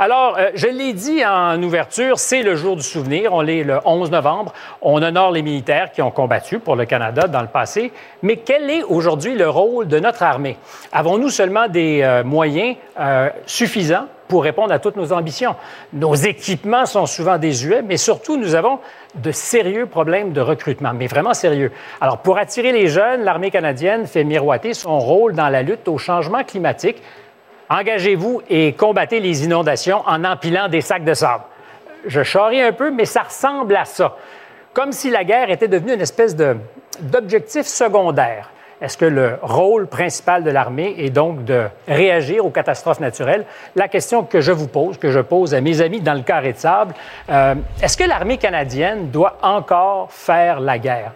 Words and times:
Alors, 0.00 0.36
euh, 0.38 0.50
je 0.54 0.68
l'ai 0.68 0.92
dit 0.92 1.26
en 1.26 1.60
ouverture, 1.60 2.20
c'est 2.20 2.42
le 2.42 2.54
jour 2.54 2.76
du 2.76 2.84
souvenir. 2.84 3.34
On 3.34 3.44
est 3.44 3.64
le 3.64 3.80
11 3.84 4.12
novembre. 4.12 4.52
On 4.80 5.02
honore 5.02 5.32
les 5.32 5.42
militaires 5.42 5.90
qui 5.90 6.02
ont 6.02 6.12
combattu 6.12 6.60
pour 6.60 6.76
le 6.76 6.84
Canada 6.84 7.26
dans 7.26 7.40
le 7.40 7.48
passé. 7.48 7.90
Mais 8.22 8.36
quel 8.36 8.70
est 8.70 8.84
aujourd'hui 8.84 9.34
le 9.34 9.48
rôle 9.48 9.88
de 9.88 9.98
notre 9.98 10.22
armée? 10.22 10.56
Avons-nous 10.92 11.30
seulement 11.30 11.66
des 11.66 12.02
euh, 12.02 12.22
moyens 12.22 12.76
euh, 13.00 13.28
suffisants 13.44 14.06
pour 14.28 14.44
répondre 14.44 14.72
à 14.72 14.78
toutes 14.78 14.94
nos 14.94 15.12
ambitions? 15.12 15.56
Nos 15.92 16.14
équipements 16.14 16.86
sont 16.86 17.06
souvent 17.06 17.36
désuets, 17.36 17.82
mais 17.82 17.96
surtout, 17.96 18.36
nous 18.36 18.54
avons 18.54 18.78
de 19.16 19.32
sérieux 19.32 19.86
problèmes 19.86 20.32
de 20.32 20.40
recrutement, 20.40 20.92
mais 20.94 21.08
vraiment 21.08 21.34
sérieux. 21.34 21.72
Alors, 22.00 22.18
pour 22.18 22.38
attirer 22.38 22.70
les 22.70 22.86
jeunes, 22.86 23.24
l'armée 23.24 23.50
canadienne 23.50 24.06
fait 24.06 24.22
miroiter 24.22 24.74
son 24.74 25.00
rôle 25.00 25.32
dans 25.32 25.48
la 25.48 25.62
lutte 25.62 25.88
au 25.88 25.98
changement 25.98 26.44
climatique 26.44 27.02
Engagez-vous 27.70 28.42
et 28.48 28.72
combattez 28.72 29.20
les 29.20 29.44
inondations 29.44 30.02
en 30.06 30.24
empilant 30.24 30.68
des 30.68 30.80
sacs 30.80 31.04
de 31.04 31.14
sable. 31.14 31.44
Je 32.06 32.22
charrie 32.22 32.62
un 32.62 32.72
peu, 32.72 32.90
mais 32.90 33.04
ça 33.04 33.22
ressemble 33.22 33.76
à 33.76 33.84
ça. 33.84 34.16
Comme 34.72 34.92
si 34.92 35.10
la 35.10 35.24
guerre 35.24 35.50
était 35.50 35.68
devenue 35.68 35.94
une 35.94 36.00
espèce 36.00 36.36
d'objectif 37.00 37.66
secondaire. 37.66 38.50
Est-ce 38.80 38.96
que 38.96 39.04
le 39.04 39.38
rôle 39.42 39.88
principal 39.88 40.44
de 40.44 40.50
l'armée 40.50 40.94
est 40.98 41.10
donc 41.10 41.44
de 41.44 41.66
réagir 41.88 42.46
aux 42.46 42.50
catastrophes 42.50 43.00
naturelles? 43.00 43.44
La 43.74 43.88
question 43.88 44.22
que 44.22 44.40
je 44.40 44.52
vous 44.52 44.68
pose, 44.68 44.98
que 44.98 45.10
je 45.10 45.18
pose 45.18 45.52
à 45.52 45.60
mes 45.60 45.80
amis 45.80 46.00
dans 46.00 46.14
le 46.14 46.22
carré 46.22 46.52
de 46.52 46.58
sable, 46.58 46.94
euh, 47.28 47.56
est-ce 47.82 47.96
que 47.96 48.04
l'armée 48.04 48.38
canadienne 48.38 49.10
doit 49.10 49.36
encore 49.42 50.12
faire 50.12 50.60
la 50.60 50.78
guerre? 50.78 51.12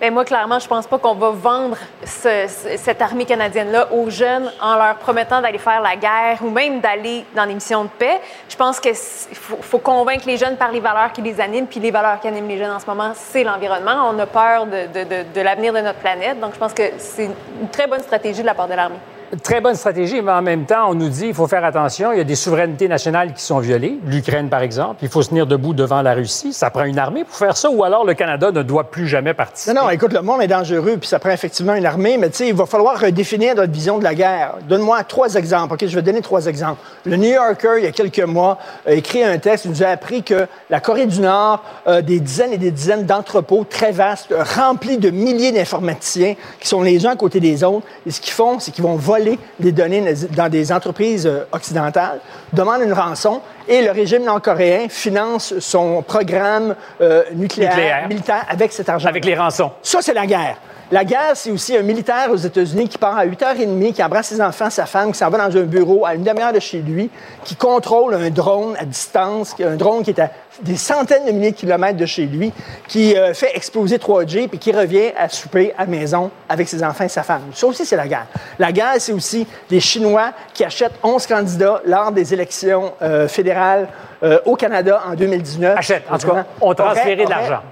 Bien, 0.00 0.12
moi, 0.12 0.24
clairement, 0.24 0.60
je 0.60 0.68
pense 0.68 0.86
pas 0.86 0.96
qu'on 0.96 1.14
va 1.14 1.30
vendre 1.30 1.76
cette 2.04 3.02
armée 3.02 3.24
canadienne-là 3.24 3.92
aux 3.92 4.08
jeunes 4.08 4.48
en 4.62 4.76
leur 4.76 4.94
promettant 4.94 5.40
d'aller 5.40 5.58
faire 5.58 5.80
la 5.80 5.96
guerre 5.96 6.38
ou 6.40 6.50
même 6.50 6.78
d'aller 6.78 7.24
dans 7.34 7.44
des 7.44 7.54
missions 7.54 7.82
de 7.82 7.88
paix. 7.88 8.20
Je 8.48 8.54
pense 8.54 8.78
qu'il 8.78 8.94
faut, 8.94 9.78
convaincre 9.78 10.22
les 10.28 10.36
jeunes 10.36 10.56
par 10.56 10.70
les 10.70 10.78
valeurs 10.78 11.10
qui 11.12 11.20
les 11.20 11.40
animent, 11.40 11.66
puis 11.66 11.80
les 11.80 11.90
valeurs 11.90 12.20
qui 12.20 12.28
animent 12.28 12.46
les 12.46 12.58
jeunes 12.58 12.70
en 12.70 12.78
ce 12.78 12.86
moment, 12.86 13.10
c'est 13.12 13.42
l'environnement. 13.42 14.08
On 14.12 14.18
a 14.20 14.26
peur 14.26 14.66
de, 14.66 14.86
de 15.34 15.40
l'avenir 15.40 15.72
de 15.72 15.80
notre 15.80 15.98
planète, 15.98 16.38
donc 16.38 16.54
je 16.54 16.58
pense 16.60 16.72
que 16.72 16.84
c'est 16.98 17.24
une 17.60 17.68
très 17.68 17.88
bonne 17.88 18.02
stratégie 18.02 18.42
de 18.42 18.46
la 18.46 18.54
part 18.54 18.68
de 18.68 18.74
l'armée. 18.74 19.00
Très 19.42 19.60
bonne 19.60 19.74
stratégie, 19.74 20.22
mais 20.22 20.32
en 20.32 20.40
même 20.40 20.64
temps, 20.64 20.88
on 20.88 20.94
nous 20.94 21.10
dit 21.10 21.24
qu'il 21.26 21.34
faut 21.34 21.46
faire 21.46 21.64
attention. 21.64 22.12
Il 22.12 22.18
y 22.18 22.20
a 22.20 22.24
des 22.24 22.34
souverainetés 22.34 22.88
nationales 22.88 23.34
qui 23.34 23.42
sont 23.42 23.58
violées. 23.58 23.98
L'Ukraine, 24.06 24.48
par 24.48 24.62
exemple. 24.62 24.96
Il 25.02 25.08
faut 25.10 25.20
se 25.20 25.28
tenir 25.28 25.46
debout 25.46 25.74
devant 25.74 26.00
la 26.00 26.14
Russie. 26.14 26.54
Ça 26.54 26.70
prend 26.70 26.84
une 26.84 26.98
armée 26.98 27.24
pour 27.24 27.36
faire 27.36 27.54
ça, 27.54 27.68
ou 27.68 27.84
alors 27.84 28.06
le 28.06 28.14
Canada 28.14 28.50
ne 28.50 28.62
doit 28.62 28.90
plus 28.90 29.06
jamais 29.06 29.34
participer? 29.34 29.74
Non, 29.74 29.82
non, 29.82 29.90
écoute, 29.90 30.14
le 30.14 30.22
monde 30.22 30.40
est 30.40 30.48
dangereux, 30.48 30.96
puis 30.98 31.08
ça 31.08 31.18
prend 31.18 31.30
effectivement 31.30 31.74
une 31.74 31.84
armée, 31.84 32.16
mais 32.16 32.30
tu 32.30 32.36
sais, 32.36 32.48
il 32.48 32.54
va 32.54 32.64
falloir 32.64 32.98
redéfinir 32.98 33.54
notre 33.54 33.70
vision 33.70 33.98
de 33.98 34.04
la 34.04 34.14
guerre. 34.14 34.54
Donne-moi 34.66 35.04
trois 35.04 35.34
exemples. 35.34 35.74
OK, 35.74 35.86
je 35.86 35.94
vais 35.94 36.02
donner 36.02 36.22
trois 36.22 36.46
exemples. 36.46 36.80
Le 37.04 37.16
New 37.16 37.28
Yorker, 37.28 37.74
il 37.78 37.84
y 37.84 37.86
a 37.86 37.92
quelques 37.92 38.20
mois, 38.20 38.56
a 38.86 38.92
écrit 38.92 39.22
un 39.22 39.36
texte, 39.36 39.66
il 39.66 39.72
nous 39.72 39.82
a 39.82 39.88
appris 39.88 40.22
que 40.22 40.46
la 40.70 40.80
Corée 40.80 41.06
du 41.06 41.20
Nord 41.20 41.62
a 41.84 42.00
des 42.00 42.20
dizaines 42.20 42.54
et 42.54 42.58
des 42.58 42.70
dizaines 42.70 43.04
d'entrepôts 43.04 43.66
très 43.68 43.92
vastes, 43.92 44.32
remplis 44.56 44.96
de 44.96 45.10
milliers 45.10 45.52
d'informaticiens 45.52 46.34
qui 46.60 46.66
sont 46.66 46.80
les 46.80 47.04
uns 47.04 47.10
à 47.10 47.16
côté 47.16 47.40
des 47.40 47.62
autres. 47.62 47.86
Et 48.06 48.10
ce 48.10 48.22
qu'ils 48.22 48.32
font, 48.32 48.58
c'est 48.58 48.70
qu'ils 48.70 48.84
vont 48.84 48.96
voler 48.96 49.17
des 49.58 49.72
données 49.72 50.14
dans 50.36 50.48
des 50.48 50.72
entreprises 50.72 51.26
euh, 51.26 51.44
occidentales, 51.52 52.20
demande 52.52 52.82
une 52.82 52.92
rançon 52.92 53.40
et 53.68 53.82
le 53.82 53.90
régime 53.90 54.24
nord-coréen 54.24 54.88
finance 54.88 55.58
son 55.58 56.02
programme 56.02 56.74
euh, 57.00 57.24
nucléaire, 57.34 58.08
militaire 58.08 58.44
avec 58.48 58.72
cet 58.72 58.88
argent. 58.88 59.08
Avec 59.08 59.24
les 59.24 59.34
rançons. 59.34 59.70
Ça, 59.82 60.00
c'est 60.02 60.14
la 60.14 60.26
guerre. 60.26 60.56
La 60.90 61.04
guerre, 61.04 61.32
c'est 61.34 61.50
aussi 61.50 61.76
un 61.76 61.82
militaire 61.82 62.30
aux 62.30 62.36
États-Unis 62.36 62.88
qui 62.88 62.96
part 62.96 63.18
à 63.18 63.26
8h30, 63.26 63.92
qui 63.92 64.02
embrasse 64.02 64.28
ses 64.28 64.40
enfants, 64.40 64.70
sa 64.70 64.86
femme, 64.86 65.12
qui 65.12 65.18
s'en 65.18 65.28
va 65.28 65.46
dans 65.46 65.54
un 65.54 65.64
bureau 65.64 66.06
à 66.06 66.14
une 66.14 66.22
demi-heure 66.22 66.52
de 66.54 66.60
chez 66.60 66.78
lui, 66.78 67.10
qui 67.44 67.56
contrôle 67.56 68.14
un 68.14 68.30
drone 68.30 68.74
à 68.78 68.86
distance, 68.86 69.54
un 69.62 69.76
drone 69.76 70.02
qui 70.02 70.10
est 70.10 70.18
à 70.18 70.30
des 70.62 70.76
centaines 70.76 71.24
de 71.24 71.30
milliers 71.30 71.52
de 71.52 71.56
kilomètres 71.56 71.96
de 71.96 72.06
chez 72.06 72.26
lui, 72.26 72.52
qui 72.86 73.16
euh, 73.16 73.34
fait 73.34 73.56
exploser 73.56 73.98
3G, 73.98 74.48
puis 74.48 74.58
qui 74.58 74.72
revient 74.72 75.12
à 75.16 75.28
souper 75.28 75.72
à 75.78 75.86
maison 75.86 76.30
avec 76.48 76.68
ses 76.68 76.82
enfants 76.82 77.04
et 77.04 77.08
sa 77.08 77.22
femme. 77.22 77.42
Ça 77.54 77.66
aussi, 77.66 77.84
c'est 77.84 77.96
la 77.96 78.08
guerre. 78.08 78.26
La 78.58 78.72
guerre, 78.72 78.94
c'est 78.98 79.12
aussi 79.12 79.46
des 79.68 79.80
Chinois 79.80 80.32
qui 80.54 80.64
achètent 80.64 80.98
11 81.02 81.26
candidats 81.26 81.80
lors 81.84 82.12
des 82.12 82.32
élections 82.34 82.92
euh, 83.02 83.28
fédérales 83.28 83.88
euh, 84.22 84.38
au 84.44 84.56
Canada 84.56 85.02
en 85.06 85.14
2019. 85.14 85.78
Achètent, 85.78 86.04
en 86.10 86.18
tout 86.18 86.28
cas, 86.28 86.46
on 86.60 86.74
transféré 86.74 87.24
de 87.24 87.30
l'argent. 87.30 87.62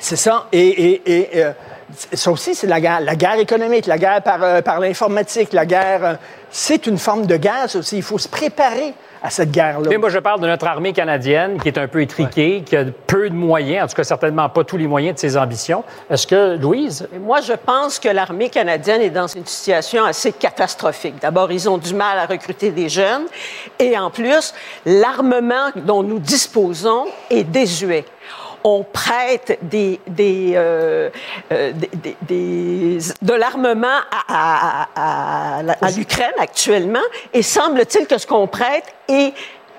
C'est 0.00 0.16
ça. 0.16 0.46
Et, 0.52 1.02
et 1.06 1.44
ça 2.12 2.32
aussi, 2.32 2.56
c'est 2.56 2.66
la 2.66 2.80
guerre. 2.80 3.00
La 3.00 3.14
guerre 3.14 3.38
économique, 3.38 3.86
la 3.86 3.96
guerre 3.96 4.22
par, 4.22 4.62
par 4.64 4.80
l'informatique, 4.80 5.52
la 5.52 5.66
guerre. 5.66 6.18
C'est 6.50 6.88
une 6.88 6.98
forme 6.98 7.26
de 7.26 7.36
guerre, 7.36 7.70
ça 7.70 7.78
aussi. 7.78 7.98
Il 7.98 8.02
faut 8.02 8.18
se 8.18 8.26
préparer 8.26 8.92
à 9.24 9.30
cette 9.30 9.50
guerre-là. 9.50 9.88
Mais 9.88 9.96
moi, 9.96 10.10
je 10.10 10.18
parle 10.18 10.40
de 10.40 10.46
notre 10.46 10.66
armée 10.66 10.92
canadienne 10.92 11.58
qui 11.58 11.68
est 11.68 11.78
un 11.78 11.88
peu 11.88 12.02
étriquée, 12.02 12.62
qui 12.64 12.76
a 12.76 12.84
peu 13.06 13.30
de 13.30 13.34
moyens, 13.34 13.84
en 13.84 13.88
tout 13.88 13.96
cas 13.96 14.04
certainement 14.04 14.50
pas 14.50 14.64
tous 14.64 14.76
les 14.76 14.86
moyens 14.86 15.14
de 15.14 15.18
ses 15.18 15.38
ambitions. 15.38 15.82
Est-ce 16.10 16.26
que, 16.26 16.58
Louise? 16.58 17.08
Moi, 17.20 17.40
je 17.40 17.54
pense 17.54 17.98
que 17.98 18.10
l'armée 18.10 18.50
canadienne 18.50 19.00
est 19.00 19.08
dans 19.08 19.26
une 19.26 19.46
situation 19.46 20.04
assez 20.04 20.30
catastrophique. 20.30 21.14
D'abord, 21.22 21.50
ils 21.50 21.70
ont 21.70 21.78
du 21.78 21.94
mal 21.94 22.18
à 22.18 22.26
recruter 22.26 22.70
des 22.70 22.90
jeunes 22.90 23.24
et 23.78 23.96
en 23.96 24.10
plus, 24.10 24.52
l'armement 24.84 25.70
dont 25.74 26.02
nous 26.02 26.18
disposons 26.18 27.06
est 27.30 27.44
désuet 27.44 28.04
on 28.64 28.82
prête 28.82 29.58
des, 29.62 30.00
des, 30.06 30.52
euh, 30.56 31.10
euh 31.52 31.72
des, 31.72 32.16
des 32.22 32.98
de 33.20 33.32
l'armement 33.34 34.00
à, 34.10 34.88
à, 34.96 35.58
à, 35.58 35.90
l'Ukraine 35.90 36.32
actuellement, 36.38 37.02
et 37.32 37.42
semble-t-il 37.42 38.06
que 38.06 38.18
ce 38.18 38.26
qu'on 38.26 38.46
prête 38.46 38.84
est 39.08 39.34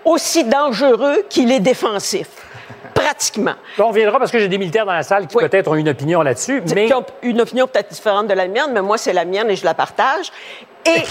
aussi 0.06 0.44
dangereux 0.44 1.26
qu'il 1.30 1.52
est 1.52 1.60
défensif 1.60 2.28
pratiquement. 2.94 3.56
on 3.78 3.92
viendra 3.92 4.20
parce 4.20 4.32
que 4.32 4.40
j'ai 4.40 4.48
des 4.48 4.58
militaires 4.58 4.86
dans 4.86 4.94
la 4.94 5.04
salle 5.04 5.28
qui 5.28 5.36
peut-être 5.36 5.70
ont 5.70 5.76
une 5.76 5.90
opinion 5.90 6.22
là-dessus, 6.22 6.64
mais... 6.74 6.86
Qui 6.86 6.94
ont 6.94 7.06
une 7.24 7.42
opinion 7.42 7.68
peut-être 7.68 7.90
différente 7.92 8.28
de 8.28 8.34
la 8.34 8.48
mienne, 8.48 8.72
mais 8.74 8.82
moi, 8.82 8.98
c'est 8.98 9.14
la 9.14 9.26
mienne 9.26 9.50
et 9.50 9.56
je 9.56 9.66
la 9.66 9.74
partage. 9.74 10.32
Et, 10.88 11.04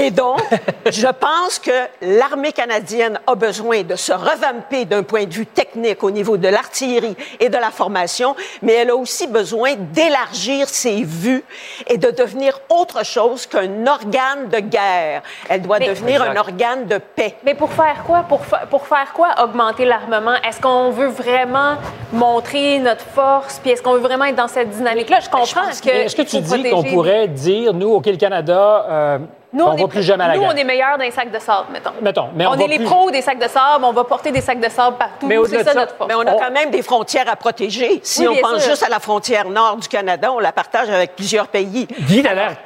et 0.00 0.10
donc, 0.12 0.40
je 0.88 1.08
pense 1.08 1.58
que 1.58 1.72
l'armée 2.00 2.52
canadienne 2.52 3.18
a 3.26 3.34
besoin 3.34 3.82
de 3.82 3.96
se 3.96 4.12
revamper 4.12 4.84
d'un 4.84 5.02
point 5.02 5.24
de 5.24 5.34
vue 5.34 5.46
technique 5.46 6.04
au 6.04 6.12
niveau 6.12 6.36
de 6.36 6.46
l'artillerie 6.46 7.16
et 7.40 7.48
de 7.48 7.56
la 7.56 7.72
formation, 7.72 8.36
mais 8.62 8.74
elle 8.74 8.90
a 8.90 8.94
aussi 8.94 9.26
besoin 9.26 9.74
d'élargir 9.76 10.68
ses 10.68 11.02
vues 11.02 11.42
et 11.88 11.98
de 11.98 12.12
devenir 12.12 12.60
autre 12.68 13.04
chose 13.04 13.46
qu'un 13.46 13.86
organe 13.88 14.48
de 14.52 14.60
guerre. 14.60 15.22
Elle 15.48 15.62
doit 15.62 15.80
devenir 15.80 16.22
un 16.22 16.36
organe 16.36 16.86
de 16.86 16.98
paix. 16.98 17.34
Mais 17.42 17.54
pour 17.54 17.72
faire 17.72 18.04
quoi? 18.06 18.20
Pour, 18.28 18.42
pour 18.70 18.86
faire 18.86 19.12
quoi 19.12 19.34
augmenter 19.42 19.84
l'armement? 19.84 20.36
Est-ce 20.48 20.60
qu'on 20.60 20.90
veut 20.90 21.08
vraiment 21.08 21.74
montrer 22.12 22.78
notre 22.78 23.04
force? 23.04 23.58
Puis 23.58 23.72
est-ce 23.72 23.82
qu'on 23.82 23.94
veut 23.94 23.98
vraiment 23.98 24.26
être 24.26 24.36
dans 24.36 24.46
cette 24.46 24.70
dynamique-là? 24.70 25.18
Je 25.20 25.28
comprends 25.28 25.70
que... 25.82 25.88
Est-ce 25.88 26.14
que 26.14 26.22
tu 26.22 26.38
dis 26.38 26.70
qu'on 26.70 26.84
pourrait 26.84 27.26
dire, 27.26 27.74
nous, 27.74 27.94
OK, 27.94 28.06
le 28.06 28.16
Canada... 28.16 28.86
Euh, 28.88 29.07
euh, 29.08 29.18
nous, 29.50 29.64
on, 29.64 29.76
est, 29.76 29.88
plus 29.88 30.02
jamais 30.02 30.24
à 30.24 30.28
la 30.28 30.36
Nous, 30.36 30.42
on 30.42 30.52
est 30.52 30.64
meilleurs 30.64 30.98
dans 30.98 31.04
les 31.04 31.10
sacs 31.10 31.30
de 31.30 31.38
sable, 31.38 31.68
mettons. 31.72 31.92
mettons 32.02 32.28
mais 32.34 32.46
on, 32.46 32.54
est 32.54 32.66
les 32.66 32.80
pros 32.80 33.10
des 33.10 33.22
sacs 33.22 33.38
de 33.38 33.48
sable, 33.48 33.82
on 33.82 33.92
va 33.92 34.04
porter 34.04 34.30
des 34.30 34.42
sacs 34.42 34.60
de 34.60 34.68
sable 34.68 34.98
partout. 34.98 35.26
Mais 35.26 35.36
c'est 35.48 35.64
ça, 35.64 35.72
notre 35.72 35.96
force. 35.96 36.08
Mais 36.08 36.14
on 36.14 36.20
a 36.20 36.32
quand 36.32 36.50
même 36.52 36.70
des 36.70 36.82
frontières 36.82 37.30
à 37.30 37.36
protéger. 37.36 38.00
Si 38.02 38.28
on 38.28 38.36
pense 38.36 38.66
juste 38.66 38.82
à 38.82 38.90
la 38.90 39.00
frontière 39.00 39.48
nord 39.48 39.76
du 39.76 39.88
Canada, 39.88 40.30
on 40.32 40.38
la 40.38 40.52
partage 40.52 40.90
avec 40.90 41.16
plusieurs 41.16 41.48
pays. 41.48 41.86
Guy 41.86 42.26
a 42.26 42.34
l'air 42.34 42.56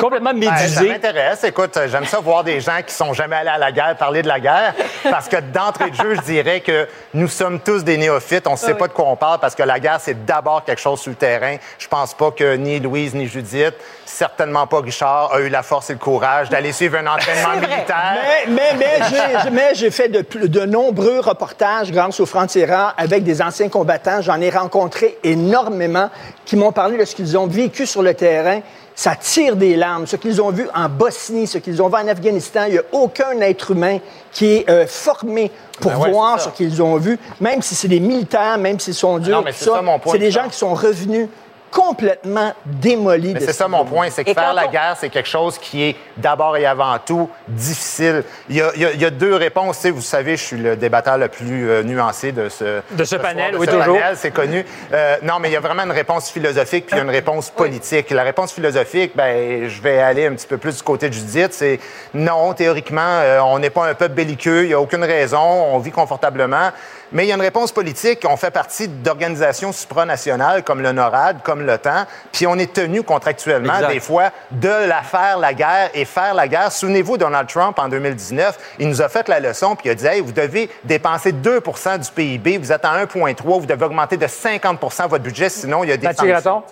complètement 0.00 0.32
ben, 0.32 0.50
médusé. 0.50 0.68
ça 0.68 0.82
m'intéresse. 0.82 1.44
Écoute, 1.44 1.78
j'aime 1.86 2.06
ça 2.06 2.18
voir 2.18 2.42
des 2.42 2.60
gens 2.60 2.80
qui 2.84 2.92
sont 2.92 3.12
jamais 3.12 3.36
allés 3.36 3.50
à 3.50 3.58
la 3.58 3.70
guerre 3.70 3.96
parler 3.96 4.22
de 4.22 4.28
la 4.28 4.40
guerre, 4.40 4.74
parce 5.04 5.28
que 5.28 5.36
d'entrée 5.36 5.90
de 5.90 5.96
jeu, 5.96 6.14
je 6.16 6.22
dirais 6.22 6.60
que 6.60 6.88
nous 7.14 7.28
sommes 7.28 7.60
tous 7.60 7.84
des 7.84 7.96
néophytes. 7.96 8.48
On 8.48 8.52
ne 8.52 8.56
sait 8.56 8.74
pas 8.74 8.88
de 8.88 8.92
quoi 8.92 9.06
on 9.06 9.16
parle, 9.16 9.38
parce 9.38 9.54
que 9.54 9.62
la 9.62 9.78
guerre, 9.78 10.00
c'est 10.00 10.24
d'abord 10.24 10.64
quelque 10.64 10.80
chose 10.80 11.00
sur 11.00 11.10
le 11.10 11.16
terrain. 11.16 11.56
Je 11.78 11.86
pense 11.86 12.14
pas 12.14 12.32
que 12.32 12.56
ni 12.56 12.80
Louise 12.80 13.14
ni 13.14 13.28
Judith, 13.28 13.74
certainement 14.04 14.66
pas 14.66 14.80
Richard, 14.80 15.32
a 15.32 15.40
eu 15.40 15.48
la 15.48 15.62
force 15.62 15.90
et 15.90 15.92
le 15.92 15.98
courage 15.98 16.41
d'aller 16.48 16.72
suivre 16.72 16.98
un 16.98 17.06
entraînement 17.06 17.54
militaire. 17.60 18.16
Mais, 18.48 18.76
mais, 19.52 19.74
j'ai 19.74 19.90
fait 19.90 20.08
de, 20.08 20.46
de, 20.46 20.60
nombreux 20.64 21.20
reportages 21.20 21.90
grâce 21.90 22.20
aux 22.20 22.26
Frontières 22.26 22.94
avec 22.96 23.24
des 23.24 23.42
anciens 23.42 23.68
combattants. 23.68 24.20
J'en 24.20 24.40
ai 24.40 24.50
rencontré 24.50 25.18
énormément 25.22 26.10
qui 26.44 26.56
m'ont 26.56 26.72
parlé 26.72 26.98
de 26.98 27.04
ce 27.04 27.14
qu'ils 27.14 27.36
ont 27.36 27.46
vécu 27.46 27.86
sur 27.86 28.02
le 28.02 28.14
terrain. 28.14 28.60
Ça 28.94 29.16
tire 29.16 29.56
des 29.56 29.74
larmes. 29.74 30.06
Ce 30.06 30.16
qu'ils 30.16 30.42
ont 30.42 30.50
vu 30.50 30.68
en 30.74 30.88
Bosnie, 30.88 31.46
ce 31.46 31.58
qu'ils 31.58 31.80
ont 31.82 31.88
vu 31.88 31.94
en 31.94 32.08
Afghanistan, 32.08 32.64
il 32.66 32.72
n'y 32.74 32.78
a 32.78 32.82
aucun 32.92 33.40
être 33.40 33.70
humain 33.70 33.98
qui 34.30 34.56
est 34.56 34.70
euh, 34.70 34.86
formé 34.86 35.50
pour 35.80 35.92
ben 35.92 36.10
voir 36.10 36.40
ce 36.40 36.50
qu'ils 36.50 36.82
ont 36.82 36.96
vu, 36.96 37.18
même 37.40 37.62
si 37.62 37.74
c'est 37.74 37.88
des 37.88 38.00
militaires, 38.00 38.58
même 38.58 38.78
s'ils 38.78 38.94
sont 38.94 39.18
durs. 39.18 39.42
C'est 40.06 40.18
des 40.18 40.30
gens 40.30 40.48
qui 40.48 40.56
sont 40.56 40.74
revenus 40.74 41.28
complètement 41.72 42.52
démoli. 42.66 43.32
Mais 43.34 43.40
c'est 43.40 43.46
ce 43.46 43.52
ça 43.52 43.66
mon 43.68 43.84
point, 43.84 44.08
c'est 44.10 44.22
que 44.24 44.30
Et 44.30 44.34
faire 44.34 44.52
la 44.54 44.66
on- 44.68 44.70
guerre, 44.70 44.96
c'est 45.00 45.08
quelque 45.08 45.28
chose 45.28 45.58
qui 45.58 45.82
est 45.82 45.96
d'abord 46.18 46.56
et 46.56 46.66
avant 46.66 46.96
tout 47.04 47.28
difficile. 47.48 48.22
Il 48.48 48.56
y 48.56 48.60
a, 48.62 48.70
il 48.76 48.82
y 48.82 48.84
a- 48.84 48.92
il 48.92 49.00
y 49.00 49.04
a 49.04 49.10
deux 49.10 49.34
réponses. 49.34 49.76
Tu 49.76 49.82
sais, 49.82 49.90
vous 49.90 50.00
savez, 50.02 50.36
je 50.36 50.42
suis 50.44 50.56
le 50.58 50.76
débatteur 50.76 51.16
le 51.18 51.28
plus 51.28 51.68
euh, 51.70 51.82
nuancé 51.82 52.30
de 52.32 52.48
ce, 52.48 52.82
De 52.92 53.04
ce 53.04 53.16
panel, 53.16 53.36
soir, 53.36 53.52
de 53.52 53.56
oui, 53.58 53.66
ce 53.66 53.70
toujours. 53.72 53.96
panel, 53.98 54.16
c'est 54.16 54.30
connu. 54.30 54.64
Euh, 54.92 55.16
non, 55.22 55.38
mais 55.40 55.48
il 55.48 55.52
y 55.52 55.56
a 55.56 55.60
vraiment 55.60 55.82
une 55.84 55.90
réponse 55.92 56.30
philosophique 56.30 56.86
puis 56.86 56.94
il 56.96 56.98
y 56.98 57.00
a 57.00 57.04
une 57.04 57.10
réponse 57.10 57.50
politique. 57.50 58.10
La 58.10 58.22
réponse 58.22 58.52
philosophique, 58.52 59.12
ben, 59.14 59.68
je 59.68 59.80
vais 59.82 59.98
aller 60.00 60.26
un 60.26 60.34
petit 60.34 60.46
peu 60.46 60.58
plus 60.58 60.76
du 60.76 60.82
côté 60.82 61.08
de 61.08 61.14
Judith. 61.14 61.52
C'est 61.52 61.80
non, 62.14 62.52
théoriquement, 62.52 63.00
euh, 63.02 63.40
on 63.40 63.58
n'est 63.58 63.70
pas 63.70 63.86
un 63.88 63.94
peuple 63.94 64.14
belliqueux. 64.14 64.64
Il 64.64 64.68
n'y 64.68 64.74
a 64.74 64.80
aucune 64.80 65.04
raison. 65.04 65.40
On 65.40 65.78
vit 65.78 65.90
confortablement. 65.90 66.70
Mais 67.12 67.24
il 67.24 67.28
y 67.28 67.32
a 67.32 67.34
une 67.34 67.40
réponse 67.42 67.72
politique. 67.72 68.26
On 68.28 68.36
fait 68.36 68.50
partie 68.50 68.88
d'organisations 68.88 69.72
supranationales 69.72 70.62
comme 70.62 70.80
le 70.80 70.92
NORAD, 70.92 71.42
comme 71.42 71.62
l'OTAN, 71.66 72.06
puis 72.32 72.46
on 72.46 72.56
est 72.56 72.72
tenu 72.72 73.02
contractuellement 73.02 73.74
Exact. 73.74 73.92
des 73.92 74.00
fois 74.00 74.30
de 74.50 74.68
la 74.88 75.02
faire 75.02 75.38
la 75.38 75.54
guerre 75.54 75.90
et 75.94 76.04
faire 76.04 76.34
la 76.34 76.48
guerre. 76.48 76.72
Souvenez-vous, 76.72 77.16
Donald 77.18 77.48
Trump, 77.48 77.78
en 77.78 77.88
2019, 77.88 78.58
il 78.78 78.88
nous 78.88 79.02
a 79.02 79.08
fait 79.08 79.28
la 79.28 79.40
leçon, 79.40 79.76
puis 79.76 79.88
il 79.88 79.92
a 79.92 79.94
dit, 79.94 80.06
hey, 80.06 80.20
vous 80.20 80.32
devez 80.32 80.70
dépenser 80.84 81.32
2% 81.32 81.98
du 81.98 82.10
PIB, 82.10 82.58
vous 82.58 82.72
êtes 82.72 82.84
à 82.84 83.04
1,3, 83.04 83.60
vous 83.60 83.66
devez 83.66 83.84
augmenter 83.84 84.16
de 84.16 84.26
50% 84.26 85.08
votre 85.08 85.22
budget, 85.24 85.48
sinon 85.48 85.84
il 85.84 85.90
y 85.90 85.92
a 85.92 85.96
des? 85.96 86.06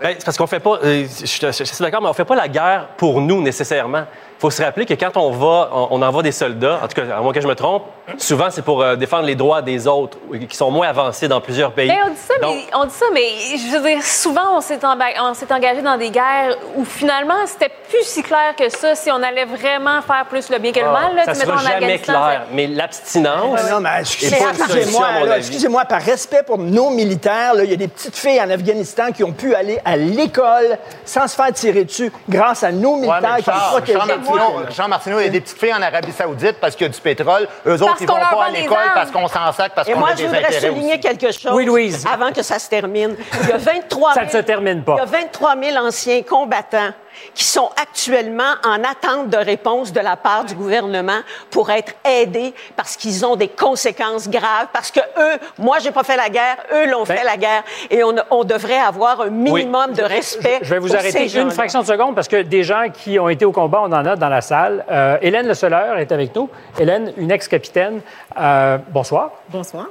Ben, 0.00 0.14
c'est 0.18 0.24
parce 0.24 0.36
qu'on 0.36 0.46
fait 0.46 0.60
pas. 0.60 0.78
euh, 0.84 1.06
je, 1.20 1.26
suis- 1.26 1.40
je 1.46 1.64
suis 1.64 1.82
d'accord, 1.84 2.00
mais 2.02 2.08
on 2.08 2.12
fait 2.14 2.24
pas 2.24 2.34
la 2.36 2.48
guerre 2.48 2.88
pour 2.96 3.20
nous 3.20 3.42
nécessairement. 3.42 4.04
Il 4.40 4.44
faut 4.48 4.50
se 4.50 4.62
rappeler 4.62 4.86
que 4.86 4.94
quand 4.94 5.18
on 5.18 5.32
va, 5.32 5.68
on, 5.70 5.88
on 5.90 6.00
envoie 6.02 6.22
des 6.22 6.32
soldats, 6.32 6.80
en 6.82 6.88
tout 6.88 6.94
cas, 6.98 7.14
à 7.14 7.20
moins 7.20 7.30
que 7.34 7.42
je 7.42 7.46
me 7.46 7.54
trompe, 7.54 7.82
souvent 8.16 8.46
c'est 8.48 8.62
pour 8.62 8.80
euh, 8.80 8.96
défendre 8.96 9.24
les 9.24 9.34
droits 9.34 9.60
des 9.60 9.86
autres 9.86 10.16
qui 10.48 10.56
sont 10.56 10.70
moins 10.70 10.88
avancés 10.88 11.28
dans 11.28 11.42
plusieurs 11.42 11.72
pays. 11.72 11.88
Mais 11.88 11.98
on 12.06 12.08
dit 12.08 12.16
ça, 12.16 12.34
Donc, 12.40 12.54
mais 12.54 12.64
on 12.74 12.84
dit 12.86 12.94
ça, 12.94 13.04
mais 13.12 13.28
je 13.58 13.76
veux 13.76 13.82
dire, 13.86 14.02
souvent 14.02 14.56
on 14.56 14.62
s'est 14.62 14.78
emba- 14.78 15.12
on 15.20 15.34
s'est 15.34 15.52
engagé 15.52 15.82
dans 15.82 15.98
des 15.98 16.08
guerres 16.10 16.56
où 16.74 16.86
finalement 16.86 17.34
c'était 17.44 17.70
plus 17.90 18.02
si 18.02 18.22
clair 18.22 18.56
que 18.56 18.70
ça 18.70 18.94
si 18.94 19.10
on 19.10 19.22
allait 19.22 19.44
vraiment 19.44 20.00
faire 20.00 20.24
plus 20.30 20.48
le 20.48 20.58
bien 20.58 20.72
que 20.72 20.80
le 20.80 20.86
mal. 20.90 21.14
Là, 21.16 21.26
ça 21.26 21.34
sera 21.34 21.58
jamais 21.58 21.74
Afghanistan, 21.74 22.12
clair. 22.24 22.42
Mais 22.52 22.66
l'abstinence. 22.66 23.70
Non, 23.70 23.80
mais 23.80 23.90
excusez-moi, 24.00 24.46
pas 24.46 24.52
une 24.52 24.56
solution, 24.56 24.72
à 24.72 24.76
excusez-moi, 24.78 25.06
mon 25.18 25.24
là, 25.26 25.32
avis. 25.34 25.40
excusez-moi, 25.46 25.84
par 25.84 26.00
respect 26.00 26.42
pour 26.46 26.56
nos 26.56 26.88
militaires, 26.88 27.52
il 27.62 27.68
y 27.68 27.74
a 27.74 27.76
des 27.76 27.88
petites 27.88 28.16
filles 28.16 28.40
en 28.40 28.48
Afghanistan 28.48 29.12
qui 29.14 29.22
ont 29.22 29.32
pu 29.32 29.54
aller 29.54 29.78
à 29.84 29.98
l'école 29.98 30.78
sans 31.04 31.28
se 31.28 31.34
faire 31.36 31.52
tirer 31.52 31.84
dessus 31.84 32.10
grâce 32.26 32.62
à 32.62 32.72
nos 32.72 32.96
militaires 32.96 33.36
qui 33.44 33.50
ont 33.50 33.52
Jean, 33.52 33.68
protégé. 33.72 33.98
Jean 33.98 34.29
Martineau, 34.34 34.64
Jean 34.70 34.88
Martineau, 34.88 35.20
il 35.20 35.24
y 35.24 35.26
a 35.26 35.30
des 35.30 35.40
petites 35.40 35.58
filles 35.58 35.74
en 35.74 35.82
Arabie 35.82 36.12
Saoudite 36.12 36.56
parce 36.60 36.74
qu'il 36.76 36.86
y 36.86 36.90
a 36.90 36.92
du 36.92 37.00
pétrole. 37.00 37.48
Eux 37.66 37.74
autres, 37.74 37.86
Parce 37.86 38.00
ils 38.00 38.06
vont 38.06 38.14
pas 38.14 38.44
à 38.46 38.50
l'école 38.50 38.76
parce 38.94 39.10
qu'on 39.10 39.28
s'en 39.28 39.52
sac, 39.52 39.72
parce 39.74 39.88
Et 39.88 39.92
qu'on 39.92 39.98
moi, 40.00 40.08
a 40.08 40.12
je 40.12 40.16
des 40.18 40.26
voudrais 40.26 40.44
intérêts 40.44 40.68
souligner 40.68 40.92
aussi. 40.92 41.00
quelque 41.00 41.32
chose 41.32 41.52
Oui, 41.52 41.64
Louise. 41.64 42.04
avant 42.12 42.32
que 42.32 42.42
ça 42.42 42.58
se 42.58 42.68
termine. 42.68 43.16
Il 43.42 43.48
y 43.48 43.52
a 43.52 43.56
23 43.58 44.14
Ça 44.14 44.20
000, 44.20 44.26
ne 44.26 44.30
se 44.30 44.38
termine 44.38 44.82
pas. 44.82 44.94
Il 44.94 44.98
y 44.98 45.02
a 45.02 45.04
23 45.06 45.54
000 45.62 45.76
anciens 45.86 46.22
combattants 46.22 46.92
qui 47.34 47.44
sont 47.44 47.70
actuellement 47.80 48.54
en 48.64 48.82
attente 48.84 49.28
de 49.30 49.36
réponse 49.36 49.92
de 49.92 50.00
la 50.00 50.16
part 50.16 50.44
du 50.44 50.54
gouvernement 50.54 51.20
pour 51.50 51.70
être 51.70 51.92
aidés 52.04 52.54
parce 52.76 52.96
qu'ils 52.96 53.24
ont 53.24 53.36
des 53.36 53.48
conséquences 53.48 54.28
graves, 54.28 54.68
parce 54.72 54.90
que 54.90 55.00
eux, 55.00 55.38
moi, 55.58 55.78
j'ai 55.78 55.90
pas 55.90 56.02
fait 56.02 56.16
la 56.16 56.28
guerre, 56.28 56.56
eux 56.72 56.90
l'ont 56.90 57.04
Ben- 57.04 57.16
fait 57.16 57.24
la 57.24 57.36
guerre, 57.36 57.62
et 57.90 58.02
on, 58.04 58.14
on 58.30 58.44
devrait 58.44 58.78
avoir 58.78 59.22
un 59.22 59.30
minimum 59.30 59.92
de 59.92 60.02
respect. 60.02 60.58
Je 60.62 60.70
vais 60.70 60.78
vous 60.78 60.88
pour 60.88 60.96
arrêter 60.96 61.38
une 61.38 61.50
fraction 61.50 61.80
de 61.80 61.86
seconde 61.86 62.14
parce 62.14 62.28
que 62.28 62.42
des 62.42 62.62
gens 62.64 62.84
qui 62.92 63.18
ont 63.18 63.28
été 63.28 63.44
au 63.44 63.52
combat, 63.52 63.80
on 63.82 63.92
en 63.92 64.04
a 64.06 64.16
dans 64.16 64.28
la 64.28 64.40
salle. 64.40 64.84
Euh, 64.90 65.18
Hélène 65.22 65.46
Le 65.46 65.54
Soleure 65.54 65.98
est 65.98 66.12
avec 66.12 66.34
nous. 66.34 66.48
Hélène, 66.78 67.12
une 67.16 67.30
ex-capitaine. 67.30 68.00
Euh, 68.38 68.78
bonsoir. 68.88 69.30
Bonsoir. 69.48 69.86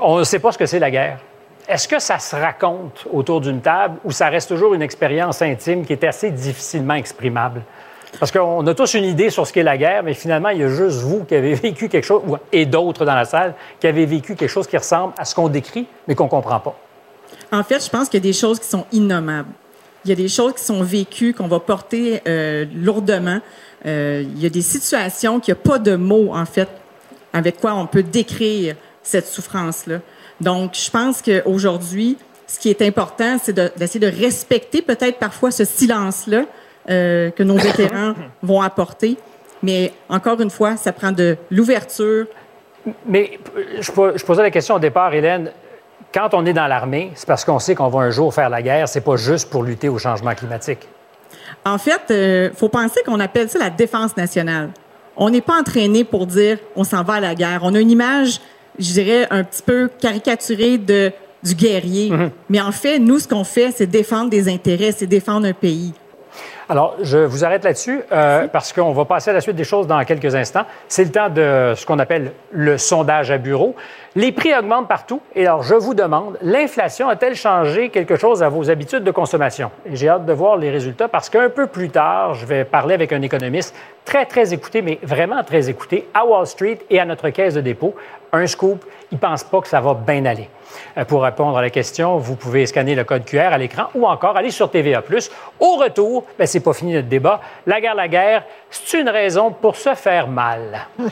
On 0.00 0.18
ne 0.18 0.24
sait 0.24 0.38
pas 0.38 0.52
ce 0.52 0.58
que 0.58 0.66
c'est 0.66 0.78
la 0.78 0.90
guerre. 0.90 1.18
Est-ce 1.70 1.86
que 1.86 2.00
ça 2.00 2.18
se 2.18 2.34
raconte 2.34 3.06
autour 3.12 3.40
d'une 3.40 3.60
table 3.60 3.98
ou 4.04 4.10
ça 4.10 4.28
reste 4.28 4.48
toujours 4.48 4.74
une 4.74 4.82
expérience 4.82 5.40
intime 5.40 5.86
qui 5.86 5.92
est 5.92 6.02
assez 6.02 6.32
difficilement 6.32 6.94
exprimable? 6.94 7.62
Parce 8.18 8.32
qu'on 8.32 8.66
a 8.66 8.74
tous 8.74 8.94
une 8.94 9.04
idée 9.04 9.30
sur 9.30 9.46
ce 9.46 9.52
qu'est 9.52 9.62
la 9.62 9.78
guerre, 9.78 10.02
mais 10.02 10.14
finalement, 10.14 10.48
il 10.48 10.58
y 10.58 10.64
a 10.64 10.68
juste 10.68 10.98
vous 10.98 11.22
qui 11.22 11.36
avez 11.36 11.54
vécu 11.68 11.88
quelque 11.88 12.04
chose, 12.04 12.22
et 12.50 12.66
d'autres 12.66 13.04
dans 13.04 13.14
la 13.14 13.24
salle, 13.24 13.54
qui 13.78 13.86
avez 13.86 14.04
vécu 14.04 14.34
quelque 14.34 14.50
chose 14.50 14.66
qui 14.66 14.76
ressemble 14.76 15.14
à 15.16 15.24
ce 15.24 15.32
qu'on 15.32 15.48
décrit, 15.48 15.86
mais 16.08 16.16
qu'on 16.16 16.24
ne 16.24 16.30
comprend 16.30 16.58
pas. 16.58 16.76
En 17.52 17.62
fait, 17.62 17.84
je 17.84 17.88
pense 17.88 18.08
qu'il 18.08 18.18
y 18.18 18.22
a 18.22 18.28
des 18.28 18.36
choses 18.36 18.58
qui 18.58 18.66
sont 18.66 18.86
innommables. 18.90 19.52
Il 20.04 20.08
y 20.08 20.12
a 20.12 20.16
des 20.16 20.26
choses 20.26 20.54
qui 20.54 20.64
sont 20.64 20.82
vécues, 20.82 21.34
qu'on 21.34 21.46
va 21.46 21.60
porter 21.60 22.20
euh, 22.26 22.66
lourdement. 22.74 23.38
Euh, 23.86 24.24
il 24.26 24.42
y 24.42 24.46
a 24.46 24.50
des 24.50 24.62
situations 24.62 25.38
qu'il 25.38 25.54
n'y 25.54 25.60
a 25.60 25.62
pas 25.62 25.78
de 25.78 25.94
mots, 25.94 26.34
en 26.34 26.46
fait, 26.46 26.68
avec 27.32 27.60
quoi 27.60 27.74
on 27.74 27.86
peut 27.86 28.02
décrire 28.02 28.74
cette 29.04 29.26
souffrance-là. 29.26 30.00
Donc, 30.40 30.74
je 30.74 30.90
pense 30.90 31.22
qu'aujourd'hui, 31.22 32.16
ce 32.46 32.58
qui 32.58 32.70
est 32.70 32.82
important, 32.82 33.36
c'est 33.42 33.52
de- 33.52 33.70
d'essayer 33.76 34.00
de, 34.10 34.16
respecter 34.20 34.82
peut-être 34.82 35.18
parfois 35.18 35.50
ce 35.50 35.64
silence-là 35.64 36.44
euh, 36.88 37.30
que 37.30 37.42
nos 37.42 37.56
vétérans 37.56 38.14
vont 38.42 38.62
apporter. 38.62 39.16
Mais 39.62 39.92
encore 40.08 40.40
une 40.40 40.50
fois, 40.50 40.76
ça 40.76 40.92
prend 40.92 41.12
de 41.12 41.36
l'ouverture, 41.50 42.26
Mais 43.06 43.38
euh, 43.56 43.76
je, 43.80 43.92
po- 43.92 44.16
je 44.16 44.24
posais 44.24 44.42
la 44.42 44.50
question 44.50 44.76
au 44.76 44.78
départ, 44.78 45.12
Hélène. 45.12 45.52
Quand 46.14 46.32
on 46.32 46.44
est 46.46 46.54
dans 46.54 46.66
l'armée, 46.66 47.12
c'est 47.14 47.26
parce 47.28 47.44
qu'on 47.44 47.58
sait 47.58 47.74
qu'on 47.74 47.88
va 47.88 48.00
un 48.00 48.10
jour 48.10 48.32
faire 48.34 48.48
la 48.48 48.62
guerre. 48.62 48.88
C'est 48.88 49.02
pas 49.02 49.16
juste 49.16 49.50
pour 49.50 49.62
lutter 49.62 49.88
au 49.88 49.98
changement 49.98 50.34
climatique. 50.34 50.88
En 51.64 51.76
fait, 51.78 52.00
il 52.08 52.56
faut 52.56 52.68
penser 52.70 53.00
qu'on 53.04 53.20
appelle 53.20 53.48
ça 53.50 53.58
la 53.58 53.70
défense 53.70 54.16
nationale. 54.16 54.70
On 55.16 55.28
n'est 55.30 55.42
pas 55.42 55.60
entraîné 55.60 56.02
pour 56.04 56.26
dire 56.26 56.56
on 56.74 56.82
s'en 56.84 57.04
va 57.04 57.14
à 57.14 57.20
la 57.20 57.34
guerre. 57.34 57.60
On 57.62 57.74
a 57.74 57.78
une 57.80 57.90
image, 57.90 58.40
je 58.78 58.92
dirais, 58.92 59.26
un 59.30 59.44
petit 59.44 59.62
peu 59.62 59.90
caricaturée 60.00 60.78
de, 60.78 61.12
du 61.42 61.54
guerrier. 61.54 62.12
Mais 62.48 62.60
en 62.60 62.72
fait, 62.72 62.98
nous, 62.98 63.18
ce 63.18 63.28
qu'on 63.28 63.44
fait, 63.44 63.72
c'est 63.74 63.86
défendre 63.86 64.30
des 64.30 64.48
intérêts, 64.48 64.92
c'est 64.92 65.06
défendre 65.06 65.46
un 65.46 65.52
pays. 65.52 65.92
Alors, 66.70 66.94
je 67.02 67.18
vous 67.18 67.44
arrête 67.44 67.64
là-dessus 67.64 68.00
euh, 68.12 68.46
parce 68.46 68.72
qu'on 68.72 68.92
va 68.92 69.04
passer 69.04 69.30
à 69.30 69.32
la 69.32 69.40
suite 69.40 69.56
des 69.56 69.64
choses 69.64 69.88
dans 69.88 70.04
quelques 70.04 70.36
instants. 70.36 70.66
C'est 70.86 71.02
le 71.02 71.10
temps 71.10 71.28
de 71.28 71.72
ce 71.74 71.84
qu'on 71.84 71.98
appelle 71.98 72.30
le 72.52 72.78
sondage 72.78 73.32
à 73.32 73.38
bureau. 73.38 73.74
Les 74.14 74.30
prix 74.30 74.54
augmentent 74.56 74.86
partout. 74.86 75.20
Et 75.34 75.48
alors, 75.48 75.64
je 75.64 75.74
vous 75.74 75.94
demande, 75.94 76.38
l'inflation 76.42 77.08
a-t-elle 77.08 77.34
changé 77.34 77.88
quelque 77.88 78.14
chose 78.14 78.40
à 78.44 78.48
vos 78.48 78.70
habitudes 78.70 79.02
de 79.02 79.10
consommation? 79.10 79.72
Et 79.84 79.96
j'ai 79.96 80.08
hâte 80.08 80.26
de 80.26 80.32
voir 80.32 80.56
les 80.58 80.70
résultats 80.70 81.08
parce 81.08 81.28
qu'un 81.28 81.48
peu 81.48 81.66
plus 81.66 81.88
tard, 81.88 82.34
je 82.34 82.46
vais 82.46 82.64
parler 82.64 82.94
avec 82.94 83.12
un 83.12 83.22
économiste 83.22 83.74
très, 84.04 84.24
très 84.24 84.54
écouté, 84.54 84.80
mais 84.80 85.00
vraiment 85.02 85.42
très 85.42 85.68
écouté, 85.68 86.06
à 86.14 86.24
Wall 86.24 86.46
Street 86.46 86.78
et 86.88 87.00
à 87.00 87.04
notre 87.04 87.30
caisse 87.30 87.54
de 87.54 87.62
dépôt. 87.62 87.96
Un 88.32 88.46
scoop, 88.46 88.84
il 89.10 89.16
ne 89.16 89.18
pense 89.20 89.42
pas 89.42 89.60
que 89.60 89.66
ça 89.66 89.80
va 89.80 89.94
bien 89.94 90.24
aller. 90.24 90.48
Euh, 90.96 91.04
Pour 91.04 91.22
répondre 91.22 91.58
à 91.58 91.62
la 91.62 91.70
question, 91.70 92.18
vous 92.18 92.36
pouvez 92.36 92.66
scanner 92.66 92.94
le 92.94 93.04
code 93.04 93.24
QR 93.24 93.52
à 93.52 93.58
l'écran 93.58 93.84
ou 93.94 94.06
encore 94.06 94.36
aller 94.36 94.50
sur 94.50 94.70
TVA+. 94.70 95.02
Au 95.58 95.76
retour, 95.76 96.24
ben, 96.38 96.46
c'est 96.46 96.60
pas 96.60 96.72
fini 96.72 96.94
notre 96.94 97.08
débat. 97.08 97.40
La 97.66 97.80
guerre, 97.80 97.94
la 97.96 98.08
guerre, 98.08 98.44
c'est 98.70 99.00
une 99.00 99.08
raison 99.08 99.50
pour 99.50 99.76
se 99.76 99.94
faire 99.94 100.28
mal. 100.28 100.86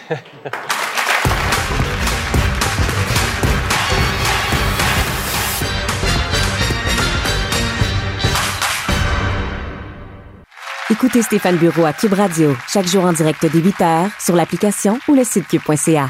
Écoutez 10.90 11.20
Stéphane 11.20 11.56
Bureau 11.56 11.84
à 11.84 11.92
Cube 11.92 12.14
Radio, 12.14 12.56
chaque 12.66 12.86
jour 12.86 13.04
en 13.04 13.12
direct 13.12 13.42
dès 13.42 13.60
8h 13.60 14.08
sur 14.18 14.34
l'application 14.34 14.98
ou 15.06 15.14
le 15.14 15.22
site 15.22 15.46
cube.ca. 15.46 16.08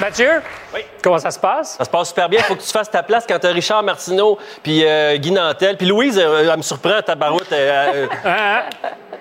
Mathieu, 0.00 0.42
Oui. 0.74 0.80
comment 1.02 1.18
ça 1.18 1.30
se 1.30 1.38
passe? 1.38 1.74
Ça 1.76 1.84
se 1.84 1.90
passe 1.90 2.08
super 2.08 2.28
bien. 2.28 2.40
Il 2.40 2.44
faut 2.44 2.54
que 2.54 2.62
tu 2.62 2.70
fasses 2.70 2.90
ta 2.90 3.02
place 3.02 3.24
quand 3.28 3.38
tu 3.38 3.46
as 3.46 3.50
Richard 3.50 3.82
Martineau, 3.82 4.38
puis 4.62 4.82
euh, 4.84 5.16
Guy 5.18 5.30
Nantel. 5.30 5.76
Puis 5.76 5.86
Louise, 5.86 6.18
euh, 6.18 6.48
elle 6.50 6.56
me 6.56 6.62
surprend, 6.62 7.02
ta 7.04 7.14
barouette. 7.14 7.52
euh, 7.52 8.06
Hein? 8.24 8.60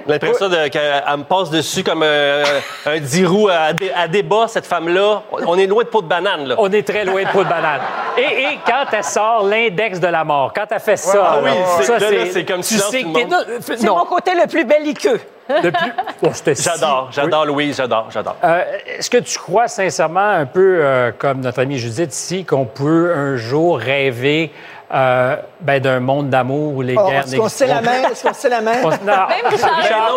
J'ai 0.08 0.14
l'impression 0.14 0.50
qu'elle 0.50 1.04
elle 1.08 1.18
me 1.18 1.24
passe 1.24 1.50
dessus 1.50 1.84
comme 1.84 2.02
euh, 2.04 2.44
un 2.86 2.98
dix 3.00 3.26
roues 3.26 3.50
à, 3.50 3.74
dé- 3.74 3.92
à 3.96 4.08
débat, 4.08 4.46
cette 4.48 4.66
femme-là. 4.66 5.22
On 5.32 5.58
est 5.58 5.68
loin 5.68 5.84
de 5.84 5.90
peau 5.90 6.02
de 6.02 6.08
banane, 6.08 6.48
là. 6.48 6.56
On 6.58 6.72
est 6.72 6.88
très 6.88 7.04
loin 7.06 7.22
de 7.24 7.28
peau 7.30 7.44
de 7.44 7.50
banane. 7.50 7.82
Et, 8.18 8.22
et 8.44 8.60
quand 8.66 8.86
elle 8.92 9.04
sort 9.04 9.44
l'index 9.44 10.00
de 10.00 10.08
la 10.08 10.24
mort, 10.24 10.52
quand 10.56 10.66
elle 10.72 10.80
fait 10.80 10.98
ça, 10.98 11.32
Ah 11.34 11.40
oui, 11.44 11.52
c'est- 11.78 11.84
ça, 11.84 12.44
comme 12.44 12.62
tu 12.62 12.76
sais 12.76 13.02
tout 13.04 13.14
que 13.14 13.20
t'es- 13.20 13.78
C'est 13.78 13.84
mon 13.88 14.06
côté 14.06 14.32
le 14.34 14.48
plus 14.48 14.64
belliqueux. 14.64 15.20
De 15.50 15.70
plus- 15.70 15.92
Oh, 16.22 16.30
si- 16.34 16.64
J'adore, 16.64 17.10
j'adore 17.12 17.46
Louise, 17.46 17.78
j'adore, 17.78 18.08
j'adore. 18.12 18.36
Euh, 18.44 18.64
Est-ce 18.98 19.10
que 19.10 19.18
tu 19.18 19.38
crois 19.40 19.68
sincèrement, 19.68 20.20
un 20.30 20.46
peu 20.46 20.80
euh, 20.82 21.12
comme 21.18 21.42
notre 21.42 21.60
amie 21.60 21.78
Judith 21.78 22.14
ici, 22.14 22.46
qu'on 22.46 22.66
peut 22.66 23.14
un 23.16 23.36
jour 23.38 23.78
rêver 23.80 24.52
euh, 24.94 25.36
ben, 25.62 25.80
d'un 25.80 26.00
monde 26.00 26.30
d'amour 26.30 26.76
où 26.76 26.82
les 26.82 26.96
Oh, 26.98 27.08
guerres 27.08 27.24
Est-ce 27.26 27.36
qu'on 27.36 27.50
se 27.50 27.64
la 27.64 27.82
main? 27.82 28.10
Est-ce 28.12 28.24
qu'on 28.24 28.34
se 28.34 28.48
la 28.48 28.62
main? 28.62 28.74
Même 28.82 28.84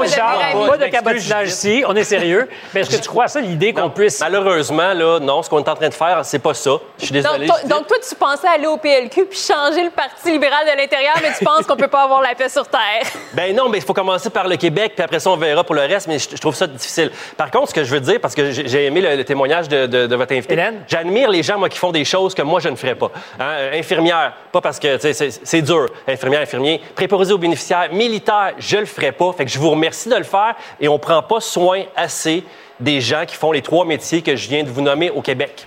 Richard, 0.00 0.38
devenir 0.38 0.68
pas 0.68 0.76
de 0.78 0.86
cabotinage 0.86 1.48
ici, 1.48 1.84
on 1.86 1.94
est 1.94 2.04
sérieux. 2.04 2.48
Mais 2.72 2.80
est-ce 2.80 2.96
que 2.96 3.02
tu 3.02 3.08
crois 3.08 3.24
à 3.24 3.28
ça, 3.28 3.40
l'idée 3.40 3.72
qu'on 3.72 3.90
puisse... 3.90 4.20
Malheureusement, 4.20 4.92
là, 4.94 5.18
non, 5.20 5.42
ce 5.42 5.50
qu'on 5.50 5.58
est 5.58 5.68
en 5.68 5.74
train 5.74 5.88
de 5.88 5.94
faire, 5.94 6.20
c'est 6.24 6.38
pas 6.38 6.54
ça. 6.54 6.72
Je 6.98 7.04
suis 7.04 7.12
désolé. 7.12 7.46
Donc, 7.46 7.66
donc, 7.66 7.86
toi, 7.86 7.96
tu 8.08 8.14
pensais 8.14 8.48
aller 8.48 8.66
au 8.66 8.76
PLQ 8.76 9.26
puis 9.26 9.38
changer 9.38 9.84
le 9.84 9.90
Parti 9.90 10.30
libéral 10.32 10.64
de 10.64 10.76
l'intérieur, 10.80 11.14
mais 11.22 11.30
tu 11.36 11.44
penses 11.44 11.66
qu'on 11.66 11.76
peut 11.76 11.88
pas 11.88 12.04
avoir 12.04 12.22
la 12.22 12.34
paix 12.34 12.48
sur 12.48 12.66
Terre. 12.66 12.80
Ben 13.34 13.54
non, 13.56 13.68
mais 13.68 13.78
il 13.78 13.84
faut 13.84 13.94
commencer 13.94 14.28
par 14.30 14.46
le 14.46 14.56
Québec, 14.56 14.92
puis 14.94 15.02
après 15.04 15.18
ça, 15.18 15.30
on 15.30 15.36
verra 15.36 15.64
pour 15.64 15.74
le 15.74 15.82
reste, 15.82 16.06
mais 16.06 16.18
je, 16.18 16.36
trouve 16.36 16.54
ça 16.54 16.66
difficile. 16.66 17.10
Par 17.36 17.50
contre, 17.50 17.70
ce 17.70 17.74
que 17.74 17.82
je 17.84 17.90
veux 17.90 18.00
dire, 18.00 18.20
parce 18.20 18.34
que 18.34 18.50
j'ai 18.50 18.84
aimé 18.86 19.00
le, 19.00 19.16
le 19.16 19.24
témoignage 19.24 19.68
de, 19.68 19.86
de- 19.86 20.06
de 20.06 20.16
votre 20.16 20.32
invité, 20.32 20.56
j'admire 20.86 21.30
les 21.30 21.42
gens, 21.42 21.58
moi, 21.58 21.68
qui 21.68 21.78
font 21.78 21.92
des 21.92 22.04
choses 22.04 22.34
que 22.34 22.42
moi, 22.42 22.60
je 22.60 22.68
ne 22.68 22.76
ferais 22.76 22.94
pas. 22.94 23.10
Hein, 23.40 23.70
infirmière, 23.72 24.32
pas 24.52 24.60
parce 24.62 24.78
que, 24.78 24.96
c'est- 24.98 25.62
dur. 25.62 25.86
Infirmière, 26.08 26.40
infirmier. 26.42 26.80
Préposé 26.94 27.32
aux 27.32 27.38
bénéficiaires. 27.38 27.88
Militaire, 27.92 28.54
je 28.58 28.76
le 28.78 28.86
ferais 28.86 29.12
pas. 29.12 29.32
Fait 29.32 29.44
que 29.44 29.50
je 29.50 29.58
vous 29.58 29.70
remercie 29.70 30.08
de 30.08 30.14
le 30.16 30.24
faire 30.24 30.54
et 30.80 30.88
on 30.88 30.98
prend 30.98 31.22
pas 31.22 31.40
soin 31.40 31.82
assez 31.96 32.44
des 32.80 33.00
gens 33.00 33.24
qui 33.26 33.36
font 33.36 33.52
les 33.52 33.62
trois 33.62 33.84
métiers 33.84 34.22
que 34.22 34.34
je 34.36 34.48
viens 34.48 34.62
de 34.64 34.70
vous 34.70 34.80
nommer 34.80 35.10
au 35.10 35.20
Québec. 35.22 35.66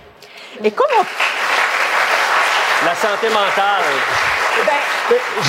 Et 0.64 0.70
comme 0.70 0.86
on- 0.98 1.04
La 2.86 2.94
santé 2.94 3.28
mentale. 3.28 3.82
ben, 4.64 4.72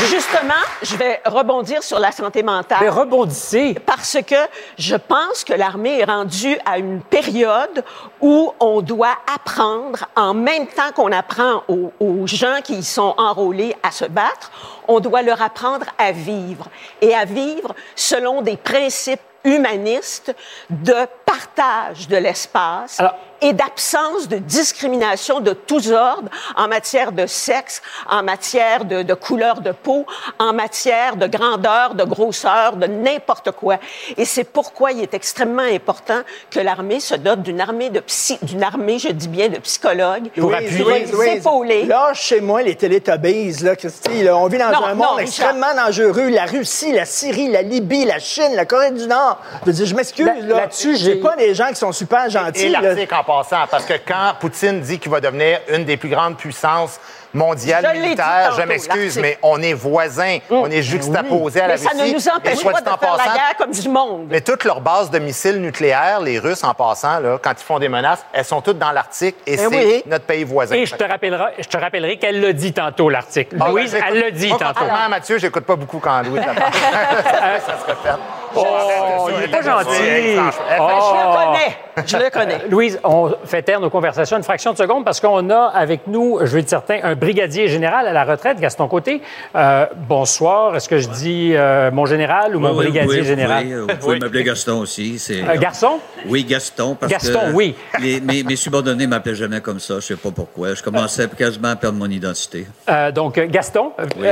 justement, 0.09 0.53
je 0.81 0.95
vais 0.95 1.21
rebondir 1.25 1.83
sur 1.83 1.99
la 1.99 2.11
santé 2.11 2.43
mentale. 2.43 2.79
Mais 2.81 2.89
rebondissez. 2.89 3.75
Parce 3.85 4.17
que 4.25 4.35
je 4.77 4.95
pense 4.95 5.43
que 5.43 5.53
l'armée 5.53 5.99
est 5.99 6.05
rendue 6.05 6.57
à 6.65 6.77
une 6.77 7.01
période 7.01 7.83
où 8.21 8.51
on 8.59 8.81
doit 8.81 9.17
apprendre, 9.33 10.05
en 10.15 10.33
même 10.33 10.67
temps 10.67 10.91
qu'on 10.95 11.11
apprend 11.11 11.63
aux, 11.67 11.91
aux 11.99 12.27
gens 12.27 12.59
qui 12.63 12.75
y 12.75 12.83
sont 12.83 13.13
enrôlés 13.17 13.75
à 13.83 13.91
se 13.91 14.05
battre, 14.05 14.51
on 14.87 14.99
doit 14.99 15.21
leur 15.21 15.41
apprendre 15.41 15.85
à 15.97 16.11
vivre. 16.11 16.67
Et 17.01 17.13
à 17.13 17.25
vivre 17.25 17.73
selon 17.95 18.41
des 18.41 18.57
principes 18.57 19.21
humanistes 19.43 20.35
de 20.69 20.95
partage 21.31 22.07
de 22.07 22.17
l'espace 22.17 22.99
Alors- 22.99 23.15
et 23.39 23.53
d'absence 23.53 24.27
de 24.27 24.37
discrimination 24.37 25.41
de 25.41 25.51
tous 25.53 25.91
ordres 25.91 26.29
en 26.55 26.67
matière 26.67 27.11
de 27.11 27.27
sexe, 27.27 27.83
en 28.09 28.23
matière 28.23 28.83
de, 28.85 29.03
de 29.03 29.13
couleur 29.13 29.61
de 29.61 29.71
peau, 29.73 30.07
en 30.39 30.53
matière 30.53 31.17
de 31.17 31.27
grandeur, 31.27 31.93
de 31.93 32.03
grosseur, 32.03 32.77
de 32.77 32.87
n'importe 32.87 33.51
quoi. 33.51 33.77
Et 34.17 34.25
c'est 34.25 34.43
pourquoi 34.43 34.91
il 34.91 35.03
est 35.03 35.13
extrêmement 35.13 35.61
important 35.61 36.21
que 36.49 36.59
l'armée 36.59 36.99
se 36.99 37.13
dote 37.13 37.43
d'une 37.43 37.61
armée 37.61 37.91
de 37.91 37.99
psy, 37.99 38.39
d'une 38.41 38.63
armée, 38.63 38.97
je 38.97 39.09
dis 39.09 39.27
bien, 39.27 39.49
de 39.49 39.57
psychologues 39.59 40.31
Pour 40.35 40.49
Louise, 40.49 40.81
appuyer. 40.81 41.07
S'épauler. 41.35 41.85
Lâche 41.85 42.21
chez 42.23 42.41
moi 42.41 42.63
les 42.63 42.73
Teletubbies, 42.75 43.63
là, 43.63 43.75
Christy. 43.75 44.23
là. 44.23 44.35
On 44.35 44.47
vit 44.47 44.57
dans 44.57 44.71
Non, 44.71 44.83
un 44.83 44.95
non, 44.95 45.05
monde 45.05 45.17
Richard. 45.17 45.49
extrêmement 45.51 45.75
dangereux. 45.85 46.29
La 46.29 46.45
Russie, 46.45 46.91
la 46.91 47.05
Syrie, 47.05 47.49
la 47.49 47.61
Libye, 47.61 48.05
la 48.05 48.17
Chine, 48.17 48.55
la 48.55 48.65
Corée 48.65 48.89
du 48.91 49.05
Nord. 49.05 49.39
Je 49.61 49.65
veux 49.67 49.73
dire, 49.73 49.85
je 49.85 49.93
m'excuse, 49.95 50.25
Là- 50.25 50.33
là. 50.41 50.55
là-dessus, 50.61 50.95
j'ai- 50.97 51.16
pas 51.17 51.35
des 51.35 51.53
gens 51.53 51.67
qui 51.69 51.75
sont 51.75 51.91
super 51.91 52.29
gentils. 52.29 52.65
Et 52.65 52.69
là. 52.69 52.81
l'article 52.81 53.13
en 53.15 53.23
passant, 53.23 53.67
parce 53.69 53.85
que 53.85 53.93
quand 54.05 54.33
Poutine 54.39 54.79
dit 54.81 54.99
qu'il 54.99 55.11
va 55.11 55.19
devenir 55.19 55.59
une 55.69 55.85
des 55.85 55.97
plus 55.97 56.09
grandes 56.09 56.37
puissances 56.37 56.99
mondiales 57.33 57.87
Je 57.93 57.99
militaires, 57.99 58.51
je 58.51 58.55
tantôt, 58.57 58.67
m'excuse, 58.67 59.17
mais 59.19 59.37
on 59.43 59.61
est 59.61 59.73
voisins, 59.73 60.37
on 60.49 60.69
est 60.71 60.81
juxtaposés 60.81 61.61
à 61.61 61.67
la 61.67 61.73
Mais 61.73 61.77
ça 61.77 61.89
Russie. 61.89 62.01
ne 62.03 62.13
nous 62.13 62.27
Et 62.27 62.31
empêche 62.31 62.63
pas 62.63 62.81
de 62.81 62.85
faire 62.85 62.91
la 62.91 62.97
passant, 62.97 63.33
guerre 63.33 63.55
comme 63.57 63.71
du 63.71 63.89
monde. 63.89 64.27
Mais 64.29 64.41
toutes 64.41 64.63
leurs 64.63 64.81
bases 64.81 65.11
de 65.11 65.19
missiles 65.19 65.61
nucléaires, 65.61 66.21
les 66.21 66.39
Russes 66.39 66.63
en 66.63 66.73
passant, 66.73 67.19
là, 67.19 67.37
quand 67.41 67.51
ils 67.51 67.63
font 67.63 67.79
des 67.79 67.89
menaces, 67.89 68.25
elles 68.33 68.45
sont 68.45 68.61
toutes 68.61 68.79
dans 68.79 68.91
l'Arctique 68.91 69.35
et 69.45 69.57
c'est 69.57 69.67
oui. 69.67 70.03
notre 70.07 70.25
pays 70.25 70.43
voisin. 70.43 70.75
Et 70.75 70.85
je 70.85 70.95
te, 70.95 71.03
rappellerai, 71.03 71.53
je 71.59 71.67
te 71.67 71.77
rappellerai 71.77 72.17
qu'elle 72.17 72.41
l'a 72.41 72.53
dit 72.53 72.73
tantôt, 72.73 73.09
l'article. 73.09 73.57
Ah, 73.59 73.69
Louise, 73.69 73.91
ben, 73.91 74.03
elle 74.07 74.19
l'a 74.19 74.31
dit 74.31 74.47
Moi, 74.47 74.57
tantôt. 74.57 74.73
contrairement 74.79 75.05
à 75.05 75.09
Mathieu, 75.09 75.37
j'écoute 75.37 75.65
pas 75.65 75.75
beaucoup 75.75 75.99
quand 75.99 76.21
Louise 76.23 76.43
la 76.45 76.53
ça 77.59 77.79
se 77.79 77.85
répète. 77.85 78.19
Oh, 78.59 79.29
il 79.37 79.43
est 79.43 79.47
pas 79.47 79.61
gentil. 79.61 80.35
Ben, 80.35 80.51
Oh. 80.79 80.89
je 81.01 81.17
le 81.17 81.35
connais. 81.35 81.77
Je 82.05 82.17
le 82.17 82.29
connais. 82.29 82.57
Louise, 82.69 82.99
on 83.03 83.31
fait 83.45 83.61
taire 83.63 83.79
nos 83.79 83.89
conversations 83.89 84.37
une 84.37 84.43
fraction 84.43 84.71
de 84.73 84.77
seconde 84.77 85.03
parce 85.05 85.19
qu'on 85.19 85.49
a 85.49 85.65
avec 85.73 86.07
nous, 86.07 86.39
je 86.41 86.45
vais 86.53 86.59
être 86.61 86.69
certain, 86.69 86.99
un 87.03 87.15
brigadier 87.15 87.67
général 87.67 88.07
à 88.07 88.13
la 88.13 88.23
retraite, 88.23 88.59
Gaston 88.59 88.87
Côté. 88.87 89.21
Euh, 89.55 89.85
bonsoir. 90.07 90.75
Est-ce 90.75 90.87
que 90.89 90.99
je 90.99 91.09
dis 91.09 91.51
euh, 91.55 91.89
mon 91.91 92.05
général 92.05 92.55
ou 92.55 92.59
mon 92.59 92.69
Oui, 92.69 92.75
oui, 92.77 92.83
brigadier 92.85 93.01
vous 93.01 93.13
pouvez, 93.13 93.23
général? 93.27 93.63
Vous 93.65 93.69
pouvez, 93.81 93.93
vous 93.93 93.99
pouvez 93.99 94.19
m'appeler 94.19 94.43
Gaston 94.43 94.79
aussi. 94.79 95.17
c'est- 95.19 95.41
Euh, 95.43 95.55
garçon? 95.57 95.99
Oui, 96.27 96.43
Gaston. 96.43 96.95
Parce 96.99 97.11
Gaston, 97.11 97.39
que 97.39 97.53
oui. 97.53 97.75
les- 97.99 98.21
mes, 98.21 98.43
mes 98.43 98.55
subordonnés 98.55 99.07
m'appelaient 99.07 99.35
jamais 99.35 99.61
comme 99.61 99.79
ça. 99.79 99.95
Je 99.95 100.01
sais 100.01 100.15
pas 100.15 100.31
pourquoi. 100.31 100.73
Je 100.75 100.83
commençais 100.83 101.27
quasiment 101.27 101.69
à 101.69 101.75
perdre 101.75 101.97
mon 101.97 102.09
identité. 102.09 102.67
Euh, 102.89 103.11
donc, 103.11 103.39
Gaston, 103.39 103.91
Oui. 104.19 104.27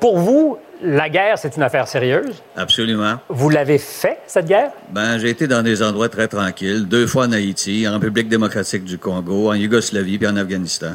pour 0.00 0.18
vous, 0.18 0.58
la 0.82 1.08
guerre, 1.08 1.38
c'est 1.38 1.56
une 1.56 1.62
affaire 1.62 1.86
sérieuse. 1.86 2.42
Absolument. 2.56 3.14
Vous 3.28 3.48
l'avez 3.48 3.78
fait, 3.78 4.18
cette 4.26 4.46
guerre? 4.46 4.72
Ben, 4.90 5.18
j'ai 5.18 5.30
été 5.30 5.46
dans 5.46 5.62
des 5.62 5.82
endroits 5.82 6.08
très 6.08 6.28
tranquilles. 6.28 6.86
Deux 6.86 7.06
fois 7.06 7.26
en 7.26 7.32
Haïti, 7.32 7.86
en 7.88 7.94
République 7.94 8.28
démocratique 8.28 8.84
du 8.84 8.98
Congo, 8.98 9.50
en 9.50 9.54
Yougoslavie 9.54 10.18
puis 10.18 10.26
en 10.26 10.36
Afghanistan. 10.36 10.94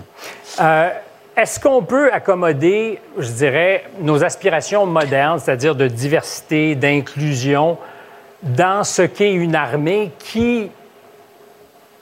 Euh, 0.60 0.90
Est-ce 1.36 1.60
qu'on 1.60 1.84
peut 1.84 2.12
accommoder, 2.12 3.00
je 3.18 3.32
dirais, 3.32 3.86
nos 4.02 4.24
aspirations 4.24 4.86
modernes, 4.86 5.40
c'est-à-dire 5.40 5.76
de 5.76 5.88
diversité, 5.88 6.76
d'inclusion, 6.76 7.78
dans 8.44 8.84
ce 8.84 9.04
qu'est 9.04 9.34
une 9.34 9.56
armée 9.56 10.12
qui, 10.20 10.70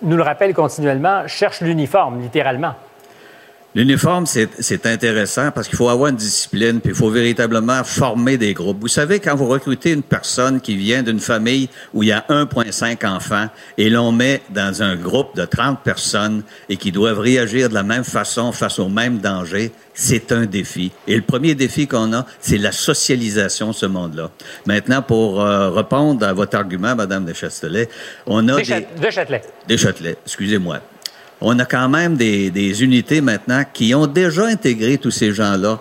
nous 0.02 0.18
le 0.18 0.24
rappelle 0.24 0.54
continuellement, 0.54 1.28
cherche 1.28 1.62
l'uniforme, 1.62 2.22
littéralement? 2.22 2.76
L'uniforme, 3.76 4.26
c'est 4.26 4.86
intéressant 4.86 5.52
parce 5.52 5.68
qu'il 5.68 5.76
faut 5.78 5.90
avoir 5.90 6.10
une 6.10 6.16
discipline, 6.16 6.80
puis 6.80 6.92
il 6.92 6.96
faut 6.96 7.10
véritablement 7.10 7.84
former 7.84 8.38
des 8.38 8.54
groupes. 8.54 8.78
Vous 8.80 8.88
savez, 8.88 9.20
quand 9.20 9.36
vous 9.36 9.48
recrutez 9.48 9.92
une 9.92 10.02
personne 10.02 10.62
qui 10.62 10.78
vient 10.78 11.04
d'une 11.04 11.20
famille 11.20 11.68
où 11.94 12.02
il 12.02 12.08
y 12.08 12.12
a 12.14 12.24
1,5 12.30 13.06
enfants 13.06 13.48
et 13.78 13.90
l'on 13.90 14.14
met 14.14 14.42
dans 14.50 14.82
un 14.82 14.96
groupe 14.96 15.36
de 15.36 15.44
30 15.44 15.82
personnes 15.84 16.44
et 16.70 16.78
qui 16.78 16.94
doivent 16.94 17.20
réagir 17.20 17.68
de 17.68 17.74
la 17.74 17.84
même 17.84 18.06
façon 18.06 18.54
face 18.54 18.80
au 18.80 18.88
même 18.88 19.18
danger, 19.18 19.74
c'est 19.94 20.32
un 20.32 20.46
défi. 20.46 20.94
Et 21.06 21.18
le 21.18 21.24
premier 21.24 21.54
défi 21.54 21.86
qu'on 21.86 22.14
a, 22.14 22.26
c'est 22.40 22.58
la 22.58 22.72
socialisation 22.72 23.72
de 23.72 23.76
ce 23.76 23.88
monde-là. 23.88 24.32
Maintenant, 24.66 25.02
pour 25.02 25.42
euh, 25.42 25.70
répondre 25.70 26.26
à 26.26 26.32
votre 26.32 26.56
argument, 26.56 26.96
Madame 26.96 27.26
de 27.26 27.34
Chastelet, 27.34 27.90
on 28.26 28.48
a 28.48 28.54
De 28.54 28.58
des... 28.60 28.64
Châtelet- 28.64 28.88
de 29.06 29.10
Châtelet. 29.10 29.42
Des 29.68 29.78
Châtelet, 29.78 30.18
excusez-moi. 30.26 30.80
On 31.48 31.60
a 31.60 31.66
quand 31.66 31.90
même 31.90 32.18
des, 32.18 32.50
des 32.50 32.84
unités 32.84 33.22
maintenant 33.22 33.64
qui 33.72 33.94
ont 33.94 34.08
déjà 34.08 34.46
intégré 34.48 34.98
tous 34.98 35.12
ces 35.12 35.32
gens-là. 35.32 35.78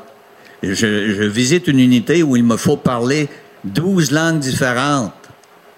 Je, 0.62 0.74
je 0.74 1.22
visite 1.22 1.68
une 1.68 1.80
unité 1.80 2.22
où 2.22 2.36
il 2.36 2.44
me 2.44 2.58
faut 2.58 2.76
parler 2.76 3.30
12 3.64 4.10
langues 4.10 4.40
différentes. 4.40 5.14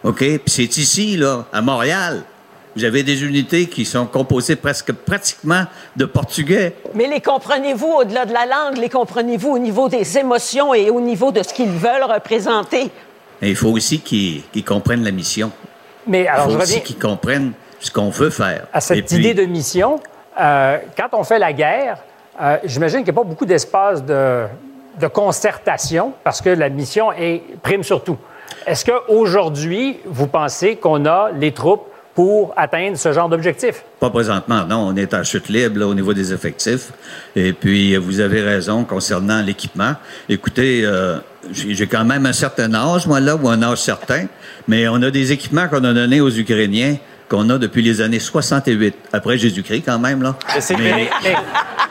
OK? 0.02 0.19
Puis 0.19 0.40
c'est 0.49 0.76
ici, 0.76 1.16
là, 1.16 1.47
à 1.52 1.61
Montréal. 1.61 2.25
Vous 2.75 2.83
avez 2.83 3.05
des 3.05 3.23
unités 3.25 3.66
qui 3.66 3.85
sont 3.85 4.07
composées 4.07 4.57
presque 4.57 4.90
pratiquement 4.93 5.66
de 5.95 6.05
portugais. 6.05 6.75
Mais 6.95 7.07
les 7.07 7.21
comprenez-vous 7.21 7.87
au-delà 8.00 8.26
de 8.26 8.33
la 8.33 8.45
langue? 8.45 8.78
Les 8.78 8.88
comprenez-vous 8.88 9.50
au 9.50 9.59
niveau 9.61 9.88
des 9.88 10.19
émotions 10.19 10.75
et 10.75 10.90
au 10.90 11.00
niveau 11.00 11.31
de 11.31 11.45
ce 11.45 11.55
qu'ils 11.55 11.69
veulent 11.71 12.11
représenter? 12.12 12.90
Et 13.40 13.50
il 13.50 13.57
faut 13.57 13.71
aussi 13.71 14.00
qu'ils 14.00 14.64
comprennent 14.64 15.05
la 15.05 15.12
mission. 15.12 15.52
Mais 16.09 16.23
Il 16.23 16.26
alors, 16.26 16.50
je 16.50 16.57
faut 16.57 16.62
aussi 16.62 16.73
reviens 16.73 16.85
qu'ils 16.85 16.99
comprennent 16.99 17.52
ce 17.87 17.90
qu'on 17.90 18.11
veut 18.11 18.31
faire. 18.31 18.66
à 18.73 18.81
cette 18.81 19.07
puis- 19.07 19.16
idée 19.16 19.35
de 19.35 19.45
mission. 19.45 20.00
Euh, 20.38 20.78
quand 20.97 21.09
on 21.19 21.25
fait 21.25 21.38
la 21.38 21.52
guerre, 21.52 21.99
euh, 22.40 22.59
j'imagine 22.64 22.99
qu'il 22.99 23.12
n'y 23.12 23.19
a 23.19 23.23
pas 23.23 23.28
beaucoup 23.28 23.47
d'espace 23.47 24.05
de, 24.05 24.45
de 25.00 25.07
concertation 25.07 26.12
parce 26.25 26.43
que 26.43 26.50
la 26.50 26.69
mission 26.69 27.12
est 27.12 27.43
prime 27.62 27.83
sur 27.83 28.05
tout. 28.05 28.19
Est-ce 28.66 28.85
qu'aujourd'hui, 28.85 29.99
vous 30.05 30.26
pensez 30.26 30.76
qu'on 30.76 31.07
a 31.07 31.31
les 31.38 31.52
troupes 31.52 31.87
pour 32.14 32.55
atteindre 32.57 32.97
ce 32.97 33.12
genre 33.12 33.28
d'objectif? 33.28 33.85
Pas 34.00 34.11
présentement, 34.11 34.64
non. 34.64 34.88
On 34.88 34.97
est 34.97 35.12
en 35.14 35.23
chute 35.23 35.49
libre 35.49 35.81
là, 35.81 35.87
au 35.87 35.95
niveau 35.95 36.14
des 36.14 36.33
effectifs. 36.33 36.90
Et 37.35 37.52
puis, 37.52 37.95
euh, 37.95 37.99
vous 37.99 38.21
avez 38.21 38.40
raison 38.40 38.85
concernant 38.85 39.40
l'équipement. 39.43 39.93
Écoutez, 40.28 40.83
euh, 40.85 41.19
j'ai 41.52 41.75
j'ai 41.75 41.87
quand 41.87 42.05
même 42.05 42.25
un 42.26 42.33
certain 42.33 42.73
âge, 42.75 43.07
moi, 43.07 43.21
là, 43.21 43.37
ou 43.37 43.49
un 43.49 43.62
âge 43.62 43.78
certain, 43.83 44.26
mais 44.69 44.88
on 44.88 45.00
a 45.02 45.11
des 45.11 45.33
équipements 45.33 45.69
qu'on 45.69 45.85
a 45.85 45.93
donnés 45.93 46.21
aux 46.21 46.31
Ukrainiens 46.31 46.97
qu'on 47.28 47.49
a 47.50 47.59
depuis 47.59 47.83
les 47.83 48.00
années 48.00 48.18
68, 48.21 48.95
après 49.12 49.37
Jésus-Christ 49.38 49.83
quand 49.85 49.99
même, 49.99 50.23
là. 50.23 50.35
Mais 50.54 50.61
Mais- 50.78 50.92
mais- 50.92 51.09
mais- 51.25 51.33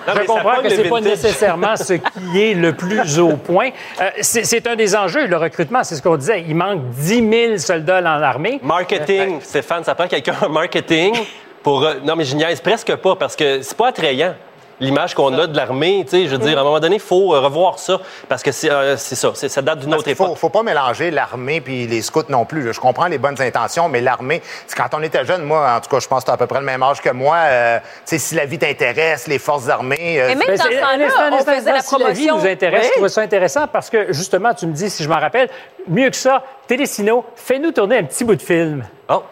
Non, 0.08 0.13
je 0.22 0.27
comprends 0.27 0.58
que 0.58 0.63
le 0.65 0.70
c'est 0.70 0.84
pas 0.89 1.01
nécessairement 1.01 1.75
ce 1.75 1.94
qui 1.94 2.39
est 2.42 2.54
le 2.54 2.74
plus 2.74 3.18
au 3.20 3.38
point. 3.38 3.70
Euh, 4.00 4.10
c'est 4.22 4.68
un 4.68 4.75
des 4.75 4.96
enjeux, 4.96 5.25
le 5.25 5.36
recrutement, 5.36 5.84
c'est 5.84 5.96
ce 5.96 6.01
qu'on 6.04 6.15
disait. 6.15 6.46
Il 6.48 6.56
manque 6.56 6.89
10 6.92 7.27
000 7.27 7.58
soldats 7.58 8.01
dans 8.04 8.15
l'armée. 8.18 8.60
Marketing, 8.62 9.39
Stéphane, 9.42 9.84
ça 9.84 9.96
prend 9.96 10.08
quelqu'un 10.08 10.36
en 10.46 10.50
marketing 10.50 11.15
pour. 11.63 11.84
euh, 11.84 11.96
non, 12.04 12.15
mais 12.15 12.24
je 12.24 12.36
niaise 12.36 12.62
presque 12.62 12.96
pas 12.98 13.15
parce 13.15 13.36
que 13.36 13.62
c'est 13.63 13.75
pas 13.75 13.88
attrayant. 13.88 14.36
L'image 14.79 15.13
qu'on 15.15 15.38
a 15.38 15.48
de 15.48 15.55
l'armée. 15.55 16.03
Tu 16.03 16.12
sais, 16.12 16.25
je 16.27 16.32
veux 16.32 16.38
dire, 16.38 16.58
à 16.58 16.62
un 16.62 16.63
moment 16.63 16.79
donné, 16.79 16.96
il 16.96 17.01
faut 17.01 17.34
euh, 17.34 17.39
revoir 17.39 17.79
ça 17.79 18.00
parce 18.29 18.44
que 18.44 18.51
c'est 18.51 18.70
euh, 18.72 18.98
ça, 18.98 19.32
ça 19.36 19.62
date 19.62 19.79
d'une 19.79 19.94
autre 19.94 20.03
qu'il 20.03 20.15
faut, 20.15 20.25
époque. 20.25 20.38
faut 20.38 20.50
pas 20.50 20.63
mélanger 20.63 21.12
l'armée 21.12 21.62
puis 21.62 21.88
les 21.88 22.01
scouts 22.01 22.24
non 22.29 22.46
plus. 22.46 22.62
là. 22.63 22.72
Je 22.72 22.79
comprends 22.79 23.08
les 23.08 23.17
bonnes 23.17 23.41
intentions, 23.41 23.88
mais 23.89 24.01
l'armée, 24.01 24.41
c'est 24.67 24.75
quand 24.75 24.89
on 24.94 25.01
était 25.03 25.24
jeune, 25.25 25.44
moi, 25.44 25.75
en 25.77 25.79
tout 25.82 25.89
cas, 25.89 26.00
je 26.00 26.08
pense 26.08 26.22
que 26.24 26.25
tu 26.25 26.32
as 26.32 26.36
à 26.36 26.38
peu 26.38 26.48
près 26.48 26.60
le 26.60 26.65
même 26.65 26.84
âge 26.84 27.01
que 27.01 27.10
moi. 27.10 27.36
euh, 27.38 27.79
tu 27.79 27.86
sais, 28.05 28.17
si 28.20 28.36
la 28.36 28.46
vie 28.46 28.58
t'intéresse, 28.60 29.27
les 29.27 29.39
forces 29.39 29.70
armées. 29.70 30.20
euh, 30.20 30.29
Et 30.29 30.36
même 30.36 30.48
dans 30.58 30.63
c'est- 30.63 30.75
ce 30.75 30.79
temps-là, 30.82 31.29
on 31.32 31.38
faisait 31.39 31.72
la 31.72 31.82
si 31.82 31.98
la 32.00 32.10
vie 32.12 32.27
promotion. 32.27 32.38
nous 32.38 32.46
intéresse, 32.48 32.82
Oui. 32.84 32.89
je 32.94 33.00
trouve 33.00 33.08
ça 33.08 33.22
intéressant 33.22 33.67
parce 33.67 33.89
que, 33.89 34.12
justement, 34.13 34.53
tu 34.53 34.67
me 34.67 34.74
dis, 34.74 34.89
si 34.89 35.03
je 35.03 35.10
m'en 35.10 35.20
rappelle, 35.20 35.50
mieux 35.88 36.10
que 36.10 36.15
ça, 36.15 36.44
Télésino, 36.67 37.24
fais-nous 37.36 37.72
tourner 37.72 38.00
un 38.00 38.03
petit 38.03 38.24
bout 38.24 38.36
de 38.36 38.41
film. 38.41 38.84
Oh, 39.10 39.24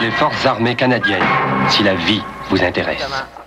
Les 0.00 0.10
forces 0.12 0.44
armées 0.46 0.74
canadiennes, 0.74 1.22
si 1.68 1.82
la 1.82 1.94
vie 1.94 2.22
vous 2.52 2.64
intéresse. 2.64 2.98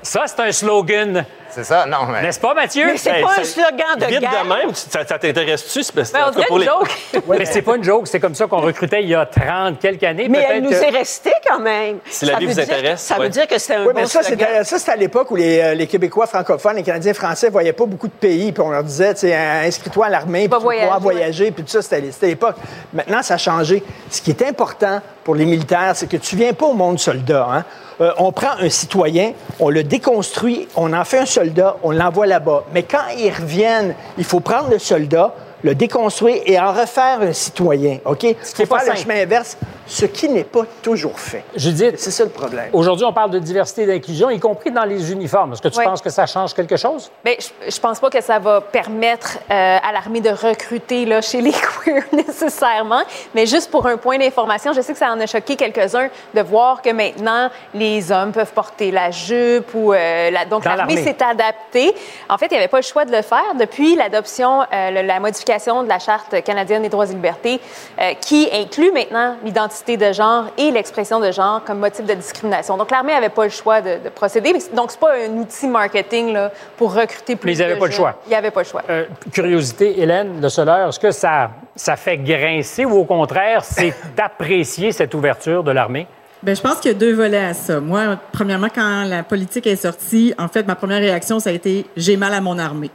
Ça, 0.02 0.24
c'est 0.28 0.40
un 0.42 0.52
slogan. 0.52 1.26
c'est 1.50 1.64
ça? 1.64 1.86
Non, 1.86 2.06
mais. 2.12 2.22
N'est-ce 2.22 2.40
pas, 2.40 2.54
Mathieu? 2.54 2.86
Mais 2.88 2.98
c'est 2.98 3.10
Hey, 3.12 3.24
pas 3.24 3.40
un 3.40 3.44
slogan 3.44 3.98
de 4.00 4.06
vite 4.06 4.20
guerre. 4.20 4.44
de 4.44 4.48
même, 4.50 4.74
ça, 4.76 5.06
ça 5.06 5.18
t'intéresse-tu? 5.18 5.84
C'est 5.84 5.96
parce- 5.96 6.12
Ben, 6.12 6.32
une 6.52 6.60
les- 6.60 6.66
joke. 6.66 6.90
Mais 7.28 7.46
c'est 7.46 7.62
pas 7.62 7.76
une 7.76 7.84
joke, 7.84 8.08
c'est 8.08 8.20
comme 8.20 8.36
ça 8.36 8.46
qu'on 8.48 8.60
recrutait 8.62 9.02
il 9.02 9.10
y 9.10 9.16
a 9.16 9.26
30 9.26 9.80
quelques 9.80 10.04
années. 10.04 10.28
Mais 10.30 10.46
elle 10.50 10.62
nous 10.64 10.70
que- 10.70 10.76
est 10.76 10.90
restée 10.90 11.34
quand 11.48 11.60
même. 11.60 11.98
Si 12.06 12.26
la 12.26 12.34
Ça 12.34 12.40
vie 12.40 12.46
veut 12.46 12.52
vous 12.52 12.58
dire 12.60 12.68
que- 12.68 12.74
intéresse, 12.74 13.02
Ça 13.02 13.16
ouais. 13.18 13.24
veut 13.24 13.30
dire 13.30 13.48
que 13.48 13.58
c'était 13.58 13.76
un 13.76 13.82
Oui, 13.86 13.94
bon 13.94 14.02
mais 14.02 14.06
ça, 14.06 14.22
slogan. 14.24 14.48
c'était 14.48 14.64
ça, 14.64 14.80
c'était 14.80 14.92
à 14.92 14.96
l'époque 14.96 15.32
où 15.32 15.36
les, 15.36 15.60
euh, 15.60 15.74
les 15.74 15.88
Québécois 15.88 16.28
francophones, 16.28 16.76
les 16.76 16.84
Canadiens 16.84 17.14
français 17.14 17.50
voyaient 17.50 17.74
pas 17.74 17.86
beaucoup 17.86 18.08
de 18.08 18.14
pays, 18.14 18.52
puis 18.52 18.62
on 18.62 18.70
leur 18.70 18.84
disait, 18.84 19.16
sais, 19.16 19.34
inscris-toi 19.36 20.06
à 20.08 20.10
l'armée, 20.10 20.42
puis 20.42 20.50
Pas 20.50 20.58
tu 20.60 20.64
vas 20.66 20.72
pouvoir 20.72 21.00
voyager, 21.00 21.22
voyager, 21.22 21.52
puis 21.52 21.64
tout 21.64 21.70
ça, 21.72 21.82
c'était 21.82 22.12
c'était 22.12 22.28
l'époque. 22.28 22.56
Maintenant, 22.94 23.22
ça 23.24 23.36
a 23.36 23.38
changé. 23.38 23.84
Ce 24.10 24.22
qui 24.22 24.32
est 24.32 24.42
important 24.44 25.02
pour 25.24 25.36
les 25.36 25.46
militaires, 25.46 25.92
c'est 25.96 26.08
que 26.10 26.18
tu 26.18 26.36
viens 26.36 26.54
pas 26.54 26.66
au 26.68 26.74
monde 26.74 27.00
soldat. 27.00 27.48
Hein? 27.52 27.66
Euh, 28.02 28.12
on 28.18 28.32
prend 28.32 28.58
un 28.60 28.70
citoyen, 28.70 29.32
on 29.60 29.70
le 29.70 29.84
déconstruit, 29.84 30.68
on 30.76 30.92
en 30.92 31.06
fait 31.06 31.20
un 31.20 31.26
soldat, 31.26 31.78
on 31.84 31.92
l'envoie 31.92 32.26
là-bas. 32.26 32.66
Mais 32.74 32.84
quand 32.84 33.08
ils 33.18 33.32
reviennent, 33.32 33.96
il 34.18 34.26
faut 34.26 34.42
prendre 34.42 34.70
le 34.70 34.80
soldat, 34.80 35.34
le 35.64 35.76
déconstruire 35.76 36.42
et 36.46 36.60
en 36.60 36.74
refaire 36.74 37.22
un 37.22 37.34
citoyen. 37.34 38.00
OK? 38.06 38.24
Il 38.24 38.36
qui 38.36 38.62
est 38.62 38.66
faut 38.66 38.76
pas 38.76 38.82
faire 38.82 38.94
le 38.96 39.00
chemin 39.00 39.22
inverse, 39.22 39.58
ce 39.88 40.06
qui 40.06 40.30
n'est 40.30 40.44
pas 40.44 40.64
toujours 40.82 41.20
fait. 41.20 41.44
Judith, 41.56 41.96
C'est 42.00 42.12
ça 42.12 42.24
le 42.24 42.30
problème. 42.30 42.70
aujourd'hui, 42.74 43.06
on 43.06 43.14
parle 43.14 43.32
de 43.32 43.40
diversité 43.40 43.84
et 43.84 43.86
d'inclusion, 43.86 44.30
y 44.30 44.40
compris 44.40 44.72
dans 44.72 44.84
les 44.86 45.12
uniformes. 45.12 45.54
Est-ce 45.54 45.62
que 45.62 45.68
tu 45.68 45.78
Oui. 45.80 45.86
penses 45.86 46.02
que 46.02 46.10
ça 46.10 46.26
change 46.26 46.54
quelque 46.54 46.78
chose? 46.78 47.12
Bien, 47.24 47.36
je, 47.40 47.72
je 47.72 47.80
pense 47.80 48.00
pas 48.00 48.10
que 48.10 48.22
ça 48.22 48.40
va 48.40 48.62
permettre 48.62 49.38
euh, 49.52 49.78
à 49.84 49.92
l'armée 49.92 50.22
de 50.22 50.30
recruter 50.30 51.06
là, 51.06 51.22
chez 51.22 51.42
les 51.42 51.52
queers 51.86 52.04
nécessairement, 52.12 53.04
mais 53.34 53.46
juste 53.46 53.70
pour 53.70 53.86
un 53.86 53.98
point 53.98 54.18
d'information, 54.18 54.74
je 54.74 54.82
sais 54.82 54.94
que 54.94 55.00
ça 55.00 55.12
en 55.12 55.20
a 55.20 55.26
choqué 55.28 55.56
quelques-uns 55.56 56.10
de 56.34 56.42
voir 56.42 56.82
que 56.82 56.90
maintenant 56.90 57.50
les 57.74 58.12
hommes 58.12 58.32
peuvent 58.32 58.54
porter 58.54 58.92
la 58.92 59.12
jupe 59.12 59.74
ou 59.74 59.94
euh, 59.94 60.32
la... 60.32 60.46
donc 60.46 60.66
l'armée 60.66 60.98
s'est 61.04 61.22
adaptée. 61.24 61.94
En 62.30 62.38
fait, 62.38 62.48
il 62.48 62.54
n'y 62.54 62.58
avait 62.58 62.68
pas 62.68 62.78
le 62.78 62.84
choix 62.84 63.06
de 63.06 63.12
le 63.12 63.22
faire 63.22 63.54
depuis 63.60 63.96
l'adoption, 63.96 64.62
euh, 64.74 65.04
la 65.04 65.20
modification 65.20 65.84
de 65.84 65.90
la 65.90 66.00
charte 66.00 66.44
canadienne 66.44 66.82
des 66.82 66.90
droits 66.90 67.06
et 67.06 67.10
libertés, 67.14 67.60
euh, 68.02 68.14
qui 68.20 68.50
inclut 68.52 68.92
maintenant 68.92 69.36
l'identité 69.44 69.75
de 69.98 70.14
genre 70.14 70.46
et 70.58 70.72
l'expression 70.72 71.20
de 71.20 71.32
genre 71.32 71.64
comme 71.64 71.80
motif 71.80 72.06
de 72.06 72.14
discrimination. 72.14 72.78
Donc 72.78 72.92
l'armée 72.92 73.14
n'avait 73.14 73.30
pas 73.30 73.44
le 73.44 73.50
choix 73.50 73.82
de, 73.82 74.04
de 74.04 74.10
procéder. 74.10 74.54
Donc 74.74 74.92
c'est 74.92 75.00
pas 75.00 75.14
un 75.16 75.38
outil 75.38 75.68
marketing 75.68 76.34
là, 76.34 76.52
pour 76.78 76.94
recruter 76.94 77.36
plus 77.36 77.48
Mais 77.48 77.58
ils 77.58 77.64
avaient 77.64 77.76
de 77.76 77.80
pas 77.80 77.88
le 77.88 77.92
choix. 77.92 78.16
Il 78.26 78.30
n'y 78.30 78.36
avait 78.36 78.52
pas 78.52 78.62
le 78.62 78.68
choix. 78.68 78.84
Euh, 78.90 79.06
curiosité, 79.32 80.00
Hélène 80.00 80.42
Le 80.42 80.50
Soleur, 80.50 80.90
est-ce 80.90 81.00
que 81.00 81.12
ça, 81.12 81.52
ça 81.76 81.96
fait 81.96 82.18
grincer 82.18 82.86
ou 82.86 82.94
au 82.98 83.06
contraire, 83.06 83.64
c'est 83.64 83.94
d'apprécier 84.16 84.92
cette 84.92 85.14
ouverture 85.14 85.64
de 85.64 85.72
l'armée? 85.72 86.08
Ben, 86.44 86.56
je 86.56 86.62
pense 86.62 86.76
qu'il 86.76 86.92
y 86.92 86.96
a 86.96 86.98
deux 86.98 87.14
volets 87.14 87.38
à 87.38 87.54
ça. 87.54 87.80
Moi, 87.80 88.18
premièrement, 88.32 88.68
quand 88.74 89.04
la 89.06 89.24
politique 89.24 89.66
est 89.66 89.78
sortie, 89.78 90.34
en 90.38 90.48
fait, 90.48 90.68
ma 90.68 90.76
première 90.76 91.00
réaction, 91.00 91.40
ça 91.40 91.50
a 91.50 91.54
été 91.54 91.88
j'ai 91.98 92.18
mal 92.18 92.34
à 92.34 92.42
mon 92.42 92.60
armée. 92.60 92.92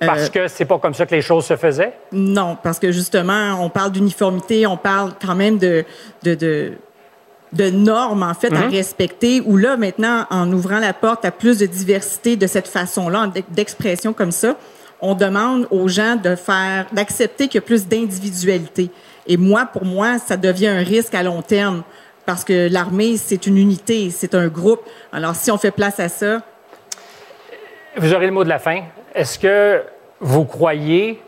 Euh, 0.00 0.06
Parce 0.06 0.30
que 0.30 0.46
c'est 0.46 0.64
pas 0.64 0.78
comme 0.78 0.94
ça 0.94 1.06
que 1.06 1.14
les 1.14 1.22
choses 1.22 1.46
se 1.46 1.56
faisaient? 1.56 1.92
Non, 2.12 2.56
parce 2.62 2.78
que 2.78 2.92
justement, 2.92 3.58
on 3.60 3.68
parle 3.68 3.90
d'uniformité, 3.90 4.64
on 4.66 4.76
parle 4.76 5.12
quand 5.20 5.34
même 5.34 5.58
de, 5.58 5.84
de, 6.22 6.34
de, 6.36 6.72
de 7.52 7.70
normes, 7.70 8.22
en 8.22 8.34
fait, 8.34 8.52
à 8.52 8.68
respecter, 8.68 9.42
où 9.44 9.56
là, 9.56 9.76
maintenant, 9.76 10.26
en 10.30 10.52
ouvrant 10.52 10.78
la 10.78 10.92
porte 10.92 11.24
à 11.24 11.32
plus 11.32 11.58
de 11.58 11.66
diversité 11.66 12.36
de 12.36 12.46
cette 12.46 12.68
façon-là, 12.68 13.32
d'expression 13.48 14.12
comme 14.12 14.30
ça, 14.30 14.54
on 15.00 15.14
demande 15.14 15.66
aux 15.72 15.88
gens 15.88 16.14
de 16.14 16.36
faire, 16.36 16.86
d'accepter 16.92 17.48
qu'il 17.48 17.56
y 17.56 17.64
a 17.64 17.66
plus 17.66 17.88
d'individualité. 17.88 18.90
Et 19.26 19.36
moi, 19.36 19.66
pour 19.66 19.84
moi, 19.84 20.18
ça 20.18 20.36
devient 20.36 20.68
un 20.68 20.82
risque 20.84 21.14
à 21.14 21.24
long 21.24 21.42
terme, 21.42 21.82
parce 22.24 22.44
que 22.44 22.68
l'armée, 22.70 23.16
c'est 23.16 23.46
une 23.48 23.58
unité, 23.58 24.10
c'est 24.10 24.34
un 24.36 24.46
groupe. 24.46 24.82
Alors, 25.12 25.34
si 25.34 25.50
on 25.50 25.58
fait 25.58 25.72
place 25.72 25.98
à 25.98 26.08
ça, 26.08 26.42
Vous 27.96 28.12
aurez 28.14 28.26
le 28.26 28.32
mot 28.32 28.44
de 28.44 28.48
la 28.48 28.60
fin. 28.60 28.82
Est-ce 29.18 29.36
que 29.40 29.82
vous 30.20 30.44
croyez 30.44 31.20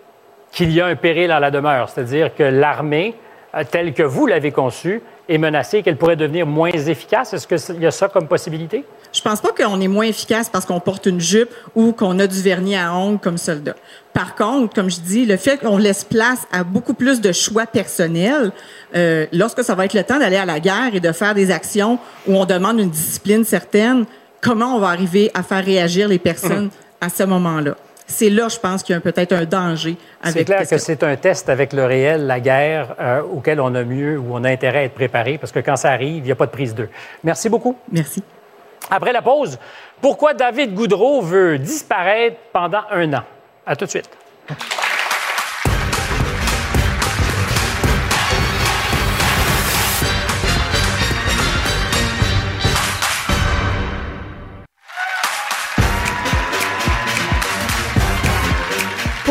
qu'il 0.52 0.70
y 0.70 0.80
a 0.80 0.86
un 0.86 0.94
péril 0.94 1.32
à 1.32 1.40
la 1.40 1.50
demeure? 1.50 1.88
C'est-à-dire 1.88 2.32
que 2.32 2.44
l'armée, 2.44 3.16
euh, 3.52 3.64
telle 3.68 3.94
que 3.94 4.04
vous 4.04 4.28
l'avez 4.28 4.52
conçue, 4.52 5.02
est 5.28 5.38
menacée, 5.38 5.82
qu'elle 5.82 5.96
pourrait 5.96 6.14
devenir 6.14 6.46
moins 6.46 6.70
efficace? 6.70 7.34
Est-ce 7.34 7.48
qu'il 7.48 7.82
y 7.82 7.86
a 7.86 7.90
ça 7.90 8.06
comme 8.06 8.28
possibilité? 8.28 8.84
Je 9.12 9.20
pense 9.20 9.40
pas 9.40 9.48
qu'on 9.48 9.80
est 9.80 9.88
moins 9.88 10.04
efficace 10.04 10.48
parce 10.48 10.66
qu'on 10.66 10.78
porte 10.78 11.06
une 11.06 11.18
jupe 11.18 11.50
ou 11.74 11.90
qu'on 11.90 12.20
a 12.20 12.28
du 12.28 12.40
vernis 12.40 12.76
à 12.76 12.94
ongles 12.94 13.18
comme 13.18 13.38
soldat. 13.38 13.74
Par 14.12 14.36
contre, 14.36 14.72
comme 14.72 14.88
je 14.88 15.00
dis, 15.00 15.26
le 15.26 15.36
fait 15.36 15.58
qu'on 15.58 15.76
laisse 15.76 16.04
place 16.04 16.46
à 16.52 16.62
beaucoup 16.62 16.94
plus 16.94 17.20
de 17.20 17.32
choix 17.32 17.66
personnels, 17.66 18.52
euh, 18.94 19.26
lorsque 19.32 19.64
ça 19.64 19.74
va 19.74 19.84
être 19.86 19.94
le 19.94 20.04
temps 20.04 20.20
d'aller 20.20 20.36
à 20.36 20.46
la 20.46 20.60
guerre 20.60 20.94
et 20.94 21.00
de 21.00 21.10
faire 21.10 21.34
des 21.34 21.50
actions 21.50 21.98
où 22.28 22.36
on 22.36 22.44
demande 22.44 22.78
une 22.78 22.90
discipline 22.90 23.42
certaine, 23.42 24.04
comment 24.40 24.76
on 24.76 24.78
va 24.78 24.90
arriver 24.90 25.32
à 25.34 25.42
faire 25.42 25.64
réagir 25.64 26.06
les 26.06 26.20
personnes 26.20 26.70
à 27.00 27.08
ce 27.08 27.22
moment-là? 27.22 27.74
C'est 28.06 28.28
là, 28.28 28.48
je 28.48 28.58
pense, 28.58 28.82
qu'il 28.82 28.94
y 28.94 28.96
a 28.96 29.00
peut-être 29.00 29.32
un 29.32 29.44
danger 29.44 29.96
avec 30.20 30.36
C'est 30.36 30.44
clair 30.44 30.68
que 30.68 30.78
c'est 30.78 31.02
un 31.04 31.16
test 31.16 31.48
avec 31.48 31.72
le 31.72 31.84
réel, 31.84 32.26
la 32.26 32.40
guerre, 32.40 32.96
euh, 32.98 33.22
auquel 33.22 33.60
on 33.60 33.72
a 33.74 33.84
mieux 33.84 34.18
ou 34.18 34.30
on 34.32 34.42
a 34.42 34.50
intérêt 34.50 34.78
à 34.78 34.84
être 34.84 34.94
préparé, 34.94 35.38
parce 35.38 35.52
que 35.52 35.60
quand 35.60 35.76
ça 35.76 35.92
arrive, 35.92 36.16
il 36.16 36.24
n'y 36.24 36.32
a 36.32 36.36
pas 36.36 36.46
de 36.46 36.50
prise 36.50 36.74
d'eux. 36.74 36.88
Merci 37.22 37.48
beaucoup. 37.48 37.76
Merci. 37.92 38.22
Après 38.90 39.12
la 39.12 39.22
pause, 39.22 39.58
pourquoi 40.00 40.34
David 40.34 40.74
Goudreau 40.74 41.22
veut 41.22 41.58
disparaître 41.58 42.36
pendant 42.52 42.82
un 42.90 43.14
an? 43.14 43.22
À 43.64 43.76
tout 43.76 43.84
de 43.84 43.90
suite. 43.90 44.10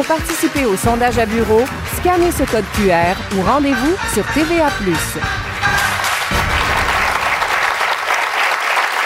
Participer 0.09 0.65
au 0.65 0.75
sondage 0.75 1.19
à 1.19 1.27
bureau, 1.27 1.61
scannez 1.97 2.31
ce 2.31 2.41
code 2.43 2.65
QR 2.73 3.13
ou 3.37 3.43
rendez-vous 3.43 3.95
sur 4.11 4.25
TVA. 4.33 4.65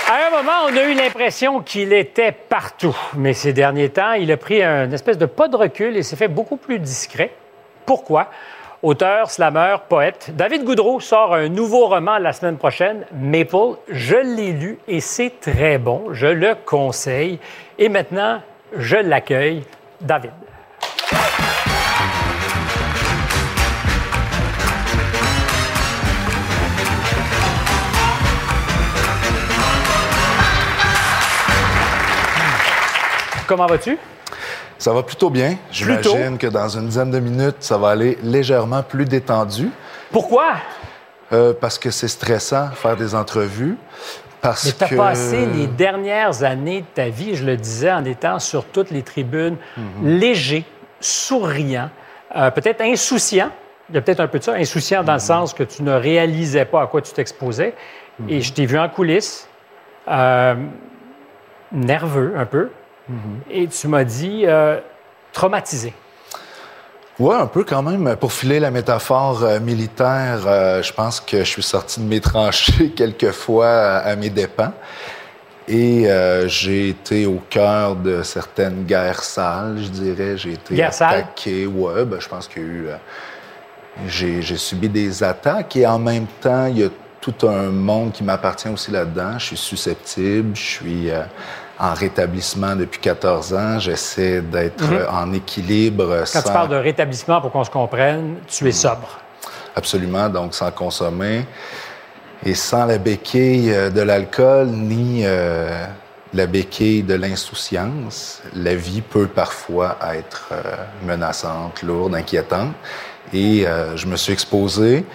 À 0.09 0.27
un 0.27 0.29
moment, 0.29 0.51
on 0.69 0.77
a 0.77 0.83
eu 0.83 0.93
l'impression 0.93 1.59
qu'il 1.59 1.91
était 1.91 2.31
partout. 2.31 2.95
Mais 3.17 3.33
ces 3.33 3.51
derniers 3.51 3.89
temps, 3.89 4.13
il 4.13 4.31
a 4.31 4.37
pris 4.37 4.63
un 4.63 4.89
espèce 4.93 5.17
de 5.17 5.25
pas 5.25 5.49
de 5.49 5.57
recul 5.57 5.97
et 5.97 6.03
s'est 6.03 6.15
fait 6.15 6.29
beaucoup 6.29 6.55
plus 6.55 6.79
discret. 6.79 7.31
Pourquoi? 7.85 8.29
Auteur, 8.81 9.29
slammer, 9.29 9.75
poète, 9.89 10.31
David 10.33 10.63
Goudreau 10.63 11.01
sort 11.01 11.33
un 11.33 11.49
nouveau 11.49 11.87
roman 11.87 12.17
la 12.17 12.31
semaine 12.31 12.57
prochaine, 12.57 13.05
Maple. 13.13 13.75
Je 13.89 14.15
l'ai 14.15 14.53
lu 14.53 14.79
et 14.87 15.01
c'est 15.01 15.33
très 15.41 15.77
bon. 15.77 16.13
Je 16.13 16.27
le 16.27 16.55
conseille. 16.65 17.39
Et 17.77 17.89
maintenant, 17.89 18.41
je 18.77 18.95
l'accueille, 18.95 19.63
David. 19.99 20.31
Comment 33.53 33.67
vas-tu? 33.67 33.99
Ça 34.79 34.91
va 34.93 35.03
plutôt 35.03 35.29
bien. 35.29 35.57
J'imagine 35.71 36.39
que 36.39 36.47
dans 36.47 36.67
une 36.69 36.87
dizaine 36.87 37.11
de 37.11 37.19
minutes, 37.19 37.57
ça 37.59 37.77
va 37.77 37.89
aller 37.89 38.17
légèrement 38.23 38.81
plus 38.81 39.05
détendu. 39.05 39.69
Pourquoi? 40.11 40.53
Euh, 41.31 41.53
parce 41.53 41.77
que 41.77 41.91
c'est 41.91 42.07
stressant 42.07 42.71
faire 42.71 42.95
des 42.95 43.13
entrevues. 43.13 43.77
Parce 44.41 44.65
Mais 44.65 44.71
tu 44.71 44.83
as 44.85 44.87
que... 44.87 44.95
passé 44.95 45.45
les 45.45 45.67
dernières 45.67 46.41
années 46.43 46.81
de 46.81 46.85
ta 46.95 47.09
vie, 47.09 47.35
je 47.35 47.45
le 47.45 47.55
disais, 47.55 47.91
en 47.91 48.03
étant 48.05 48.39
sur 48.39 48.65
toutes 48.65 48.89
les 48.89 49.03
tribunes, 49.03 49.57
Mhm. 49.77 50.17
léger, 50.17 50.65
souriant, 50.99 51.91
euh, 52.35 52.49
peut-être 52.49 52.81
insouciant. 52.81 53.51
Il 53.91 53.95
y 53.95 53.97
a 53.99 54.01
peut-être 54.01 54.19
un 54.19 54.27
peu 54.27 54.39
de 54.39 54.43
ça, 54.43 54.53
insouciant 54.53 55.01
Mhm. 55.01 55.05
dans 55.05 55.13
le 55.13 55.19
sens 55.19 55.53
que 55.53 55.61
tu 55.61 55.83
ne 55.83 55.93
réalisais 55.93 56.65
pas 56.65 56.81
à 56.81 56.87
quoi 56.87 57.03
tu 57.03 57.13
t'exposais. 57.13 57.75
Mhm. 58.17 58.29
Et 58.31 58.41
je 58.41 58.51
t'ai 58.51 58.65
vu 58.65 58.79
en 58.79 58.89
coulisses, 58.89 59.47
euh, 60.07 60.55
nerveux 61.71 62.33
un 62.35 62.45
peu, 62.45 62.69
Mhm. 63.09 63.41
et 63.51 63.67
tu 63.67 63.87
m'as 63.87 64.03
dit 64.03 64.43
euh, 64.45 64.79
traumatisé. 65.33 65.93
Oui, 67.19 67.35
un 67.35 67.45
peu 67.47 67.63
quand 67.63 67.83
même. 67.83 68.15
Pour 68.15 68.33
filer 68.33 68.59
la 68.59 68.71
métaphore 68.71 69.43
euh, 69.43 69.59
militaire, 69.59 70.39
euh, 70.47 70.81
je 70.81 70.91
pense 70.93 71.19
que 71.21 71.39
je 71.39 71.43
suis 71.49 71.61
sorti 71.63 71.99
de 71.99 72.05
mes 72.05 72.19
tranchées 72.21 72.89
quelques 72.95 73.31
fois 73.31 73.67
à, 73.69 73.97
à 73.99 74.15
mes 74.15 74.29
dépens. 74.29 74.71
Et 75.67 76.09
euh, 76.09 76.47
j'ai 76.47 76.89
été 76.89 77.25
au 77.25 77.41
cœur 77.49 77.95
de 77.95 78.21
certaines 78.23 78.83
guerres 78.83 79.23
sales, 79.23 79.77
je 79.83 79.87
dirais. 79.89 80.37
J'ai 80.37 80.53
été 80.53 80.75
Guerre 80.75 80.89
attaqué. 80.93 81.65
Ouais, 81.67 82.03
ben, 82.03 82.19
je 82.19 82.27
pense 82.27 82.47
qu'il 82.47 82.61
y 82.63 82.65
a 82.65 82.67
eu. 82.69 82.87
euh, 82.87 82.95
j'ai, 84.07 84.41
j'ai 84.41 84.57
subi 84.57 84.89
des 84.89 85.23
attaques 85.23 85.75
et 85.75 85.85
en 85.85 85.99
même 85.99 86.25
temps, 86.41 86.65
il 86.65 86.79
y 86.79 86.83
a 86.83 86.89
tout 87.21 87.47
un 87.47 87.69
monde 87.69 88.11
qui 88.11 88.23
m'appartient 88.23 88.67
aussi 88.67 88.91
là-dedans. 88.91 89.37
Je 89.37 89.45
suis 89.45 89.57
susceptible, 89.57 90.55
je 90.55 90.61
suis 90.61 91.11
euh, 91.11 91.21
en 91.83 91.93
rétablissement 91.93 92.75
depuis 92.75 93.01
14 93.01 93.53
ans. 93.53 93.79
J'essaie 93.79 94.41
d'être 94.41 94.91
euh, 94.91 95.05
en 95.11 95.33
équilibre. 95.33 96.05
Mhm. 96.05 96.19
Quand 96.19 96.25
sans... 96.25 96.41
tu 96.41 96.53
parles 96.53 96.69
de 96.69 96.75
rétablissement, 96.75 97.41
pour 97.41 97.51
qu'on 97.51 97.63
se 97.63 97.69
comprenne, 97.69 98.37
tu 98.47 98.67
es 98.67 98.71
sobre. 98.71 99.19
Absolument, 99.75 100.29
donc 100.29 100.55
sans 100.55 100.71
consommer 100.71 101.45
et 102.45 102.53
sans 102.53 102.85
la 102.85 102.97
béquille 102.97 103.71
euh, 103.73 103.89
de 103.89 104.01
l'alcool 104.01 104.67
ni 104.67 105.23
euh, 105.25 105.85
la 106.33 106.45
béquille 106.45 107.03
de 107.03 107.15
l'insouciance, 107.15 108.41
la 108.55 108.75
vie 108.75 109.01
peut 109.01 109.27
parfois 109.27 109.97
être 110.15 110.49
euh, 110.51 110.61
menaçante, 111.05 111.83
lourde, 111.83 112.15
inquiétante. 112.15 112.73
Et 113.33 113.67
euh, 113.67 113.97
je 113.97 114.07
me 114.07 114.15
suis 114.15 114.31
exposé, 114.31 115.05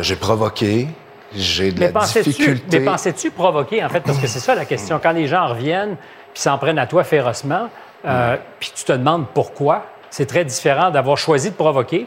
j'ai 0.00 0.16
provoqué, 0.16 0.88
j'ai 1.34 1.72
de 1.72 1.80
Mais 1.80 1.90
la 1.92 2.00
difficulté. 2.00 2.78
mais 2.78 2.84
pensais-tu 2.84 3.30
provoquer, 3.30 3.84
en 3.84 3.88
fait, 3.88 4.00
parce 4.00 4.18
que 4.18 4.26
c'est 4.26 4.38
ça 4.40 4.54
la 4.54 4.64
question. 4.64 5.00
Quand 5.02 5.12
les 5.12 5.26
gens 5.26 5.46
reviennent 5.48 5.96
puis 6.32 6.42
s'en 6.42 6.58
prennent 6.58 6.78
à 6.78 6.86
toi 6.86 7.02
férocement, 7.04 7.68
euh, 8.06 8.36
puis 8.60 8.72
tu 8.74 8.84
te 8.84 8.92
demandes 8.92 9.26
pourquoi, 9.34 9.86
c'est 10.10 10.26
très 10.26 10.44
différent 10.44 10.90
d'avoir 10.90 11.16
choisi 11.18 11.50
de 11.50 11.56
provoquer 11.56 12.06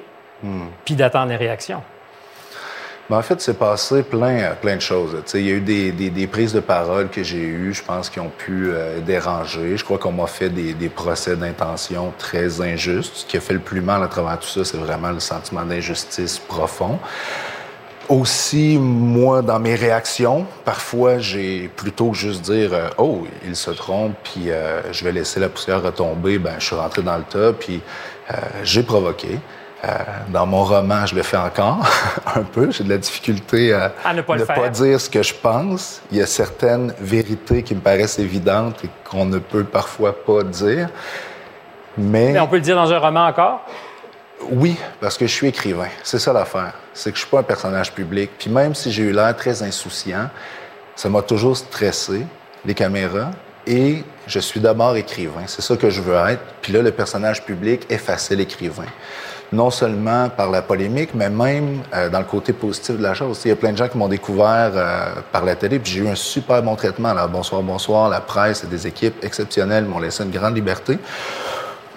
puis 0.86 0.96
d'attendre 0.96 1.30
les 1.30 1.36
réactions. 1.36 1.82
Ben, 3.10 3.18
en 3.18 3.22
fait, 3.24 3.42
c'est 3.42 3.58
passé 3.58 4.04
plein, 4.04 4.38
euh, 4.40 4.54
plein 4.54 4.76
de 4.76 4.82
choses. 4.82 5.18
Il 5.34 5.42
y 5.42 5.50
a 5.50 5.56
eu 5.56 5.60
des, 5.62 5.92
des- 5.92 6.12
des 6.12 6.28
prises 6.28 6.54
de 6.54 6.60
parole 6.60 7.10
que 7.10 7.24
j'ai 7.24 7.40
eues, 7.40 7.74
je 7.74 7.84
pense, 7.84 8.08
qui 8.08 8.20
ont 8.20 8.30
pu 8.30 8.70
euh, 8.70 9.00
déranger. 9.00 9.76
Je 9.78 9.84
crois 9.84 9.98
qu'on 9.98 10.12
m'a 10.12 10.28
fait 10.28 10.50
des, 10.50 10.74
des 10.76 10.90
procès 10.90 11.36
d'intention 11.36 12.14
très 12.20 12.62
injustes. 12.62 13.16
Ce 13.16 13.26
qui 13.26 13.36
a 13.36 13.42
fait 13.42 13.54
le 13.54 13.60
plus 13.60 13.82
mal 13.82 14.04
à 14.04 14.08
travers 14.08 14.38
tout 14.40 14.48
ça, 14.48 14.64
c'est 14.64 14.78
vraiment 14.78 15.10
le 15.10 15.20
sentiment 15.20 15.64
d'injustice 15.66 16.38
profond. 16.38 17.00
Aussi, 18.10 18.80
moi, 18.80 19.44
dans 19.44 19.60
mes 19.60 19.76
réactions, 19.76 20.48
parfois, 20.66 21.20
j'ai 21.20 21.68
plutôt 21.76 22.10
que 22.10 22.18
juste 22.18 22.42
dire 22.42 22.72
euh, 22.74 22.90
Oh, 22.98 23.28
il 23.46 23.56
se 23.56 23.70
trompe, 23.70 24.16
puis 24.24 24.50
euh, 24.50 24.92
je 24.92 25.04
vais 25.04 25.12
laisser 25.12 25.40
la 25.40 25.48
poussière 25.48 25.84
retomber, 25.84 26.40
ben, 26.40 26.56
je 26.58 26.66
suis 26.66 26.76
rentré 26.76 27.04
dans 27.04 27.18
le 27.18 27.24
tas, 27.24 27.54
puis 27.54 27.82
euh, 28.32 28.36
j'ai 28.64 28.82
provoqué. 28.84 29.40
Dans 30.28 30.46
mon 30.46 30.66
roman, 30.66 31.06
je 31.06 31.16
le 31.16 31.24
fais 31.24 31.38
encore 31.38 31.88
un 32.36 32.42
peu. 32.44 32.70
J'ai 32.70 32.84
de 32.84 32.90
la 32.90 32.98
difficulté 32.98 33.72
à, 33.72 33.94
À 34.04 34.14
ne 34.14 34.22
pas 34.22 34.38
de 34.38 34.44
faire. 34.44 34.70
dire 34.72 35.00
ce 35.00 35.10
que 35.10 35.24
je 35.24 35.34
pense. 35.34 36.02
Il 36.12 36.18
y 36.18 36.22
a 36.22 36.26
certaines 36.26 36.94
vérités 37.00 37.64
qui 37.64 37.76
me 37.76 37.80
paraissent 37.80 38.20
évidentes 38.20 38.84
et 38.84 38.90
qu'on 39.10 39.24
ne 39.24 39.38
peut 39.38 39.64
parfois 39.64 40.14
pas 40.26 40.44
dire. 40.44 40.90
Mais, 41.98 42.34
Mais 42.34 42.40
on 42.42 42.48
peut 42.48 42.58
le 42.58 42.62
dire 42.62 42.76
dans 42.76 42.92
un 42.92 43.00
roman 43.00 43.28
encore? 43.28 43.62
Oui, 44.52 44.78
parce 45.00 45.18
que 45.18 45.28
je 45.28 45.34
suis 45.34 45.48
écrivain. 45.48 45.90
C'est 46.04 46.20
ça 46.20 46.34
l'affaire. 46.34 46.74
C'est 46.94 47.12
que 47.12 47.18
je 47.18 47.22
suis 47.22 47.30
pas 47.30 47.40
un 47.40 47.44
personnage 47.44 47.94
public. 47.94 48.32
Puis 48.38 48.50
même 48.50 48.74
si 48.74 48.92
j'ai 48.92 49.04
eu 49.04 49.12
l'air 49.12 49.36
très 49.36 49.62
insouciant, 49.64 50.30
ça 50.96 51.10
m'a 51.10 51.22
toujours 51.22 51.56
stressé, 51.56 52.26
les 52.66 52.74
caméras. 52.74 53.32
Et 53.68 54.04
je 54.26 54.40
suis 54.40 54.60
d'abord 54.60 54.96
écrivain. 54.96 55.44
C'est 55.46 55.62
ça 55.62 55.78
que 55.78 55.90
je 55.90 56.02
veux 56.02 56.16
être. 56.16 56.42
Puis 56.62 56.74
là, 56.74 56.82
le 56.82 56.92
personnage 56.92 57.46
public 57.46 57.86
effaçait 57.90 58.36
l'écrivain. 58.36 58.88
Non 59.52 59.70
seulement 59.70 60.30
par 60.30 60.50
la 60.50 60.62
polémique, 60.62 61.12
mais 61.14 61.30
même 61.30 61.82
euh, 61.94 62.10
dans 62.10 62.20
le 62.20 62.26
côté 62.26 62.54
positif 62.54 62.98
de 62.98 63.04
la 63.04 63.14
chose. 63.14 63.42
Il 63.46 63.50
y 63.50 63.52
a 63.52 63.56
plein 63.56 63.72
de 63.72 63.78
gens 63.78 63.88
qui 63.88 63.98
m'ont 63.98 64.08
découvert 64.08 64.72
euh, 64.76 65.16
par 65.32 65.44
la 65.44 65.56
télé, 65.56 65.80
puis 65.80 65.92
j'ai 65.92 66.00
eu 66.02 66.08
un 66.08 66.16
super 66.16 66.62
bon 66.62 66.76
traitement. 66.76 67.14
Là, 67.14 67.28
bonsoir, 67.28 67.62
bonsoir. 67.62 68.10
La 68.10 68.22
presse 68.22 68.64
et 68.64 68.68
des 68.68 68.88
équipes 68.88 69.24
exceptionnelles 69.24 69.86
m'ont 69.86 70.00
laissé 70.00 70.24
une 70.24 70.32
grande 70.32 70.56
liberté. 70.56 70.98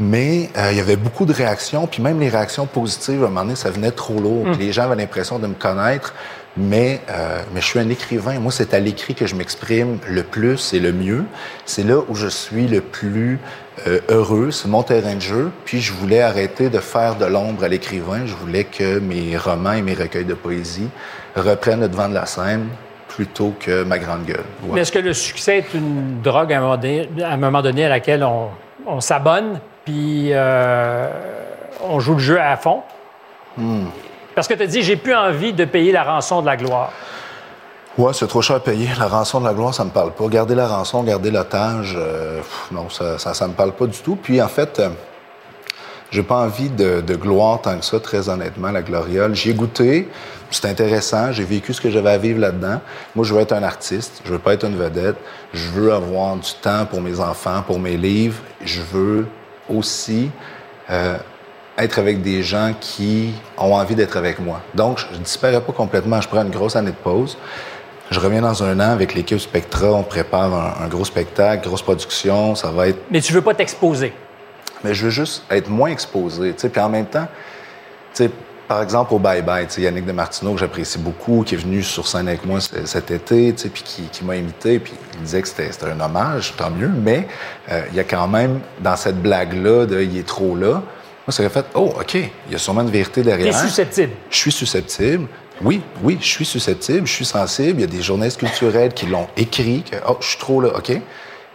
Mais 0.03 0.51
euh, 0.57 0.73
il 0.73 0.79
y 0.79 0.81
avait 0.81 0.97
beaucoup 0.97 1.25
de 1.27 1.33
réactions, 1.33 1.87
puis 1.87 2.03
même 2.03 2.19
les 2.19 2.29
réactions 2.29 2.67
positives, 2.67 3.23
à 3.23 3.27
un 3.27 3.29
moment 3.29 3.43
donné, 3.43 3.55
ça 3.55 3.71
venait 3.71 3.93
trop 3.93 4.19
lourd. 4.19 4.47
Puis 4.53 4.67
les 4.67 4.73
gens 4.73 4.85
avaient 4.85 4.97
l'impression 4.97 5.39
de 5.39 5.47
me 5.47 5.55
connaître, 5.55 6.13
mais, 6.57 7.01
euh, 7.09 7.41
mais 7.55 7.61
je 7.61 7.67
suis 7.67 7.79
un 7.79 7.89
écrivain. 7.89 8.41
Moi, 8.41 8.51
c'est 8.51 8.75
à 8.75 8.81
l'écrit 8.81 9.15
que 9.15 9.27
je 9.27 9.37
m'exprime 9.37 9.99
le 10.09 10.25
plus 10.25 10.75
et 10.75 10.81
le 10.81 10.93
mieux. 10.93 11.25
C'est 11.67 11.85
là 11.85 11.99
où 12.09 12.17
je 12.17 12.27
suis 12.27 12.67
le 12.67 12.81
plus 12.81 13.39
euh, 13.87 14.01
heureux. 14.09 14.51
C'est 14.51 14.67
mon 14.67 14.83
terrain 14.83 15.15
de 15.15 15.21
jeu. 15.21 15.53
Puis 15.65 15.81
je 15.81 15.93
voulais 15.93 16.21
arrêter 16.21 16.69
de 16.69 16.79
faire 16.79 17.15
de 17.15 17.27
l'ombre 17.27 17.63
à 17.63 17.69
l'écrivain. 17.69 18.27
Je 18.27 18.35
voulais 18.35 18.65
que 18.65 18.99
mes 18.99 19.37
romans 19.37 19.73
et 19.73 19.83
mes 19.83 19.95
recueils 19.95 20.25
de 20.25 20.35
poésie 20.35 20.89
reprennent 21.37 21.81
le 21.81 21.89
devant 21.89 22.09
de 22.09 22.15
la 22.15 22.27
scène 22.27 22.67
plutôt 23.07 23.55
que 23.61 23.85
ma 23.85 23.99
grande 23.99 24.25
gueule. 24.25 24.45
Ouais. 24.65 24.71
Mais 24.75 24.81
est-ce 24.81 24.93
que 24.93 24.99
le 24.99 25.13
succès 25.13 25.59
est 25.59 25.75
une 25.75 26.21
drogue 26.23 26.53
à 26.53 26.59
un 26.59 26.61
moment 26.61 26.77
donné 26.77 27.09
à, 27.23 27.33
un 27.33 27.37
moment 27.37 27.63
donné 27.63 27.85
à 27.85 27.89
laquelle 27.91 28.25
on, 28.25 28.49
on 28.87 29.01
s'abonne? 29.01 29.61
Puis 29.85 30.31
euh, 30.33 31.09
on 31.83 32.01
joue 32.01 32.15
le 32.15 32.19
jeu 32.21 32.41
à 32.41 32.57
fond? 32.57 32.83
Parce 34.35 34.49
que 34.49 34.55
tu 34.55 34.63
as 34.63 34.67
dit, 34.67 34.83
j'ai 34.83 34.97
plus 34.97 35.15
envie 35.15 35.53
de 35.53 35.65
payer 35.65 35.93
la 35.93 36.05
rançon 36.05 36.41
de 36.41 36.47
la 36.47 36.57
gloire. 36.57 36.91
Ouais, 37.99 38.15
c'est 38.15 38.27
trop 38.27 38.41
cher 38.41 38.57
à 38.57 38.61
payer. 38.61 38.89
La 38.99 39.07
rançon 39.07 39.41
de 39.41 39.45
la 39.47 39.53
gloire, 39.53 39.75
ça 39.75 39.85
me 39.85 39.91
parle 39.91 40.13
pas. 40.13 40.27
Garder 40.29 40.55
la 40.55 40.67
rançon, 40.67 41.03
garder 41.03 41.31
l'otage, 41.31 41.95
euh, 41.99 42.41
non, 42.71 42.89
ça, 42.89 43.19
ça, 43.19 43.35
ça 43.35 43.47
me 43.47 43.53
parle 43.53 43.73
pas 43.73 43.87
du 43.87 43.99
tout. 43.99 44.17
Puis 44.17 44.41
en 44.41 44.49
fait, 44.49 44.81
euh, 44.81 44.89
j'ai 46.11 46.23
pas 46.23 46.37
envie 46.37 46.71
de, 46.71 47.03
de 47.03 47.15
gloire 47.15 47.61
tant 47.61 47.77
que 47.77 47.85
ça, 47.85 48.01
très 48.01 48.31
honnêtement, 48.31 48.71
la 48.71 48.81
gloriole. 48.81 49.35
J'y 49.35 49.51
ai 49.51 49.55
goûté, 49.55 50.09
c'est 50.51 50.67
intéressant, 50.67 51.33
j'ai 51.33 51.45
vécu 51.45 51.75
ce 51.75 51.83
que 51.83 51.91
j'avais 51.91 52.11
à 52.11 52.19
vivre 52.19 52.41
là-dedans. 52.41 52.81
Moi, 53.15 53.27
je 53.27 53.35
veux 53.35 53.41
être 53.43 53.53
un 53.53 53.63
artiste, 53.63 54.23
je 54.25 54.33
veux 54.33 54.39
pas 54.39 54.55
être 54.55 54.65
une 54.65 54.77
vedette. 54.77 55.17
Je 55.53 55.69
veux 55.69 55.93
avoir 55.93 56.37
du 56.37 56.53
temps 56.63 56.87
pour 56.87 57.03
mes 57.03 57.21
enfants, 57.21 57.63
pour 57.67 57.79
mes 57.79 57.99
livres. 57.99 58.41
Je 58.65 58.81
veux 58.81 59.27
aussi 59.69 60.31
euh, 60.91 61.17
être 61.79 61.99
avec 61.99 62.23
des 62.23 62.43
gens 62.43 62.75
qui 62.81 63.35
ont 63.59 63.75
envie 63.75 63.95
d'être 63.95 64.17
avec 64.17 64.39
moi. 64.39 64.61
Donc, 64.75 64.99
je 64.99 65.19
ne 65.19 65.23
disparais 65.23 65.61
pas 65.61 65.73
complètement. 65.73 66.21
Je 66.21 66.29
prends 66.29 66.43
une 66.43 66.51
grosse 66.51 66.77
année 66.77 66.91
de 66.91 66.97
pause. 66.97 67.39
Je 68.11 68.21
reviens 68.21 68.43
dans 68.43 68.63
un 68.63 68.79
an 68.79 68.91
avec 68.91 69.15
l'équipe 69.15 69.39
Spectra. 69.39 69.91
On 69.93 70.03
prépare 70.03 70.53
un, 70.55 70.85
un 70.85 70.89
gros 70.89 71.05
spectacle, 71.05 71.67
grosse 71.67 71.83
production. 71.83 72.55
Ça 72.55 72.71
va 72.71 72.89
être. 72.89 72.99
Mais 73.11 73.21
tu 73.21 73.33
veux 73.33 73.41
pas 73.41 73.55
t'exposer. 73.55 74.13
Mais 74.85 74.95
je 74.95 75.05
veux 75.05 75.11
juste 75.11 75.45
être 75.51 75.69
moins 75.69 75.91
exposé. 75.91 76.53
Puis 76.53 76.81
en 76.81 76.89
même 76.89 77.07
temps, 77.07 77.27
tu 78.15 78.25
sais, 78.25 78.31
par 78.69 78.83
exemple, 78.83 79.13
au 79.15 79.19
Bye 79.19 79.43
Bye, 79.43 79.67
tu 79.67 79.75
sais, 79.75 79.83
Yannick 79.83 80.07
Demartino, 80.07 80.55
que 80.55 80.61
j'apprécie 80.61 80.99
beaucoup, 80.99 81.43
qui 81.43 81.55
est 81.55 81.59
venu 81.59 81.83
sur 81.83 82.07
scène 82.07 82.29
avec 82.29 82.45
moi 82.47 82.61
cet 82.61 83.11
été, 83.11 83.53
tu 83.53 83.63
sais, 83.63 83.69
puis 83.69 83.83
qui, 83.83 84.03
qui 84.05 84.25
m'a 84.25 84.37
imité, 84.37 84.79
puis 84.79 84.93
il 85.15 85.21
disait 85.21 85.43
que 85.43 85.49
c'était 85.49 85.71
un 85.85 86.01
hommage, 86.01 86.55
tant 86.57 86.71
mieux, 86.71 86.89
mais 86.89 87.27
euh, 87.71 87.83
il 87.91 87.97
y 87.97 88.01
a 88.01 88.05
quand 88.05 88.29
même, 88.29 88.61
dans 88.81 88.97
cette 88.97 89.21
blague-là 89.21 89.87
de 89.87 90.01
«il 90.03 90.17
est 90.17 90.27
trop 90.27 90.57
là», 90.57 90.83
moi, 91.27 91.31
ça 91.31 91.43
aurait 91.43 91.51
fait 91.51 91.67
«oh, 91.75 91.93
OK, 92.01 92.15
il 92.15 92.53
y 92.53 92.55
a 92.55 92.59
sûrement 92.59 92.83
une 92.83 92.91
vérité 92.91 93.23
derrière». 93.23 93.55
susceptible. 93.69 94.13
Je 94.31 94.37
suis 94.37 94.53
susceptible. 94.53 95.27
Oui, 95.61 95.81
oui, 96.03 96.19
je 96.21 96.27
suis 96.27 96.45
susceptible, 96.45 97.07
je 97.07 97.13
suis 97.13 97.25
sensible. 97.25 97.79
Il 97.79 97.81
y 97.83 97.85
a 97.85 97.87
des 97.87 98.03
journalistes 98.03 98.39
culturels 98.39 98.93
qui 98.93 99.07
l'ont 99.07 99.29
écrit, 99.37 99.85
que 99.89 99.97
oh, 100.09 100.17
je 100.21 100.29
suis 100.29 100.39
trop 100.39 100.61
là, 100.61 100.71
OK. 100.77 100.91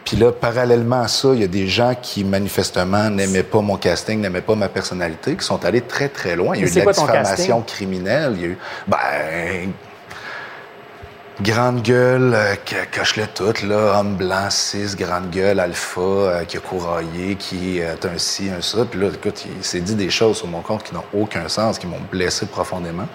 Puis 0.08 0.16
là, 0.16 0.32
parallèlement 0.32 1.02
à 1.02 1.10
ça, 1.10 1.32
il 1.34 1.42
y 1.42 1.44
a 1.44 1.48
des 1.48 1.68
gens 1.68 1.94
qui 2.02 2.24
manifestement 2.24 3.10
n'aimaient 3.10 3.44
pas 3.44 3.60
mon 3.60 3.76
casting, 3.76 4.22
n'aimaient 4.22 4.40
pas 4.40 4.56
ma 4.56 4.70
personnalité, 4.70 5.36
qui 5.36 5.44
sont 5.44 5.66
allés 5.66 5.82
très 5.82 6.08
très 6.08 6.38
loin. 6.38 6.56
Il 6.56 6.62
y 6.62 6.64
a 6.64 6.68
eu 6.68 6.72
de 6.72 6.76
la 6.78 6.84
quoi 6.84 6.94
diffamation 6.94 7.62
criminelle. 7.62 8.32
Il 8.38 8.42
y 8.42 8.46
a 8.46 8.48
eu, 8.48 8.58
ben, 8.88 9.74
grande 11.42 11.82
gueule, 11.82 12.34
euh, 12.34 12.56
coche-le 12.98 13.26
tout, 13.36 13.68
là, 13.68 14.00
homme 14.00 14.16
blanc, 14.16 14.50
cis, 14.50 14.96
grande 14.96 15.30
gueule, 15.30 15.60
alpha, 15.60 16.00
euh, 16.00 16.46
qui 16.46 16.56
a 16.56 16.62
couraillé, 16.62 17.36
qui 17.36 17.80
est 17.80 18.06
un 18.06 18.18
ci, 18.18 18.50
un 18.50 18.62
ça. 18.62 18.86
Puis 18.90 19.02
là, 19.02 19.08
écoute, 19.14 19.46
il 19.58 19.62
s'est 19.62 19.82
dit 19.82 19.96
des 19.96 20.10
choses 20.10 20.38
sur 20.38 20.48
mon 20.48 20.62
compte 20.62 20.84
qui 20.84 20.94
n'ont 20.94 21.04
aucun 21.14 21.50
sens, 21.50 21.78
qui 21.78 21.86
m'ont 21.86 22.00
blessé 22.10 22.46
profondément. 22.46 23.10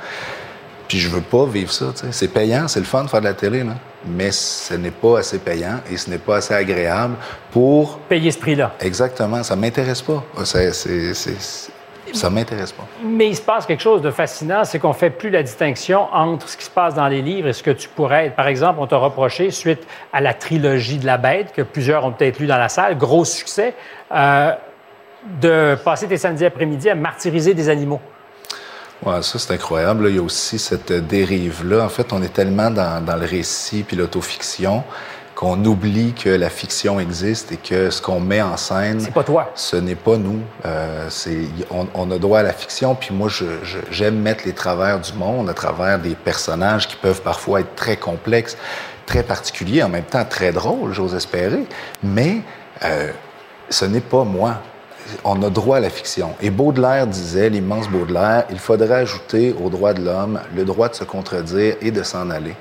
Puis 0.93 1.01
je 1.01 1.09
veux 1.09 1.23
pas 1.23 1.47
vivre 1.47 1.73
ça. 1.73 1.87
C'est 2.11 2.29
payant, 2.29 2.69
c'est 2.69 2.79
le 2.81 2.85
fun 2.85 3.05
de 3.05 3.09
faire 3.09 3.21
de 3.21 3.25
la 3.25 3.33
télé, 3.33 3.65
là. 3.65 3.73
Mais 4.05 4.31
ce 4.31 4.75
n'est 4.75 4.91
pas 4.91 5.21
assez 5.21 5.39
payant 5.39 5.79
et 5.91 5.97
ce 5.97 6.11
n'est 6.11 6.19
pas 6.19 6.37
assez 6.37 6.53
agréable 6.53 7.15
pour... 7.51 7.99
Payer 8.11 8.31
ce 8.31 8.39
prix-là. 8.39 8.73
Exactement, 8.79 9.43
ça 9.43 9.57
m'intéresse 9.57 10.03
pas. 10.03 10.23
C'est- 10.45 10.75
c'est- 10.75 11.15
c'est- 11.15 11.71
ça 12.13 12.29
m'intéresse 12.29 12.73
pas. 12.73 12.85
Mais 13.03 13.29
il 13.29 13.35
se 13.35 13.41
passe 13.41 13.65
quelque 13.65 13.81
chose 13.81 14.03
de 14.03 14.11
fascinant, 14.11 14.65
c'est 14.67 14.79
qu'on 14.79 14.93
fait 14.93 15.09
plus 15.09 15.31
la 15.31 15.43
distinction 15.43 16.09
entre 16.13 16.47
ce 16.47 16.59
qui 16.59 16.65
se 16.67 16.71
passe 16.71 16.95
dans 16.95 17.09
les 17.09 17.23
livres 17.23 17.49
et 17.49 17.55
ce 17.55 17.63
que 17.63 17.71
tu 17.71 17.89
pourrais 17.89 18.27
être. 18.27 18.37
Par 18.37 18.49
exemple, 18.49 18.79
on 18.79 18.87
t'a 18.87 18.99
reproché, 18.99 19.51
suite 19.51 19.87
à 20.13 20.21
la 20.21 20.35
trilogie 20.35 20.99
de 20.99 21.07
la 21.07 21.17
bête, 21.17 21.55
que 21.55 21.63
plusieurs 21.63 22.05
ont 22.05 22.13
peut-être 22.13 22.39
lu 22.39 22.47
dans 22.47 22.59
la 22.59 22.69
salle, 22.69 22.99
gros 22.99 23.25
succès, 23.25 23.73
euh, 24.15 24.53
de 25.41 25.75
passer 25.83 26.07
tes 26.07 26.19
samedis 26.19 26.45
après-midi 26.45 26.91
à 26.91 26.95
martyriser 26.95 27.55
des 27.55 27.71
animaux. 27.71 28.01
Ouais, 29.05 29.21
ça, 29.23 29.39
c'est 29.39 29.53
incroyable. 29.55 30.05
Là, 30.05 30.11
il 30.11 30.17
y 30.17 30.19
a 30.19 30.23
aussi 30.23 30.59
cette 30.59 30.93
dérive-là. 30.93 31.85
En 31.85 31.89
fait, 31.89 32.13
on 32.13 32.23
est 32.23 32.33
tellement 32.33 32.71
dans, 32.71 33.05
dans 33.05 33.17
le 33.17 33.27
récit 33.27 33.83
puis 33.83 33.97
l'autofiction 33.97 34.85
qu'on 35.35 35.65
oublie 35.65 36.13
que 36.13 36.29
la 36.29 36.51
fiction 36.51 37.01
existe 37.01 37.51
et 37.51 37.57
que 37.57 37.91
ce 37.91 38.01
qu'on 38.01 38.21
met 38.21 38.41
en 38.41 38.57
scène, 38.57 39.01
C'est 39.01 39.13
pas 39.13 39.25
toi. 39.25 39.51
ce 39.57 39.75
n'est 39.77 39.97
pas 39.97 40.17
nous. 40.17 40.41
Euh, 40.65 41.09
on, 41.71 41.89
on 41.95 42.11
a 42.13 42.19
droit 42.19 42.41
à 42.41 42.43
la 42.45 42.53
fiction, 42.53 42.95
puis 42.95 43.13
moi, 43.13 43.29
j'aime 43.91 44.21
mettre 44.21 44.45
les 44.47 44.53
travers 44.53 45.01
du 45.01 45.13
monde 45.15 45.51
à 45.51 45.55
travers 45.55 45.99
des 45.99 46.15
personnages 46.15 46.87
qui 46.87 46.95
peuvent 46.97 47.23
parfois 47.23 47.61
être 47.61 47.75
très 47.75 47.97
complexes, 47.97 48.57
très 49.07 49.25
particulier, 49.25 49.83
en 49.83 49.89
même 49.89 50.05
temps 50.05 50.25
très 50.25 50.53
drôle, 50.53 50.93
j'ose 50.93 51.15
espérer, 51.15 51.65
mais 52.05 52.43
euh, 52.85 53.11
ce 53.69 53.85
n'est 53.85 54.01
pas 54.01 54.23
moi. 54.23 54.59
On 55.25 55.43
a 55.43 55.51
droit 55.51 55.79
à 55.79 55.81
la 55.81 55.91
fiction. 55.91 56.31
Et 56.41 56.51
Baudelaire 56.51 57.07
disait, 57.07 57.51
l'immense 57.51 57.89
Baudelaire, 57.89 58.45
il 58.51 58.59
faudrait 58.59 58.95
ajouter 58.95 59.55
au 59.63 59.69
droit 59.69 59.93
de 59.93 60.05
l'homme 60.05 60.41
le 60.55 60.65
droit 60.65 60.89
de 60.89 60.95
se 60.95 61.05
contredire 61.05 61.77
et 61.81 61.91
de 61.91 62.03
s'en 62.03 62.31
aller. 62.31 62.55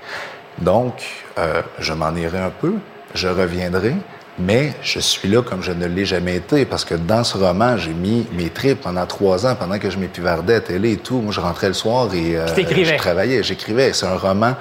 Donc, 0.60 0.94
euh, 1.38 1.62
je 1.80 1.94
m'en 1.94 2.14
irai 2.16 2.40
un 2.40 2.52
peu, 2.52 2.74
je 3.16 3.28
reviendrai, 3.28 3.96
mais 4.40 4.74
je 4.82 5.00
suis 5.00 5.28
là 5.28 5.42
comme 5.42 5.62
je 5.62 5.72
ne 5.72 5.86
l'ai 5.86 6.06
jamais 6.06 6.38
été 6.38 6.66
parce 6.66 6.86
que 6.86 6.96
dans 6.96 7.24
ce 7.24 7.38
roman, 7.38 7.78
j'ai 7.78 7.94
mis 7.94 8.28
mes 8.34 8.50
tripes 8.50 8.82
pendant 8.82 9.06
trois 9.06 9.46
ans, 9.46 9.56
pendant 9.56 9.78
que 9.78 9.90
je 9.90 9.98
m'épivardais 9.98 10.56
à 10.56 10.62
télé 10.62 10.94
et 10.94 10.98
tout. 10.98 11.20
Moi, 11.20 11.32
je 11.32 11.40
rentrais 11.40 11.68
le 11.68 11.74
soir 11.74 12.14
et 12.14 12.38
euh, 12.38 12.48
je 12.48 12.98
travaillais, 12.98 13.44
j'écrivais. 13.44 13.94
C'est 13.94 14.06
un 14.06 14.18
roman 14.18 14.56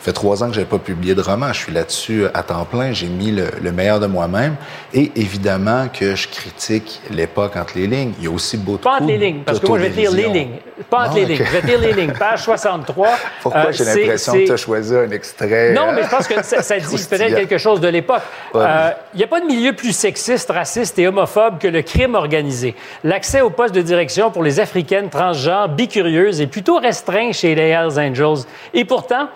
fait 0.00 0.12
trois 0.12 0.42
ans 0.42 0.48
que 0.48 0.54
je 0.54 0.60
n'avais 0.60 0.70
pas 0.70 0.78
publié 0.78 1.14
de 1.14 1.20
roman. 1.20 1.52
Je 1.52 1.60
suis 1.60 1.72
là-dessus 1.72 2.24
à 2.32 2.42
temps 2.42 2.64
plein. 2.64 2.92
J'ai 2.92 3.06
mis 3.06 3.30
le, 3.30 3.72
meilleur 3.72 4.00
de 4.00 4.06
moi-même. 4.06 4.56
Et 4.94 5.12
évidemment 5.16 5.88
que 5.88 6.16
je 6.16 6.26
critique 6.28 7.00
l'époque 7.10 7.56
entre 7.56 7.76
les 7.76 7.86
lignes. 7.86 8.12
Il 8.18 8.24
y 8.24 8.26
a 8.26 8.30
aussi 8.30 8.56
beaucoup 8.56 8.82
Pas 8.82 8.96
entre 8.96 9.06
les 9.06 9.18
lignes, 9.18 9.42
parce 9.44 9.60
que 9.60 9.66
moi, 9.66 9.78
je 9.78 9.84
vais 9.84 9.90
te 9.90 9.96
lire 9.96 10.10
les 10.12 10.28
lignes. 10.28 10.56
Pas 10.88 11.06
entre 11.06 11.16
les 11.16 11.26
lignes. 11.26 11.44
Je 11.44 11.52
vais 11.52 11.60
te 11.60 11.66
lire 11.66 11.80
les 11.80 11.92
lignes. 11.92 12.12
Page 12.18 12.42
63. 12.42 13.08
Pourquoi 13.42 13.60
euh, 13.60 13.72
j'ai 13.72 13.84
l'impression 13.84 14.32
que 14.32 14.46
tu 14.46 14.52
as 14.52 14.56
choisi 14.56 14.96
un 14.96 15.10
extrait? 15.10 15.72
Non, 15.72 15.92
mais 15.92 16.02
je 16.04 16.08
pense 16.08 16.26
que 16.26 16.42
ça, 16.42 16.78
dit 16.78 17.06
peut-être 17.08 17.36
quelque 17.36 17.58
chose 17.58 17.80
de 17.80 17.88
l'époque. 17.88 18.22
Euh, 18.54 18.90
il 19.14 19.18
n'y 19.18 19.24
a 19.24 19.28
pas 19.28 19.40
de 19.40 19.46
milieu 19.46 19.74
plus 19.74 19.92
sexiste, 19.92 20.50
raciste 20.50 20.98
et 20.98 21.06
homophobe 21.06 21.58
que 21.58 21.68
le 21.68 21.82
crime 21.82 22.14
organisé. 22.14 22.74
L'accès 23.04 23.42
au 23.42 23.50
poste 23.50 23.74
de 23.74 23.82
direction 23.82 24.30
pour 24.30 24.42
les 24.42 24.60
Africaines 24.60 25.10
transgenres 25.10 25.68
bicurieuses 25.68 26.40
est 26.40 26.46
plutôt 26.46 26.78
restreint 26.78 27.32
chez 27.32 27.54
les 27.54 27.68
Hells 27.68 27.98
Angels. 27.98 28.46
Et 28.72 28.84
pourtant, 28.84 29.28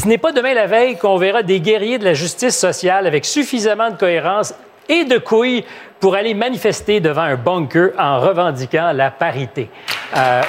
ce 0.00 0.08
n'est 0.08 0.18
pas 0.18 0.32
demain 0.32 0.54
la 0.54 0.66
veille 0.66 0.96
qu'on 0.96 1.18
verra 1.18 1.42
des 1.42 1.60
guerriers 1.60 1.98
de 1.98 2.04
la 2.04 2.14
justice 2.14 2.58
sociale 2.58 3.06
avec 3.06 3.26
suffisamment 3.26 3.90
de 3.90 3.96
cohérence 3.96 4.54
et 4.88 5.04
de 5.04 5.18
couilles 5.18 5.64
pour 6.00 6.14
aller 6.14 6.32
manifester 6.32 7.00
devant 7.00 7.22
un 7.22 7.36
bunker 7.36 7.90
en 7.98 8.18
revendiquant 8.20 8.92
la 8.92 9.10
parité. 9.10 9.68
Euh... 10.16 10.42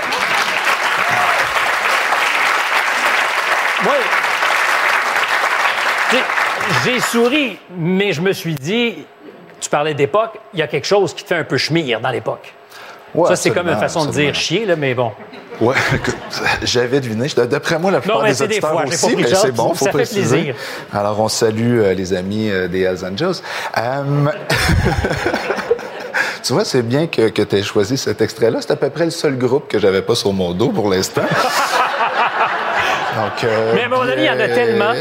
j'ai 6.86 7.00
souri, 7.02 7.58
mais 7.78 8.14
je 8.14 8.22
me 8.22 8.32
suis 8.32 8.56
dit, 8.56 9.06
tu 9.60 9.70
parlais 9.70 9.94
d'époque, 9.94 10.40
il 10.54 10.60
y 10.60 10.64
a 10.64 10.68
quelque 10.68 10.88
chose 10.88 11.14
qui 11.14 11.26
fait 11.26 11.36
un 11.36 11.44
peu 11.44 11.58
chemire 11.58 12.00
dans 12.00 12.10
l'époque. 12.10 12.54
ça, 13.26 13.36
c'est 13.36 13.52
comme 13.52 13.68
une 13.68 13.78
façon 13.78 14.06
de 14.06 14.12
dire 14.12 14.34
chier, 14.34 14.66
là, 14.66 14.76
mais 14.78 14.94
bon. 14.94 15.12
Oui, 15.62 15.76
j'avais 16.64 17.00
deviné. 17.00 17.28
D'après 17.50 17.78
moi, 17.80 17.92
la 17.92 18.02
plupart 18.02 18.24
des 18.24 18.42
auditeurs 18.42 18.84
aussi, 18.86 19.16
mais 19.16 19.34
c'est 19.34 19.52
bon, 19.52 19.74
faut 19.74 19.86
ça 19.86 19.92
Fait 19.92 20.10
plaisir. 20.10 20.56
Alors, 20.92 21.20
on 21.20 21.30
salue 21.30 21.80
euh, 21.80 21.94
les 21.94 22.14
amis 22.14 22.50
euh, 22.50 22.68
des 22.68 22.82
Hells 22.82 23.06
Angels. 23.06 23.42
Euh, 23.78 24.04
tu 26.44 26.54
vois, 26.54 26.66
c'est 26.66 26.82
bien 26.82 27.08
que, 27.08 27.30
que 27.30 27.42
tu 27.42 27.56
aies 27.56 27.64
choisi 27.64 27.98
cet 27.98 28.22
extrait-là. 28.22 28.60
C'est 28.62 28.72
à 28.72 28.76
peu 28.76 28.90
près 28.90 29.06
le 29.06 29.12
seul 29.12 29.38
groupe 29.38 29.68
que 29.68 29.80
j'avais 29.80 30.02
pas 30.02 30.16
sur 30.16 30.34
mon 30.34 30.54
dos 30.54 30.70
pour 30.70 30.90
l'instant. 30.90 31.22
Donc, 33.16 33.46
mais 33.76 33.84
à 33.84 33.90
mon 33.90 34.02
avis, 34.02 34.24
il 34.24 34.26
y 34.26 34.30
en 34.30 34.40
a 34.40 34.48
tellement. 34.48 34.94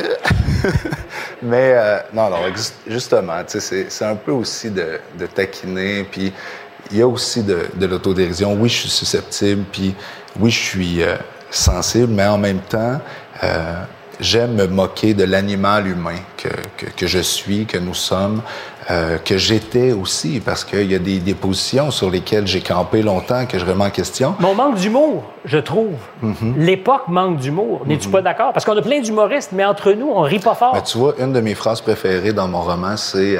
mais 1.42 1.74
non, 2.12 2.28
non, 2.28 2.36
justement, 2.86 3.42
c'est 3.46 4.04
un 4.04 4.16
peu 4.16 4.32
aussi 4.32 4.70
de, 4.70 5.00
de 5.18 5.24
taquiner, 5.24 6.04
puis 6.04 6.30
il 6.90 6.98
y 6.98 7.02
a 7.02 7.08
aussi 7.08 7.42
de, 7.42 7.60
de 7.74 7.86
l'autodérision. 7.86 8.52
Oui, 8.52 8.68
je 8.68 8.80
suis 8.80 8.90
susceptible, 8.90 9.64
puis 9.72 9.94
oui, 10.40 10.50
je 10.50 10.58
suis 10.58 11.02
euh, 11.02 11.16
sensible, 11.50 12.12
mais 12.12 12.26
en 12.26 12.38
même 12.38 12.60
temps, 12.60 13.00
euh, 13.42 13.82
j'aime 14.20 14.54
me 14.54 14.66
moquer 14.66 15.14
de 15.14 15.24
l'animal 15.24 15.86
humain 15.86 16.16
que, 16.36 16.48
que, 16.76 16.86
que, 16.90 17.06
je 17.06 17.18
suis, 17.18 17.66
que 17.66 17.76
nous 17.76 17.94
sommes, 17.94 18.40
euh, 18.90 19.18
que 19.18 19.36
j'étais 19.36 19.92
aussi, 19.92 20.40
parce 20.40 20.64
qu'il 20.64 20.90
y 20.90 20.94
a 20.94 20.98
des, 20.98 21.18
des, 21.18 21.34
positions 21.34 21.90
sur 21.90 22.10
lesquelles 22.10 22.46
j'ai 22.46 22.60
campé 22.60 23.02
longtemps 23.02 23.46
que 23.46 23.58
je 23.58 23.64
remets 23.64 23.84
en 23.84 23.90
question. 23.90 24.34
Mais 24.40 24.46
on 24.46 24.54
manque 24.54 24.76
d'humour, 24.76 25.24
je 25.44 25.58
trouve. 25.58 25.96
Mm-hmm. 26.22 26.56
L'époque 26.56 27.08
manque 27.08 27.38
d'humour. 27.38 27.82
N'es-tu 27.86 28.08
mm-hmm. 28.08 28.12
pas 28.12 28.22
d'accord? 28.22 28.52
Parce 28.52 28.64
qu'on 28.64 28.76
a 28.76 28.82
plein 28.82 29.00
d'humoristes, 29.00 29.50
mais 29.52 29.64
entre 29.64 29.92
nous, 29.92 30.08
on 30.08 30.22
rit 30.22 30.38
pas 30.38 30.54
fort. 30.54 30.72
Mais 30.74 30.82
tu 30.82 30.98
vois, 30.98 31.14
une 31.18 31.32
de 31.32 31.40
mes 31.40 31.54
phrases 31.54 31.80
préférées 31.80 32.32
dans 32.32 32.48
mon 32.48 32.62
roman, 32.62 32.96
c'est 32.96 33.38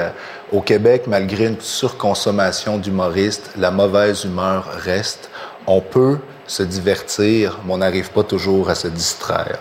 Au 0.51 0.61
Québec, 0.61 1.03
malgré 1.07 1.47
une 1.47 1.59
surconsommation 1.59 2.77
d'humoristes, 2.77 3.51
la 3.57 3.71
mauvaise 3.71 4.25
humeur 4.25 4.65
reste. 4.83 5.29
On 5.65 5.79
peut 5.79 6.19
se 6.47 6.63
divertir, 6.63 7.59
mais 7.65 7.73
on 7.73 7.77
n'arrive 7.77 8.11
pas 8.11 8.23
toujours 8.23 8.69
à 8.69 8.75
se 8.75 8.87
distraire. 8.87 9.59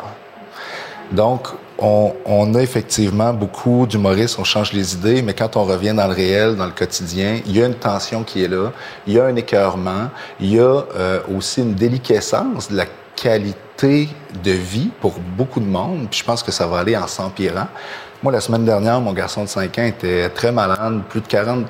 Donc, 1.11 1.49
on, 1.79 2.55
a 2.55 2.63
effectivement 2.63 3.33
beaucoup 3.33 3.87
d'humoristes, 3.87 4.39
on 4.39 4.45
change 4.45 4.73
les 4.73 4.95
idées, 4.95 5.21
mais 5.21 5.35
quand 5.35 5.57
on 5.57 5.65
revient 5.65 5.93
dans 5.95 6.07
le 6.07 6.15
réel, 6.15 6.57
dans 6.57 6.67
le 6.67 6.73
quotidien, 6.73 7.41
il 7.45 7.57
y 7.57 7.63
a 7.63 7.67
une 7.67 7.75
tension 7.75 8.23
qui 8.23 8.45
est 8.45 8.49
là, 8.49 8.73
il 9.07 9.15
y 9.15 9.21
a 9.21 9.25
un 9.25 9.35
écœurement, 9.35 10.09
il 10.39 10.55
y 10.55 10.61
a 10.61 10.85
euh, 10.97 11.21
aussi 11.35 11.61
une 11.61 11.75
déliquescence 11.75 12.71
de 12.71 12.77
la 12.77 12.87
qualité 13.17 14.09
de 14.45 14.53
vie 14.53 14.91
pour 15.01 15.15
beaucoup 15.37 15.61
de 15.61 15.67
monde, 15.67 16.07
puis 16.09 16.21
je 16.21 16.25
pense 16.25 16.43
que 16.43 16.53
ça 16.53 16.67
va 16.67 16.79
aller 16.79 16.97
en 16.97 17.09
s'empirant. 17.09 17.67
Moi, 18.23 18.33
la 18.33 18.41
semaine 18.41 18.65
dernière, 18.65 19.01
mon 19.01 19.13
garçon 19.13 19.43
de 19.43 19.49
5 19.49 19.79
ans 19.79 19.85
était 19.85 20.29
très 20.29 20.53
malade, 20.53 21.03
plus 21.09 21.21
de 21.21 21.27
40 21.27 21.67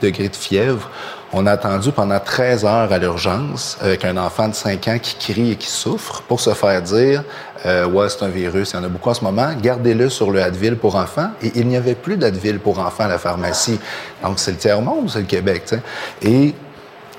degrés 0.00 0.28
de 0.30 0.36
fièvre. 0.36 0.88
On 1.32 1.46
a 1.46 1.52
attendu 1.52 1.92
pendant 1.92 2.18
13 2.18 2.64
heures 2.64 2.92
à 2.92 2.98
l'urgence 2.98 3.78
avec 3.80 4.04
un 4.04 4.16
enfant 4.16 4.48
de 4.48 4.54
5 4.54 4.88
ans 4.88 4.98
qui 5.00 5.14
crie 5.14 5.52
et 5.52 5.56
qui 5.56 5.68
souffre 5.68 6.22
pour 6.22 6.40
se 6.40 6.54
faire 6.54 6.82
dire 6.82 7.22
euh, 7.66 7.86
Ouais, 7.86 8.08
c'est 8.08 8.24
un 8.24 8.28
virus, 8.28 8.72
il 8.72 8.76
y 8.76 8.78
en 8.80 8.84
a 8.84 8.88
beaucoup 8.88 9.10
en 9.10 9.14
ce 9.14 9.22
moment, 9.22 9.52
gardez-le 9.62 10.08
sur 10.08 10.32
le 10.32 10.42
Advil 10.42 10.76
pour 10.76 10.96
enfants. 10.96 11.30
Et 11.40 11.52
il 11.54 11.68
n'y 11.68 11.76
avait 11.76 11.94
plus 11.94 12.16
d'Advil 12.16 12.58
pour 12.58 12.80
enfants 12.80 13.04
à 13.04 13.08
la 13.08 13.18
pharmacie. 13.18 13.78
Donc, 14.24 14.40
c'est 14.40 14.50
le 14.50 14.56
tiers-monde, 14.56 15.08
c'est 15.08 15.20
le 15.20 15.26
Québec. 15.26 15.62
sais. 15.66 15.82
Et 16.22 16.52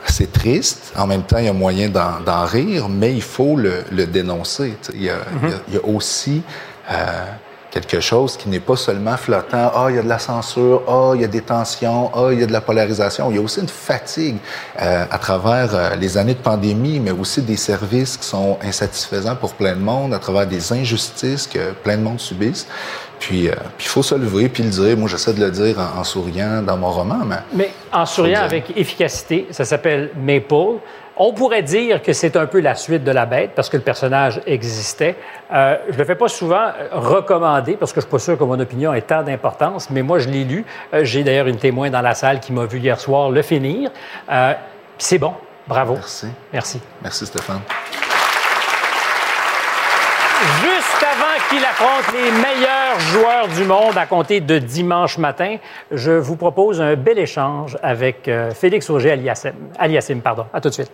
c'est 0.06 0.32
triste. 0.34 0.92
En 0.98 1.08
même 1.08 1.24
temps, 1.24 1.38
il 1.38 1.46
y 1.46 1.50
a 1.50 1.54
moyen 1.54 1.88
d'en 1.88 2.46
rire, 2.46 2.90
mais 2.90 3.14
il 3.14 3.22
faut 3.22 3.56
le, 3.56 4.06
dénoncer. 4.08 4.76
Il 4.94 5.04
y, 5.04 5.10
a, 5.10 5.20
il 5.70 5.76
y, 5.76 5.78
a, 5.78 5.86
aussi. 5.86 6.42
Euh, 6.92 7.26
quelque 7.72 8.02
chose 8.02 8.38
qui 8.38 8.50
n'est 8.50 8.60
pas 8.60 8.76
seulement 8.76 9.18
flottant. 9.18 9.72
Ah, 9.74 9.88
il 9.90 9.96
y 9.96 10.00
a 10.00 10.04
de 10.04 10.10
la 10.10 10.20
censure. 10.20 10.84
Ah, 10.88 11.14
il 11.16 11.22
y 11.22 11.24
a 11.24 11.28
des 11.28 11.42
tensions. 11.42 12.12
Ah, 12.14 12.28
il 12.32 12.40
y 12.40 12.44
a 12.44 12.46
de 12.46 12.52
la 12.52 12.62
polarisation. 12.62 13.32
Il 13.32 13.38
y 13.38 13.40
a 13.40 13.42
aussi 13.42 13.62
une 13.62 13.70
fatigue 13.70 14.38
euh, 14.80 15.06
à 15.10 15.18
travers 15.18 15.74
euh, 15.74 15.96
les 15.96 16.18
années 16.18 16.34
de 16.34 16.40
pandémie, 16.40 17.00
mais 17.00 17.12
aussi 17.12 17.42
des 17.42 17.56
services 17.56 18.18
qui 18.18 18.28
sont 18.28 18.60
insatisfaisants 18.62 19.38
pour 19.38 19.54
plein 19.54 19.74
de 19.74 19.80
monde, 19.80 20.14
à 20.14 20.20
travers 20.20 20.46
des 20.46 20.74
injustices 20.74 21.48
que 21.48 21.72
plein 21.72 21.98
de 21.98 22.04
monde 22.04 22.20
subissent. 22.20 22.68
Puis, 23.20 23.48
euh, 23.48 23.54
il 23.80 23.86
faut 23.86 24.04
se 24.04 24.16
lever 24.16 24.50
puis 24.50 24.64
le 24.64 24.70
dire. 24.70 24.98
Moi, 24.98 25.08
j'essaie 25.08 25.34
de 25.34 25.40
le 25.40 25.52
dire 25.52 25.78
en, 25.80 26.04
souriant 26.04 26.62
dans 26.62 26.76
mon 26.76 26.90
roman, 26.90 27.20
mais... 27.26 27.38
Mais 27.54 27.72
en 27.94 28.06
souriant 28.06 28.42
avec 28.42 28.76
efficacité, 28.76 29.48
ça 29.52 29.64
s'appelle 29.64 30.10
Maple. 30.20 30.80
On 31.24 31.34
pourrait 31.34 31.62
dire 31.62 32.02
que 32.02 32.14
c'est 32.14 32.36
un 32.36 32.48
peu 32.48 32.62
la 32.62 32.74
suite 32.74 33.04
de 33.04 33.12
la 33.12 33.28
bête 33.28 33.52
parce 33.56 33.70
que 33.70 33.78
le 33.78 33.84
personnage 33.84 34.42
existait. 34.48 35.16
Euh, 35.54 35.78
je 35.90 35.94
ne 35.94 35.98
le 36.00 36.06
fais 36.06 36.16
pas 36.16 36.28
souvent 36.28 36.56
euh, 36.56 36.88
recommander 36.94 37.74
parce 37.74 37.94
que 37.94 38.02
je 38.02 38.08
ne 38.08 38.10
suis 38.10 38.12
pas 38.12 38.18
sûr 38.18 38.40
que 38.40 38.44
mon 38.44 38.60
opinion 38.60 38.92
ait 38.92 39.04
tant 39.04 39.22
d'importance, 39.22 39.92
mais 39.92 40.02
moi, 40.02 40.18
je 40.18 40.30
l'ai 40.30 40.44
lu. 40.44 40.66
Euh, 40.96 41.04
j'ai 41.04 41.24
d'ailleurs 41.24 41.46
une 41.46 41.58
témoin 41.58 41.92
dans 41.92 42.02
la 42.02 42.16
salle 42.16 42.40
qui 42.40 42.52
m'a 42.52 42.66
vu 42.66 42.80
hier 42.80 43.00
soir 43.00 43.30
le 43.30 43.44
finir. 43.44 43.92
c'est 44.98 45.20
bon. 45.20 45.36
Bravo. 45.68 45.94
Merci. 45.94 46.28
Merci. 46.52 46.82
Merci, 47.04 47.28
Stéphane. 47.28 47.62
Juste 50.64 51.04
avant 51.04 51.50
qu'il 51.52 51.64
affronte 51.64 52.16
les 52.16 52.32
meilleurs 52.32 53.00
joueurs 53.00 53.48
du 53.48 53.64
monde 53.64 53.96
à 53.96 54.08
compter 54.08 54.42
de 54.42 54.58
dimanche 54.58 55.20
matin, 55.20 55.58
je 55.92 56.14
vous 56.14 56.36
propose 56.36 56.82
un 56.82 56.96
bel 56.96 57.20
échange 57.20 57.78
avec 57.84 58.28
Félix 58.56 58.90
Auger-Aliassime. 58.90 59.70
Aliassime, 59.78 60.22
pardon. 60.22 60.48
À 60.52 60.60
tout 60.60 60.70
de 60.70 60.74
suite. 60.74 60.92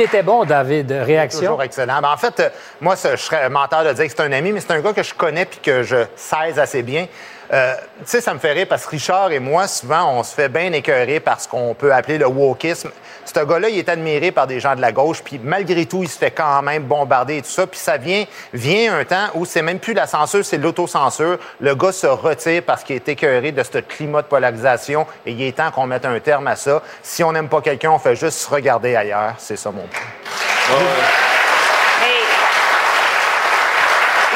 Il 0.00 0.04
était 0.04 0.22
bon, 0.22 0.46
David. 0.46 0.90
Réaction? 0.92 1.40
Toujours 1.40 1.62
excellent. 1.62 2.02
en 2.02 2.16
fait, 2.16 2.40
euh, 2.40 2.48
moi, 2.80 2.94
je 2.94 3.16
serais 3.16 3.50
menteur 3.50 3.84
de 3.84 3.92
dire 3.92 4.06
que 4.06 4.10
c'est 4.10 4.22
un 4.22 4.32
ami, 4.32 4.50
mais 4.50 4.60
c'est 4.60 4.70
un 4.70 4.80
gars 4.80 4.94
que 4.94 5.02
je 5.02 5.12
connais 5.12 5.44
puis 5.44 5.58
que 5.62 5.82
je 5.82 6.06
sais 6.16 6.58
assez 6.58 6.82
bien. 6.82 7.06
Euh, 7.52 7.74
tu 7.98 8.06
sais, 8.06 8.22
ça 8.22 8.32
me 8.32 8.38
fait 8.38 8.52
rire 8.52 8.66
parce 8.66 8.86
que 8.86 8.92
Richard 8.92 9.30
et 9.30 9.40
moi, 9.40 9.68
souvent, 9.68 10.18
on 10.18 10.22
se 10.22 10.34
fait 10.34 10.48
bien 10.48 10.72
écœurer 10.72 11.20
par 11.20 11.38
ce 11.38 11.46
qu'on 11.46 11.74
peut 11.74 11.92
appeler 11.92 12.16
le 12.16 12.26
wokisme. 12.26 12.90
Ce 13.32 13.44
gars-là, 13.44 13.68
il 13.68 13.78
est 13.78 13.88
admiré 13.88 14.32
par 14.32 14.48
des 14.48 14.58
gens 14.58 14.74
de 14.74 14.80
la 14.80 14.90
gauche, 14.90 15.22
puis 15.22 15.40
malgré 15.42 15.86
tout, 15.86 16.02
il 16.02 16.08
se 16.08 16.18
fait 16.18 16.32
quand 16.32 16.62
même 16.62 16.82
bombarder 16.82 17.36
et 17.36 17.42
tout 17.42 17.50
ça. 17.50 17.64
Puis 17.64 17.78
ça 17.78 17.96
vient, 17.96 18.24
vient 18.52 18.98
un 18.98 19.04
temps 19.04 19.28
où 19.34 19.44
c'est 19.44 19.62
même 19.62 19.78
plus 19.78 19.92
la 19.92 20.08
censure, 20.08 20.44
c'est 20.44 20.58
l'autocensure. 20.58 21.38
Le 21.60 21.74
gars 21.76 21.92
se 21.92 22.08
retire 22.08 22.64
parce 22.64 22.82
qu'il 22.82 22.96
est 22.96 23.08
écœuré 23.08 23.52
de 23.52 23.62
ce 23.62 23.78
climat 23.78 24.22
de 24.22 24.26
polarisation 24.26 25.06
et 25.24 25.30
il 25.30 25.42
est 25.42 25.56
temps 25.56 25.70
qu'on 25.70 25.86
mette 25.86 26.06
un 26.06 26.18
terme 26.18 26.48
à 26.48 26.56
ça. 26.56 26.82
Si 27.04 27.22
on 27.22 27.30
n'aime 27.30 27.48
pas 27.48 27.60
quelqu'un, 27.60 27.92
on 27.92 28.00
fait 28.00 28.16
juste 28.16 28.38
se 28.38 28.50
regarder 28.50 28.96
ailleurs. 28.96 29.34
C'est 29.38 29.56
ça 29.56 29.70
mon 29.70 29.82
point. 29.82 30.00
Ah 30.70 30.74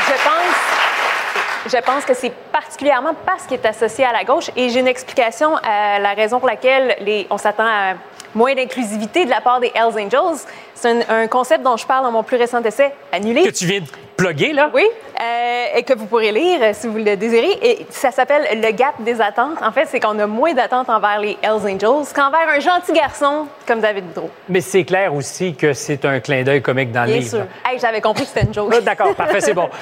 je 0.06 0.12
pense, 0.22 1.72
je 1.72 1.78
pense 1.84 2.04
que 2.04 2.14
c'est 2.14 2.32
particulièrement 2.52 3.14
parce 3.26 3.42
qu'il 3.42 3.58
est 3.58 3.66
associé 3.66 4.04
à 4.04 4.12
la 4.12 4.22
gauche 4.22 4.50
et 4.54 4.68
j'ai 4.68 4.78
une 4.78 4.86
explication 4.86 5.56
à 5.56 5.98
la 5.98 6.14
raison 6.14 6.38
pour 6.38 6.48
laquelle 6.48 6.96
les, 7.00 7.26
on 7.30 7.38
s'attend 7.38 7.66
à 7.66 7.94
moins 8.34 8.54
d'inclusivité 8.54 9.24
de 9.24 9.30
la 9.30 9.40
part 9.40 9.60
des 9.60 9.72
Hells 9.74 9.98
Angels. 10.06 10.38
C'est 10.74 10.90
un, 10.90 11.00
un 11.22 11.26
concept 11.28 11.62
dont 11.62 11.76
je 11.76 11.86
parle 11.86 12.04
dans 12.04 12.10
mon 12.12 12.22
plus 12.22 12.36
récent 12.36 12.62
essai, 12.62 12.92
Annulé. 13.12 13.42
Que 13.44 13.50
tu 13.50 13.64
viens 13.66 13.80
de 13.80 13.86
plugger, 14.16 14.52
là? 14.52 14.70
Oui, 14.74 14.84
euh, 15.20 15.64
et 15.76 15.82
que 15.82 15.92
vous 15.94 16.06
pourrez 16.06 16.30
lire 16.30 16.58
euh, 16.62 16.70
si 16.72 16.86
vous 16.86 16.98
le 16.98 17.16
désirez. 17.16 17.58
Et 17.62 17.86
ça 17.90 18.10
s'appelle 18.10 18.46
le 18.60 18.70
gap 18.72 18.94
des 19.00 19.20
attentes. 19.20 19.58
En 19.62 19.72
fait, 19.72 19.86
c'est 19.86 19.98
qu'on 20.00 20.18
a 20.18 20.26
moins 20.26 20.52
d'attentes 20.54 20.88
envers 20.88 21.18
les 21.20 21.36
Hells 21.42 21.64
Angels 21.74 22.06
qu'envers 22.14 22.48
un 22.48 22.60
gentil 22.60 22.92
garçon 22.92 23.46
comme 23.66 23.80
David 23.80 24.04
Boudreau. 24.06 24.30
Mais 24.48 24.60
c'est 24.60 24.84
clair 24.84 25.12
aussi 25.14 25.54
que 25.54 25.72
c'est 25.72 26.04
un 26.04 26.20
clin 26.20 26.42
d'œil 26.42 26.62
comique 26.62 26.92
dans 26.92 27.02
le 27.02 27.06
Bien 27.08 27.16
livre. 27.16 27.30
sûr. 27.30 27.46
Hey, 27.66 27.78
J'avais 27.80 28.00
compris 28.00 28.22
que 28.24 28.28
c'était 28.28 28.46
une 28.46 28.54
joke. 28.54 28.72
Ah, 28.76 28.80
D'accord, 28.80 29.14
parfait, 29.14 29.40
c'est 29.40 29.54
bon. 29.54 29.68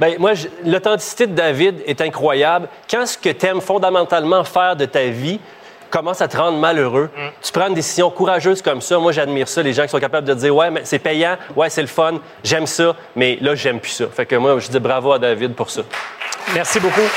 Ben, 0.00 0.16
moi, 0.18 0.32
l'authenticité 0.64 1.28
de 1.28 1.34
David 1.34 1.80
est 1.86 2.00
incroyable. 2.00 2.66
Quand 2.90 3.06
ce 3.06 3.16
que 3.16 3.28
tu 3.28 3.46
aimes 3.46 3.60
fondamentalement 3.60 4.42
faire 4.42 4.74
de 4.74 4.84
ta 4.84 5.04
vie 5.04 5.38
commence 5.92 6.20
à 6.22 6.26
te 6.26 6.36
rendre 6.36 6.58
malheureux, 6.58 7.10
tu 7.40 7.52
prends 7.52 7.68
une 7.68 7.74
décision 7.74 8.10
courageuse 8.10 8.62
comme 8.62 8.80
ça. 8.80 8.98
Moi, 8.98 9.12
j'admire 9.12 9.46
ça, 9.46 9.62
les 9.62 9.72
gens 9.72 9.82
qui 9.82 9.90
sont 9.90 10.00
capables 10.00 10.26
de 10.26 10.34
dire 10.34 10.56
Ouais, 10.56 10.70
mais 10.70 10.80
c'est 10.84 10.98
payant, 10.98 11.36
ouais, 11.54 11.70
c'est 11.70 11.82
le 11.82 11.86
fun, 11.86 12.14
j'aime 12.42 12.66
ça, 12.66 12.96
mais 13.14 13.38
là, 13.40 13.54
j'aime 13.54 13.78
plus 13.78 13.90
ça. 13.92 14.06
Fait 14.12 14.26
que 14.26 14.34
moi, 14.34 14.58
je 14.58 14.68
dis 14.68 14.80
bravo 14.80 15.12
à 15.12 15.18
David 15.18 15.54
pour 15.54 15.70
ça. 15.70 15.82
Merci 16.54 16.80
beaucoup. 16.80 17.08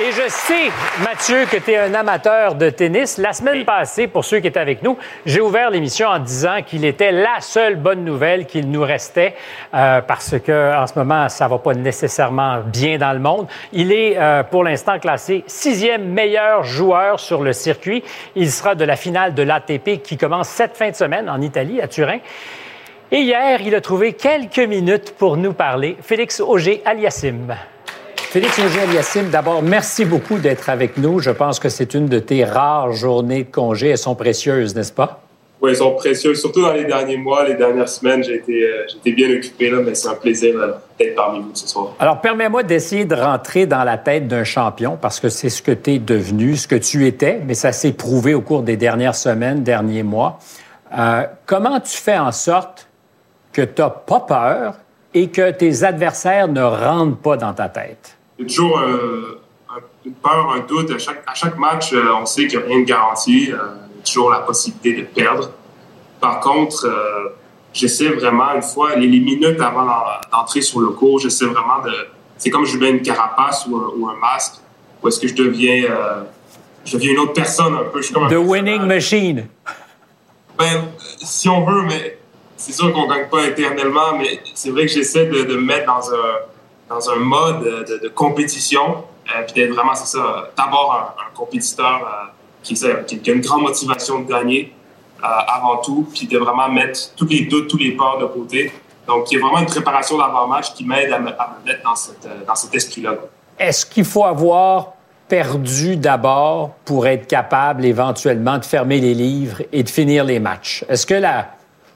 Et, 0.00 0.10
je 0.10 0.26
sais, 0.28 0.70
Mathieu, 1.04 1.44
que 1.44 1.58
tu 1.58 1.72
es 1.72 1.76
un 1.76 1.92
amateur 1.92 2.54
de 2.54 2.70
tennis. 2.70 3.18
La 3.18 3.34
semaine 3.34 3.66
passée, 3.66 4.06
pour 4.06 4.24
ceux 4.24 4.40
qui 4.40 4.46
étaient 4.46 4.58
avec 4.58 4.82
nous, 4.82 4.96
j'ai 5.26 5.42
ouvert 5.42 5.70
l'émission 5.70 6.08
en 6.08 6.18
disant 6.18 6.62
qu'il 6.66 6.86
était 6.86 7.12
la 7.12 7.40
seule 7.40 7.76
bonne 7.76 8.02
nouvelle 8.02 8.46
qu'il 8.46 8.70
nous 8.70 8.82
restait 8.82 9.34
euh, 9.74 10.00
parce 10.00 10.38
que 10.38 10.74
en 10.74 10.86
ce 10.86 10.98
moment, 10.98 11.28
ça 11.28 11.46
va 11.46 11.58
pas 11.58 11.74
nécessairement 11.74 12.60
bien 12.64 12.96
dans 12.96 13.12
le 13.12 13.18
monde. 13.18 13.46
Il 13.74 13.92
est 13.92 14.16
euh, 14.16 14.42
pour 14.42 14.64
l'instant 14.64 14.98
classé 14.98 15.44
sixième 15.46 16.06
meilleur 16.06 16.64
joueur 16.64 17.20
sur 17.20 17.42
le 17.42 17.52
circuit. 17.52 18.02
Il 18.34 18.50
sera 18.50 18.74
de 18.74 18.84
la 18.84 18.96
finale 18.96 19.34
de 19.34 19.42
l'ATP 19.42 20.02
qui 20.02 20.16
commence 20.16 20.48
cette 20.48 20.74
fin 20.74 20.88
de 20.88 20.96
semaine 20.96 21.28
en 21.28 21.40
Italie, 21.42 21.82
à 21.82 21.86
Turin. 21.86 22.18
Et 23.10 23.20
hier, 23.20 23.60
il 23.60 23.74
a 23.74 23.82
trouvé 23.82 24.14
quelques 24.14 24.58
minutes 24.58 25.14
pour 25.18 25.36
nous 25.36 25.52
parler. 25.52 25.98
Félix 26.00 26.40
Auger-Aliassime. 26.40 27.54
Félix 28.32 28.58
Auger-Aliassime, 28.58 29.28
d'abord, 29.28 29.62
merci 29.62 30.06
beaucoup 30.06 30.38
d'être 30.38 30.70
avec 30.70 30.96
nous. 30.96 31.18
Je 31.18 31.28
pense 31.28 31.60
que 31.60 31.68
c'est 31.68 31.92
une 31.92 32.06
de 32.06 32.18
tes 32.18 32.44
rares 32.44 32.90
journées 32.92 33.44
de 33.44 33.50
congé. 33.50 33.90
Elles 33.90 33.98
sont 33.98 34.14
précieuses, 34.14 34.74
n'est-ce 34.74 34.94
pas? 34.94 35.20
Oui, 35.60 35.72
ils 35.72 35.76
sont 35.76 35.94
précieux. 35.96 36.34
Surtout 36.34 36.62
dans 36.62 36.72
les 36.72 36.86
derniers 36.86 37.18
mois, 37.18 37.46
les 37.46 37.56
dernières 37.56 37.90
semaines, 37.90 38.24
j'ai 38.24 38.36
été, 38.36 38.64
euh, 38.64 39.12
bien 39.12 39.28
occupé, 39.36 39.68
là, 39.68 39.80
mais 39.84 39.94
c'est 39.94 40.08
un 40.08 40.14
plaisir 40.14 40.54
euh, 40.58 40.72
d'être 40.98 41.14
parmi 41.14 41.40
vous 41.40 41.50
ce 41.52 41.68
soir. 41.68 41.88
Alors, 41.98 42.22
permets-moi 42.22 42.62
d'essayer 42.62 43.04
de 43.04 43.14
rentrer 43.14 43.66
dans 43.66 43.84
la 43.84 43.98
tête 43.98 44.28
d'un 44.28 44.44
champion 44.44 44.96
parce 44.98 45.20
que 45.20 45.28
c'est 45.28 45.50
ce 45.50 45.60
que 45.60 45.72
tu 45.72 45.90
es 45.90 45.98
devenu, 45.98 46.56
ce 46.56 46.66
que 46.66 46.76
tu 46.76 47.06
étais, 47.06 47.38
mais 47.46 47.52
ça 47.52 47.72
s'est 47.72 47.92
prouvé 47.92 48.32
au 48.32 48.40
cours 48.40 48.62
des 48.62 48.78
dernières 48.78 49.14
semaines, 49.14 49.62
derniers 49.62 50.04
mois. 50.04 50.38
Euh, 50.96 51.26
comment 51.44 51.80
tu 51.80 51.98
fais 51.98 52.16
en 52.16 52.32
sorte 52.32 52.88
que 53.52 53.60
tu 53.60 53.82
n'as 53.82 53.90
pas 53.90 54.20
peur 54.20 54.76
et 55.12 55.28
que 55.28 55.50
tes 55.50 55.84
adversaires 55.84 56.48
ne 56.48 56.62
rentrent 56.62 57.18
pas 57.18 57.36
dans 57.36 57.52
ta 57.52 57.68
tête? 57.68 58.16
Il 58.42 58.50
y 58.50 58.54
a 58.54 58.56
toujours 58.56 58.78
euh, 58.80 59.40
un- 59.70 59.80
une 60.04 60.14
peur, 60.14 60.50
un 60.52 60.60
doute. 60.60 60.90
À 60.90 60.98
chaque, 60.98 61.22
à 61.26 61.34
chaque 61.34 61.56
match, 61.58 61.92
euh, 61.92 62.12
on 62.20 62.26
sait 62.26 62.46
qu'il 62.46 62.58
n'y 62.58 62.64
a 62.64 62.68
rien 62.68 62.80
de 62.80 62.84
garanti. 62.84 63.50
Euh, 63.52 63.56
il 63.94 63.98
y 63.98 64.00
a 64.00 64.04
toujours 64.04 64.30
la 64.30 64.40
possibilité 64.40 64.94
de 65.02 65.06
perdre. 65.06 65.50
Par 66.20 66.40
contre, 66.40 66.86
j'essaie 67.72 68.08
vraiment, 68.08 68.52
une 68.54 68.62
fois, 68.62 68.96
les, 68.96 69.06
les 69.06 69.20
minutes 69.20 69.60
avant 69.60 69.84
d'en- 69.84 70.02
d'entrer 70.38 70.60
sur 70.62 70.80
le 70.80 70.88
cours, 70.88 71.18
j'essaie 71.20 71.46
vraiment 71.46 71.80
de... 71.84 71.92
C'est 72.36 72.50
comme 72.50 72.64
je 72.66 72.76
mets 72.76 72.90
une 72.90 73.02
carapace 73.02 73.66
ou 73.68 73.76
un, 73.76 73.92
ou 73.96 74.08
un 74.08 74.16
masque, 74.16 74.54
ou 75.02 75.08
est-ce 75.08 75.20
que 75.20 75.28
je 75.28 75.34
deviens... 75.34 75.84
euh, 75.84 76.22
je 76.84 76.96
deviens 76.96 77.12
une 77.12 77.18
autre 77.20 77.32
personne 77.34 77.74
un 77.74 77.84
peu. 77.92 78.00
Je 78.00 78.06
suis 78.06 78.14
comme 78.14 78.24
un 78.24 78.28
The 78.28 78.34
winning 78.34 78.82
machine. 78.82 79.46
Ben, 80.58 80.88
si 81.18 81.48
on 81.48 81.64
veut, 81.64 81.82
mais 81.82 82.18
c'est 82.56 82.72
sûr 82.72 82.92
qu'on 82.92 83.06
gagne 83.06 83.28
pas 83.28 83.44
éternellement, 83.46 84.16
mais 84.18 84.40
c'est 84.54 84.70
vrai 84.70 84.86
que 84.86 84.92
j'essaie 84.92 85.26
de, 85.26 85.42
de 85.44 85.54
me 85.56 85.62
mettre 85.62 85.86
dans 85.86 86.10
un, 86.12 86.34
dans 86.94 87.10
un 87.10 87.16
mode 87.16 87.60
de, 87.88 87.98
de 88.04 88.08
compétition, 88.08 88.86
euh, 89.28 89.42
puis 89.46 89.54
d'être 89.54 89.74
vraiment, 89.74 89.94
c'est 89.94 90.06
ça, 90.16 90.50
d'abord 90.56 90.88
un, 90.94 91.22
un 91.26 91.30
compétiteur 91.34 92.00
euh, 92.02 92.28
qui, 92.62 92.74
a 92.84 93.32
une 93.32 93.40
grande 93.40 93.62
motivation 93.62 94.20
de 94.20 94.28
gagner 94.28 94.72
euh, 95.22 95.26
avant 95.26 95.78
tout, 95.78 96.06
puis 96.12 96.26
de 96.26 96.38
vraiment 96.38 96.68
mettre 96.68 97.14
tous 97.16 97.26
les 97.26 97.42
doutes, 97.46 97.68
tous 97.68 97.78
les 97.78 97.92
peurs 97.92 98.18
de 98.18 98.26
côté. 98.26 98.72
Donc, 99.06 99.30
il 99.30 99.34
y 99.34 99.38
a 99.38 99.44
vraiment 99.44 99.60
une 99.60 99.66
préparation 99.66 100.16
d'avant-match 100.18 100.74
qui 100.74 100.84
m'aide 100.84 101.12
à, 101.12 101.18
me- 101.18 101.30
à 101.30 101.56
me 101.58 101.66
mettre 101.66 101.82
dans, 101.82 101.96
cette, 101.96 102.28
dans 102.46 102.54
cet 102.54 102.74
esprit-là. 102.74 103.14
Est-ce 103.58 103.84
qu'il 103.86 104.04
faut 104.04 104.24
avoir 104.24 104.92
perdu 105.28 105.96
d'abord 105.96 106.70
pour 106.84 107.06
être 107.06 107.26
capable 107.26 107.84
éventuellement 107.84 108.58
de 108.58 108.64
fermer 108.64 109.00
les 109.00 109.14
livres 109.14 109.62
et 109.72 109.82
de 109.82 109.88
finir 109.88 110.24
les 110.24 110.38
matchs? 110.38 110.84
Est-ce 110.88 111.06
que 111.06 111.14
la, 111.14 111.48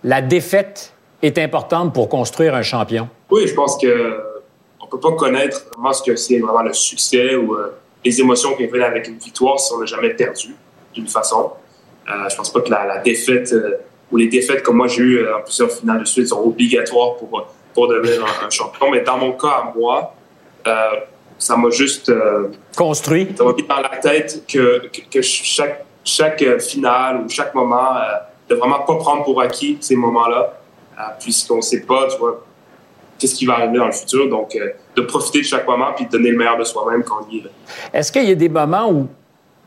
la 0.03 0.21
défaite 0.23 0.95
est 1.23 1.39
importante 1.39 1.93
pour 1.93 2.09
construire 2.09 2.55
un 2.55 2.63
champion? 2.63 3.09
Oui, 3.31 3.47
je 3.47 3.55
pense 3.55 3.77
que 3.79 4.23
on 4.87 4.89
peut 4.97 5.01
pas 5.01 5.13
connaître 5.13 5.67
vraiment 5.75 5.93
ce 5.93 6.03
que 6.03 6.17
c'est 6.17 6.39
vraiment 6.39 6.63
le 6.63 6.73
succès 6.73 7.35
ou 7.35 7.55
euh, 7.55 7.77
les 8.05 8.21
émotions 8.21 8.55
qui 8.55 8.67
viennent 8.67 8.83
avec 8.83 9.09
une 9.09 9.19
victoire 9.19 9.59
si 9.59 9.73
on 9.73 9.81
n'a 9.81 9.87
jamais 9.87 10.11
perdu 10.11 10.55
d'une 10.95 11.09
façon. 11.09 11.53
Euh, 12.09 12.29
je 12.29 12.37
pense 12.37 12.53
pas 12.53 12.61
que 12.61 12.71
la, 12.71 12.87
la 12.87 12.99
défaite 12.99 13.53
euh, 13.53 13.79
ou 14.13 14.17
les 14.17 14.29
défaites 14.29 14.63
comme 14.63 14.77
moi 14.77 14.87
j'ai 14.87 15.03
eu 15.03 15.19
euh, 15.19 15.39
en 15.39 15.43
plusieurs 15.43 15.71
finales 15.71 16.01
de 16.01 16.05
suite 16.05 16.29
sont 16.29 16.41
obligatoires 16.41 17.17
pour 17.17 17.47
pour 17.75 17.89
devenir 17.89 18.25
un, 18.25 18.47
un 18.47 18.51
champion. 18.51 18.91
Mais 18.91 19.01
dans 19.01 19.19
mon 19.19 19.33
cas 19.33 19.49
à 19.49 19.73
moi, 19.77 20.15
ça 21.39 21.57
m'a 21.57 21.69
juste 21.69 22.11
construit. 22.75 23.29
Ça 23.37 23.45
m'a 23.45 23.53
mis 23.53 23.65
dans 23.65 23.81
la 23.81 23.97
tête 23.99 24.45
que, 24.49 24.87
que, 24.89 25.01
que 25.11 25.21
chaque 25.21 25.85
chaque 26.03 26.43
finale 26.61 27.23
ou 27.23 27.29
chaque 27.29 27.55
moment 27.55 27.91
de 28.49 28.55
vraiment 28.55 28.79
pas 28.79 28.95
prendre 28.97 29.25
pour 29.25 29.43
acquis 29.43 29.77
ces 29.81 29.95
moments-là, 29.95 30.59
puisqu'on 31.21 31.61
sait 31.61 31.83
pas, 31.83 32.09
tu 32.09 32.17
vois, 32.17 32.47
qu'est-ce 33.19 33.35
qui 33.35 33.47
va 33.47 33.55
arriver 33.55 33.79
dans 33.79 33.87
le 33.87 33.93
futur. 33.93 34.29
Donc, 34.29 34.55
euh, 34.57 34.71
de 34.97 35.03
profiter 35.03 35.41
de 35.41 35.45
chaque 35.45 35.67
moment 35.67 35.93
puis 35.95 36.07
de 36.07 36.11
donner 36.11 36.31
le 36.31 36.37
meilleur 36.37 36.59
de 36.59 36.65
soi-même 36.65 37.03
quand 37.03 37.27
on 37.27 37.33
y 37.33 37.39
est. 37.39 37.45
Est-ce 37.93 38.13
qu'il 38.13 38.25
y 38.25 38.33
a 38.33 38.35
des 38.35 38.49
moments 38.49 38.91
où 38.91 39.09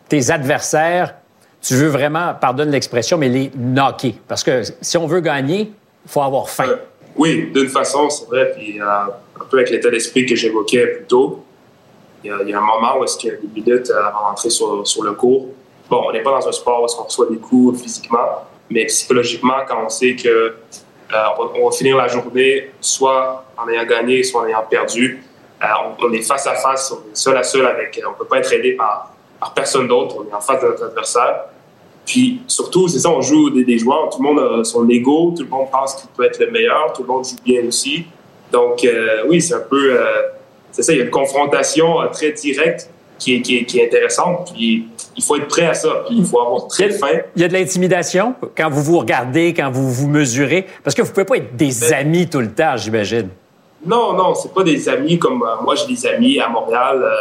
tes 0.08 0.32
adversaires, 0.32 1.16
tu 1.62 1.76
veux 1.76 1.88
vraiment, 1.88 2.34
pardonne 2.40 2.72
l'expression, 2.72 3.18
mais 3.18 3.30
les 3.30 3.52
knocker? 3.56 4.16
Parce 4.28 4.44
que 4.44 4.62
si 4.82 4.98
on 4.98 5.08
veut 5.08 5.22
gagner, 5.22 5.72
il 6.06 6.12
faut 6.12 6.22
avoir 6.22 6.50
faim. 6.50 6.78
Oui, 7.16 7.52
d'une 7.54 7.70
façon, 7.70 8.10
c'est 8.10 8.26
vrai. 8.28 8.54
Puis, 8.56 8.80
euh, 8.80 8.86
un 8.86 9.46
peu 9.50 9.58
avec 9.58 9.70
l'état 9.70 9.90
d'esprit 9.90 10.26
que 10.26 10.36
j'évoquais 10.36 10.88
plus 10.88 11.06
tôt, 11.06 11.44
il 12.24 12.30
y, 12.30 12.34
a, 12.34 12.38
il 12.44 12.50
y 12.50 12.54
a 12.54 12.58
un 12.58 12.62
moment 12.62 13.00
où 13.00 13.04
est-ce 13.04 13.18
qu'il 13.18 13.30
y 13.30 13.34
a 13.34 13.38
des 13.38 13.48
minutes 13.48 13.90
euh, 13.90 14.08
avant 14.08 14.30
d'entrer 14.30 14.50
sur, 14.50 14.86
sur 14.86 15.04
le 15.04 15.14
cours. 15.14 15.48
Bon, 15.90 16.04
on 16.08 16.12
n'est 16.12 16.22
pas 16.22 16.32
dans 16.32 16.48
un 16.48 16.52
sport 16.52 16.82
où 16.82 16.86
est-ce 16.86 16.96
qu'on 16.96 17.04
reçoit 17.04 17.28
des 17.30 17.38
coups 17.38 17.82
physiquement, 17.82 18.46
mais 18.70 18.86
psychologiquement, 18.86 19.56
quand 19.68 19.84
on 19.86 19.90
sait 19.90 20.16
que 20.16 20.28
euh, 20.28 20.58
on, 21.12 21.44
va, 21.44 21.52
on 21.56 21.70
va 21.70 21.76
finir 21.76 21.98
la 21.98 22.08
journée 22.08 22.72
soit 22.82 23.46
en 23.58 23.68
ayant 23.70 23.86
gagné, 23.86 24.24
soit 24.24 24.42
en 24.42 24.48
ayant 24.48 24.64
perdu, 24.70 25.24
euh, 25.62 25.68
on, 26.02 26.14
est 26.14 26.22
face 26.22 26.48
à 26.48 26.56
face, 26.56 26.92
on 26.92 27.12
est 27.12 27.16
seul 27.16 27.36
à 27.36 27.44
seul 27.44 27.66
avec, 27.66 28.02
on 28.08 28.14
peut 28.14 28.26
pas 28.26 28.38
être 28.38 28.52
aidé 28.54 28.74
par, 28.74 29.14
par 29.40 29.54
personne 29.54 29.88
d'autre, 29.88 30.16
on 30.20 30.30
est 30.30 30.34
en 30.34 30.40
face 30.40 30.62
de 30.62 30.68
notre 30.68 30.86
adversaire. 30.86 31.46
Puis 32.06 32.42
surtout, 32.48 32.88
c'est 32.88 33.00
ça, 33.00 33.10
on 33.10 33.22
joue 33.22 33.50
des, 33.50 33.78
joueurs, 33.78 34.10
tout 34.10 34.24
le 34.24 34.30
monde 34.30 34.40
a 34.40 34.64
son 34.64 34.88
ego, 34.90 35.34
tout 35.36 35.44
le 35.44 35.50
monde 35.50 35.68
pense 35.72 35.96
qu'il 35.96 36.10
peut 36.12 36.26
être 36.26 36.40
le 36.40 36.50
meilleur, 36.50 36.94
tout 36.94 37.04
le 37.04 37.08
monde 37.08 37.26
joue 37.26 37.36
bien 37.44 37.64
aussi. 37.68 38.06
Donc 38.52 38.84
euh, 38.84 39.26
oui, 39.28 39.42
c'est 39.42 39.54
un 39.54 39.60
peu, 39.60 40.00
euh, 40.00 40.30
c'est 40.72 40.82
ça, 40.82 40.94
il 40.94 41.00
y 41.00 41.02
a 41.02 41.06
une 41.06 41.12
confrontation 41.12 42.02
euh, 42.02 42.08
très 42.08 42.32
directe 42.32 42.90
qui 43.20 43.36
est, 43.36 43.42
qui, 43.42 43.58
est, 43.58 43.66
qui 43.66 43.80
est 43.80 43.86
intéressante. 43.86 44.52
Puis 44.56 44.88
il 45.16 45.24
faut 45.24 45.36
être 45.36 45.48
prêt 45.48 45.66
à 45.66 45.74
ça, 45.74 46.04
puis 46.08 46.18
il 46.18 46.26
faut 46.26 46.40
avoir 46.40 46.68
très 46.68 46.90
faim. 46.90 47.20
Il 47.36 47.42
y 47.42 47.46
a 47.46 47.48
de 47.48 47.54
l'intimidation 47.54 48.36
quand 48.56 48.70
vous 48.70 48.84
vous 48.84 49.00
regardez, 49.00 49.54
quand 49.54 49.70
vous 49.72 49.92
vous 49.92 50.08
mesurez, 50.08 50.66
parce 50.84 50.96
que 50.96 51.02
vous 51.02 51.10
pouvez 51.10 51.26
pas 51.26 51.38
être 51.38 51.56
des 51.56 51.94
amis 51.94 52.30
tout 52.30 52.40
le 52.40 52.52
temps, 52.52 52.78
j'imagine. 52.78 53.30
Non, 53.86 54.14
non, 54.14 54.36
c'est 54.36 54.54
pas 54.54 54.64
des 54.64 54.90
amis 54.90 55.18
comme 55.18 55.42
euh, 55.44 55.62
moi, 55.64 55.76
j'ai 55.76 55.88
des 55.88 56.06
amis 56.06 56.40
à 56.40 56.50
Montréal 56.50 57.02
euh, 57.02 57.16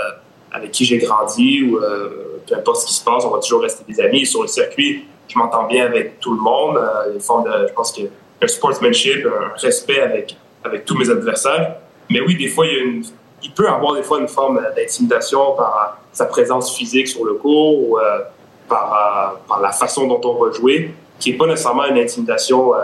avec 0.52 0.72
qui 0.72 0.84
j'ai 0.84 0.98
grandi 0.98 1.62
ou 1.62 1.76
euh, 1.76 2.40
peu 2.46 2.56
importe 2.56 2.78
ce 2.78 2.86
qui 2.86 2.94
se 2.94 3.04
passe, 3.04 3.24
on 3.24 3.30
va 3.30 3.38
toujours 3.38 3.62
rester 3.62 3.84
des 3.88 4.00
amis. 4.00 4.26
Sur 4.26 4.42
le 4.42 4.48
circuit, 4.48 5.04
je 5.28 5.38
m'entends 5.38 5.66
bien 5.66 5.86
avec 5.86 6.18
tout 6.18 6.34
le 6.34 6.40
monde. 6.40 6.80
Il 7.06 7.08
y 7.08 7.12
a 7.12 7.14
une 7.14 7.20
forme 7.20 7.44
de, 7.44 7.68
je 7.68 7.72
pense 7.72 7.92
qu'il 7.92 8.04
y 8.04 8.06
a 8.08 8.10
un 8.42 8.48
sportsmanship, 8.48 9.24
un 9.26 9.56
respect 9.60 10.00
avec, 10.00 10.36
avec 10.64 10.84
tous 10.84 10.96
mes 10.96 11.08
adversaires. 11.10 11.76
Mais 12.10 12.20
oui, 12.20 12.36
des 12.36 12.48
fois, 12.48 12.66
il, 12.66 12.72
y 12.72 12.76
a 12.76 12.82
une, 12.82 13.04
il 13.42 13.50
peut 13.52 13.68
avoir 13.68 13.94
des 13.94 14.02
fois 14.02 14.18
une 14.20 14.28
forme 14.28 14.60
d'intimidation 14.76 15.52
par 15.56 15.98
sa 16.12 16.24
présence 16.26 16.74
physique 16.76 17.08
sur 17.08 17.24
le 17.24 17.34
court 17.34 17.78
ou 17.78 17.98
euh, 17.98 18.20
par, 18.68 18.92
euh, 19.34 19.38
par 19.48 19.60
la 19.60 19.70
façon 19.70 20.06
dont 20.06 20.20
on 20.24 20.44
va 20.44 20.52
jouer, 20.52 20.94
qui 21.18 21.30
n'est 21.32 21.36
pas 21.38 21.46
nécessairement 21.46 21.86
une 21.86 21.98
intimidation 21.98 22.74
euh, 22.74 22.78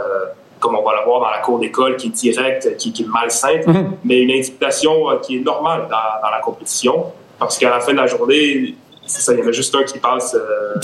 comme 0.61 0.77
on 0.77 0.83
va 0.83 0.95
l'avoir 0.95 1.21
dans 1.21 1.31
la 1.31 1.38
cour 1.38 1.59
d'école, 1.59 1.97
qui 1.97 2.07
est 2.07 2.11
directe, 2.11 2.77
qui, 2.79 2.93
qui 2.93 3.03
est 3.03 3.07
malsaine, 3.07 3.93
mais 4.05 4.21
une 4.23 4.31
intimidation 4.31 5.11
euh, 5.11 5.17
qui 5.19 5.37
est 5.37 5.40
normale 5.40 5.83
dans, 5.90 6.23
dans 6.23 6.31
la 6.31 6.40
compétition. 6.40 7.07
Parce 7.38 7.59
qu'à 7.59 7.69
la 7.71 7.81
fin 7.81 7.93
de 7.93 7.99
la 7.99 8.07
journée, 8.07 8.75
c'est 9.05 9.21
ça, 9.21 9.35
il 9.35 9.40
y 9.40 9.43
en 9.43 9.49
a 9.49 9.53
juste 9.53 9.75
un 9.75 9.83
qui 9.83 9.99
passe. 9.99 10.35
euh, 10.35 10.75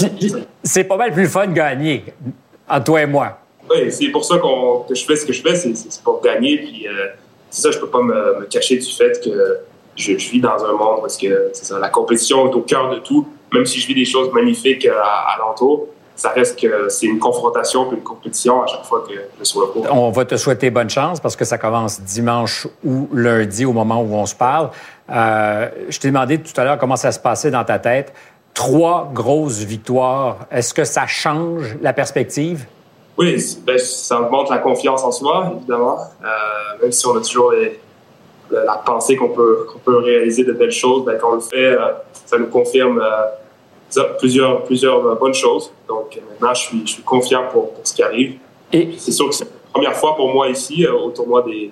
C'est 0.62 0.84
pas 0.84 0.96
mal 0.96 1.12
plus 1.12 1.26
fun 1.28 1.46
de 1.46 1.52
gagner, 1.54 2.04
entre 2.68 2.84
toi 2.84 3.00
et 3.02 3.06
moi. 3.06 3.38
oui, 3.70 3.90
c'est 3.90 4.08
pour 4.08 4.24
ça 4.24 4.36
que 4.36 4.94
je 4.94 5.04
fais 5.04 5.16
ce 5.16 5.24
que 5.24 5.32
je 5.32 5.40
fais, 5.40 5.54
c'est, 5.54 6.02
pour 6.02 6.20
gagner. 6.20 6.58
Puis, 6.58 6.86
euh, 6.86 7.06
c'est 7.50 7.62
ça, 7.62 7.70
je 7.70 7.78
peux 7.78 7.88
pas 7.88 8.02
me, 8.02 8.46
cacher 8.46 8.78
du 8.78 8.90
fait 8.90 9.22
que 9.22 9.58
je, 9.96 10.12
vis 10.12 10.40
dans 10.40 10.64
un 10.64 10.72
monde 10.72 11.00
parce 11.00 11.18
que 11.18 11.50
ça, 11.52 11.78
la 11.78 11.88
compétition 11.88 12.50
est 12.50 12.54
au 12.54 12.62
cœur 12.62 12.90
de 12.90 12.98
tout. 13.00 13.28
Même 13.52 13.66
si 13.66 13.80
je 13.80 13.86
vis 13.86 13.94
des 13.94 14.04
choses 14.04 14.32
magnifiques 14.32 14.86
à, 14.86 15.02
à 15.02 15.38
l'entour, 15.38 15.88
ça 16.20 16.28
reste 16.30 16.60
que 16.60 16.90
c'est 16.90 17.06
une 17.06 17.18
confrontation 17.18 17.86
puis 17.86 17.96
une 17.96 18.02
compétition 18.02 18.62
à 18.62 18.66
chaque 18.66 18.84
fois 18.84 19.02
que 19.08 19.14
je 19.38 19.44
suis 19.44 19.58
au. 19.58 19.72
On 19.90 20.10
va 20.10 20.26
te 20.26 20.36
souhaiter 20.36 20.70
bonne 20.70 20.90
chance 20.90 21.18
parce 21.18 21.34
que 21.34 21.46
ça 21.46 21.56
commence 21.56 22.00
dimanche 22.02 22.68
ou 22.84 23.08
lundi 23.14 23.64
au 23.64 23.72
moment 23.72 24.02
où 24.02 24.14
on 24.14 24.26
se 24.26 24.34
parle. 24.34 24.68
Euh, 25.10 25.70
je 25.88 25.98
t'ai 25.98 26.08
demandé 26.08 26.38
tout 26.38 26.52
à 26.60 26.64
l'heure 26.64 26.78
comment 26.78 26.96
ça 26.96 27.10
se 27.10 27.18
passait 27.18 27.50
dans 27.50 27.64
ta 27.64 27.78
tête. 27.78 28.12
Trois 28.52 29.10
grosses 29.14 29.60
victoires. 29.60 30.46
Est-ce 30.50 30.74
que 30.74 30.84
ça 30.84 31.06
change 31.06 31.76
la 31.80 31.94
perspective? 31.94 32.66
Oui, 33.20 33.36
ben, 33.66 33.76
ça 33.78 34.18
augmente 34.18 34.48
la 34.48 34.56
confiance 34.58 35.04
en 35.04 35.12
soi, 35.12 35.52
évidemment. 35.58 35.98
Euh, 36.24 36.26
même 36.80 36.90
si 36.90 37.06
on 37.06 37.14
a 37.16 37.20
toujours 37.20 37.52
les- 37.52 37.78
la, 38.50 38.64
la 38.64 38.74
pensée 38.78 39.14
qu'on 39.14 39.28
peut, 39.28 39.66
qu'on 39.70 39.78
peut 39.78 39.98
réaliser 39.98 40.42
de 40.42 40.52
belles 40.54 40.72
choses, 40.72 41.04
ben, 41.04 41.18
quand 41.20 41.32
on 41.32 41.34
le 41.34 41.40
fait, 41.40 41.72
euh, 41.76 41.92
ça 42.24 42.38
nous 42.38 42.46
confirme 42.46 42.98
euh, 42.98 44.02
plusieurs, 44.18 44.64
plusieurs 44.64 45.16
bonnes 45.18 45.34
choses. 45.34 45.70
Donc 45.86 46.18
maintenant, 46.30 46.54
je 46.54 46.60
suis, 46.62 46.82
je 46.86 46.92
suis 46.94 47.02
confiant 47.02 47.44
pour, 47.52 47.74
pour 47.74 47.86
ce 47.86 47.92
qui 47.92 48.02
arrive. 48.02 48.38
Et 48.72 48.94
c'est 48.96 49.12
sûr 49.12 49.28
que 49.28 49.34
c'est 49.34 49.44
la 49.44 49.50
première 49.74 49.94
fois 49.96 50.16
pour 50.16 50.32
moi 50.32 50.48
ici, 50.48 50.86
au 50.86 51.10
tournoi 51.10 51.42
des, 51.42 51.70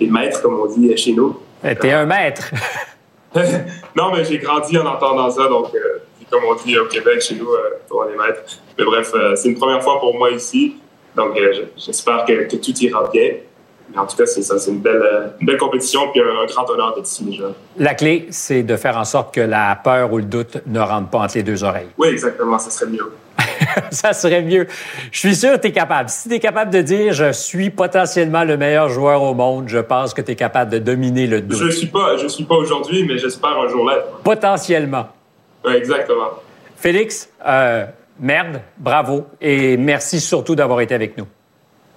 des 0.00 0.06
maîtres, 0.06 0.40
comme 0.40 0.58
on 0.58 0.66
dit 0.66 0.96
chez 0.96 1.12
nous. 1.12 1.38
t'es 1.62 1.92
un 1.92 2.06
maître. 2.06 2.50
non, 3.94 4.12
mais 4.14 4.24
j'ai 4.24 4.38
grandi 4.38 4.78
en 4.78 4.86
entendant 4.86 5.28
ça, 5.30 5.46
donc 5.46 5.74
euh, 5.74 5.98
comme 6.30 6.42
on 6.44 6.54
dit 6.54 6.78
au 6.78 6.86
Québec, 6.86 7.20
chez 7.20 7.34
nous, 7.34 7.50
euh, 7.52 8.06
des 8.10 8.16
maîtres. 8.16 8.40
Mais 8.78 8.84
bref, 8.84 9.12
euh, 9.14 9.36
c'est 9.36 9.48
une 9.48 9.58
première 9.58 9.82
fois 9.82 10.00
pour 10.00 10.16
moi 10.16 10.30
ici, 10.30 10.76
donc 11.16 11.38
euh, 11.38 11.52
je- 11.54 11.82
j'espère 11.84 12.24
que, 12.24 12.44
que 12.48 12.56
tout 12.56 12.72
ira 12.80 13.08
bien. 13.12 13.30
Mais 13.92 13.98
en 13.98 14.06
tout 14.06 14.16
cas, 14.16 14.26
c'est 14.26 14.42
ça, 14.42 14.58
c'est 14.58 14.72
une 14.72 14.80
belle, 14.80 15.00
euh, 15.00 15.28
une 15.40 15.46
belle 15.46 15.58
compétition, 15.58 16.10
puis 16.10 16.20
un, 16.20 16.42
un 16.42 16.46
grand 16.46 16.68
honneur 16.68 16.92
d'être 16.96 17.06
ici 17.06 17.22
déjà. 17.24 17.44
La 17.78 17.94
clé, 17.94 18.26
c'est 18.30 18.64
de 18.64 18.76
faire 18.76 18.98
en 18.98 19.04
sorte 19.04 19.32
que 19.32 19.40
la 19.40 19.78
peur 19.82 20.12
ou 20.12 20.16
le 20.18 20.24
doute 20.24 20.58
ne 20.66 20.80
rentre 20.80 21.08
pas 21.08 21.18
entre 21.18 21.36
les 21.36 21.44
deux 21.44 21.62
oreilles. 21.62 21.86
Oui, 21.96 22.08
exactement, 22.08 22.58
ça 22.58 22.70
serait 22.70 22.90
mieux. 22.90 23.12
ça 23.92 24.12
serait 24.12 24.42
mieux. 24.42 24.66
Je 25.12 25.18
suis 25.20 25.36
sûr 25.36 25.52
que 25.52 25.58
tu 25.60 25.68
es 25.68 25.72
capable. 25.72 26.08
Si 26.08 26.28
tu 26.28 26.34
es 26.34 26.40
capable 26.40 26.72
de 26.72 26.80
dire 26.82 27.12
je 27.12 27.30
suis 27.30 27.70
potentiellement 27.70 28.42
le 28.42 28.56
meilleur 28.56 28.88
joueur 28.88 29.22
au 29.22 29.34
monde, 29.34 29.68
je 29.68 29.78
pense 29.78 30.12
que 30.14 30.20
tu 30.20 30.32
es 30.32 30.36
capable 30.36 30.72
de 30.72 30.78
dominer 30.78 31.28
le 31.28 31.40
doute. 31.40 31.58
Je 31.58 31.70
suis 31.70 31.86
pas, 31.86 32.16
je 32.16 32.26
suis 32.26 32.44
pas 32.44 32.56
aujourd'hui, 32.56 33.04
mais 33.06 33.18
j'espère 33.18 33.56
un 33.56 33.68
jour 33.68 33.88
l'être. 33.88 34.18
Potentiellement. 34.24 35.06
Oui, 35.64 35.74
exactement. 35.74 36.30
Félix, 36.76 37.28
euh, 37.46 37.86
merde, 38.18 38.60
bravo 38.76 39.26
et 39.40 39.76
merci 39.76 40.20
surtout 40.20 40.54
d'avoir 40.54 40.80
été 40.80 40.94
avec 40.94 41.16
nous. 41.16 41.26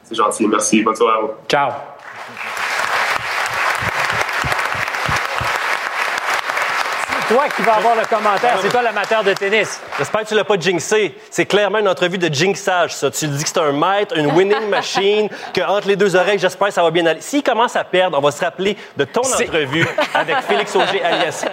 C'est 0.04 0.16
gentil, 0.16 0.48
merci. 0.48 0.82
Bonne 0.82 0.96
soirée 0.96 1.18
à 1.18 1.22
vous. 1.22 1.32
Ciao. 1.48 1.72
C'est 7.28 7.36
toi 7.36 7.44
qui 7.56 7.62
vas 7.62 7.76
avoir 7.76 7.96
le 7.96 8.06
commentaire. 8.06 8.58
C'est 8.60 8.70
toi 8.70 8.82
l'amateur 8.82 9.24
de 9.24 9.34
tennis. 9.34 9.80
J'espère 10.00 10.22
que 10.22 10.30
tu 10.30 10.34
l'as 10.34 10.44
pas 10.44 10.58
jinxé. 10.58 11.16
C'est 11.30 11.46
clairement 11.46 11.78
une 11.78 11.88
entrevue 11.88 12.18
de 12.18 12.34
jinxage, 12.34 12.96
ça. 12.96 13.12
Tu 13.12 13.28
dis 13.28 13.44
que 13.44 13.50
c'est 13.50 13.60
un 13.60 13.72
maître, 13.72 14.18
une 14.18 14.32
winning 14.32 14.68
machine, 14.70 15.30
que 15.54 15.62
entre 15.62 15.88
les 15.88 15.96
deux 15.96 16.16
oreilles, 16.16 16.40
j'espère 16.40 16.70
que 16.70 16.74
ça 16.74 16.82
va 16.82 16.90
bien 16.90 17.06
aller. 17.06 17.22
S'il 17.22 17.44
commence 17.44 17.76
à 17.76 17.84
perdre, 17.84 18.18
on 18.18 18.22
va 18.22 18.32
se 18.32 18.44
rappeler 18.44 18.76
de 18.98 19.04
ton 19.04 19.22
entrevue 19.22 19.86
avec 20.16 20.38
Félix 20.38 20.76
Auger 20.76 21.04
alias. 21.04 21.46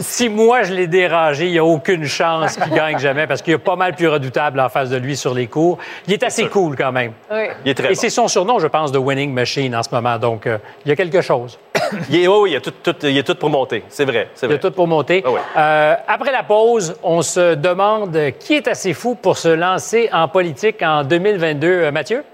Si 0.00 0.28
moi 0.28 0.62
je 0.62 0.72
l'ai 0.74 0.86
dérangé, 0.86 1.46
il 1.46 1.52
n'y 1.52 1.58
a 1.58 1.64
aucune 1.64 2.04
chance 2.04 2.56
qu'il 2.56 2.72
gagne 2.72 2.98
jamais 2.98 3.26
parce 3.26 3.42
qu'il 3.42 3.52
y 3.52 3.54
a 3.54 3.58
pas 3.58 3.76
mal 3.76 3.94
plus 3.94 4.08
redoutable 4.08 4.58
en 4.60 4.68
face 4.68 4.90
de 4.90 4.96
lui 4.96 5.16
sur 5.16 5.34
les 5.34 5.46
cours. 5.46 5.78
Il 6.06 6.12
est 6.12 6.22
assez 6.22 6.48
cool 6.48 6.76
quand 6.76 6.90
même. 6.92 7.12
Oui. 7.30 7.44
Il 7.64 7.70
est 7.70 7.74
très 7.74 7.86
Et 7.86 7.94
bon. 7.94 8.00
c'est 8.00 8.10
son 8.10 8.26
surnom, 8.28 8.58
je 8.58 8.66
pense, 8.66 8.90
de 8.92 8.98
Winning 8.98 9.32
Machine 9.32 9.74
en 9.76 9.82
ce 9.82 9.88
moment. 9.92 10.18
Donc, 10.18 10.46
euh, 10.46 10.58
il 10.84 10.88
y 10.88 10.92
a 10.92 10.96
quelque 10.96 11.20
chose. 11.20 11.58
Il 12.10 12.16
est, 12.16 12.26
oui, 12.28 12.36
oui, 12.40 12.50
il, 12.52 12.56
a 12.56 12.60
tout, 12.60 12.70
tout- 12.82 12.96
il 13.06 13.16
est 13.18 13.22
tout 13.22 13.34
pour 13.34 13.50
monter. 13.50 13.84
C'est 13.88 14.04
vrai, 14.04 14.28
c'est 14.34 14.46
Il 14.46 14.50
y 14.50 14.52
a 14.54 14.56
vrai. 14.56 14.68
tout 14.70 14.74
pour 14.74 14.86
monter. 14.88 15.22
Ah. 15.54 15.60
Euh, 15.60 15.94
après 16.08 16.32
la 16.32 16.42
pause, 16.42 16.96
on 17.02 17.20
se 17.22 17.54
demande 17.54 18.18
qui 18.40 18.54
est 18.54 18.66
assez 18.68 18.94
fou 18.94 19.14
pour 19.14 19.36
se 19.38 19.48
lancer 19.48 20.08
en 20.12 20.26
politique 20.28 20.82
en 20.82 21.04
2022. 21.04 21.66
Euh, 21.68 21.92
Mathieu? 21.92 22.24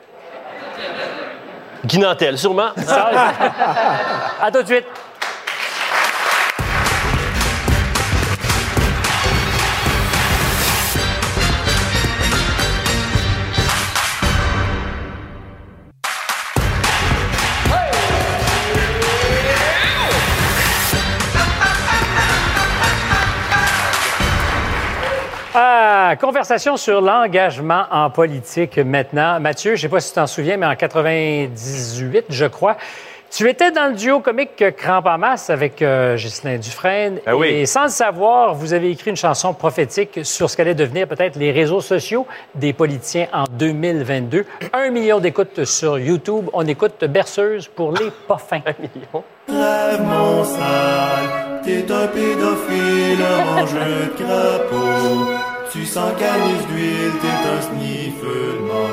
Guy 1.85 1.99
Nantel, 1.99 2.39
sûrement. 2.39 2.69
Ça, 2.77 3.11
à 4.43 4.51
tout 4.51 4.63
de 4.63 4.67
suite. 4.67 4.85
Conversation 26.17 26.77
sur 26.77 27.01
l'engagement 27.01 27.85
en 27.91 28.11
politique 28.11 28.79
maintenant. 28.79 29.39
Mathieu, 29.39 29.71
je 29.71 29.75
ne 29.75 29.83
sais 29.83 29.89
pas 29.89 30.01
si 30.01 30.11
tu 30.11 30.15
t'en 30.17 30.27
souviens, 30.27 30.57
mais 30.57 30.67
en 30.67 30.75
98, 30.75 32.25
je 32.29 32.47
crois, 32.47 32.77
tu 33.31 33.49
étais 33.49 33.71
dans 33.71 33.87
le 33.87 33.95
duo 33.95 34.19
comique 34.19 34.65
Crampe 34.77 35.07
en 35.07 35.17
masse 35.17 35.51
avec 35.51 35.83
euh, 35.83 36.17
Ghislain 36.17 36.59
Dufresne. 36.59 37.21
Ah 37.27 37.37
oui. 37.37 37.49
Et 37.49 37.67
sans 37.67 37.85
le 37.85 37.91
savoir, 37.91 38.55
vous 38.55 38.73
avez 38.73 38.91
écrit 38.91 39.11
une 39.11 39.17
chanson 39.17 39.55
prophétique 39.55 40.21
sur 40.25 40.51
ce 40.51 40.57
qu'allaient 40.57 40.75
devenir 40.75 41.07
peut-être 41.07 41.37
les 41.37 41.53
réseaux 41.53 41.81
sociaux 41.81 42.27
des 42.57 42.73
politiciens 42.73 43.29
en 43.33 43.45
2022. 43.49 44.47
Un 44.73 44.91
million 44.91 45.21
d'écoutes 45.21 45.65
sur 45.65 45.99
YouTube. 45.99 46.51
On 46.53 46.67
écoute 46.67 47.05
Berceuse 47.05 47.69
pour 47.69 47.93
les 47.93 48.11
pas 48.27 48.39
fins. 48.39 48.63
Un 48.67 48.75
million. 48.81 49.25
Rêve 49.49 50.03
mon 50.03 50.43
sale, 50.43 51.61
t'es 51.63 51.85
un 51.93 52.07
pédophile, 52.09 53.25
un 53.57 53.67
jeu 53.67 53.79
de 53.79 54.25
crapaud. 54.25 55.50
Tu 55.73 55.85
sens 55.87 56.11
canisse 56.18 56.66
d'huile, 56.66 57.12
t'es 57.21 57.29
un 57.29 57.61
sniffelement. 57.62 58.89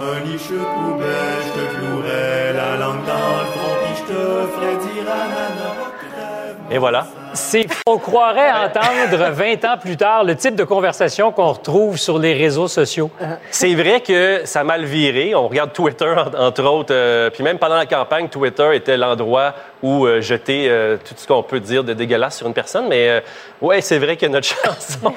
Un 0.00 0.20
liche 0.26 0.48
poubelle, 0.48 1.40
je 1.46 1.60
te 1.60 1.76
clouerais 1.76 2.52
la 2.54 2.76
langue 2.76 3.04
dans 3.06 3.12
le 3.12 3.46
front, 3.52 3.76
puis 3.84 3.94
je 3.96 4.12
te 4.12 4.52
ferais 4.52 4.76
dire 4.76 5.12
ananas. 5.12 5.76
Rêve 6.16 6.56
Et 6.72 6.78
voilà. 6.78 7.06
C'est, 7.34 7.66
on 7.86 7.98
croirait 7.98 8.50
entendre 8.50 9.30
20 9.32 9.64
ans 9.64 9.78
plus 9.80 9.96
tard 9.96 10.24
le 10.24 10.34
type 10.34 10.56
de 10.56 10.64
conversation 10.64 11.30
qu'on 11.30 11.52
retrouve 11.52 11.96
sur 11.96 12.18
les 12.18 12.34
réseaux 12.34 12.66
sociaux. 12.68 13.10
C'est 13.50 13.74
vrai 13.74 14.00
que 14.00 14.40
ça 14.44 14.60
a 14.60 14.64
mal 14.64 14.84
viré. 14.84 15.34
On 15.36 15.46
regarde 15.48 15.72
Twitter, 15.72 16.12
en- 16.16 16.34
entre 16.46 16.64
autres. 16.64 16.92
euh, 16.92 17.30
puis 17.30 17.44
même 17.44 17.58
pendant 17.58 17.76
la 17.76 17.86
campagne, 17.86 18.28
Twitter 18.28 18.74
était 18.74 18.96
l'endroit 18.96 19.54
où 19.82 20.04
euh, 20.06 20.20
jeter 20.20 20.66
euh, 20.68 20.96
tout 20.96 21.14
ce 21.16 21.26
qu'on 21.28 21.42
peut 21.44 21.60
dire 21.60 21.84
de 21.84 21.92
dégueulasse 21.94 22.38
sur 22.38 22.46
une 22.48 22.54
personne. 22.54 22.86
Mais 22.88 23.08
euh, 23.08 23.20
ouais, 23.60 23.80
c'est 23.80 23.98
vrai 23.98 24.16
que 24.16 24.26
notre 24.26 24.48
chanson. 24.64 25.14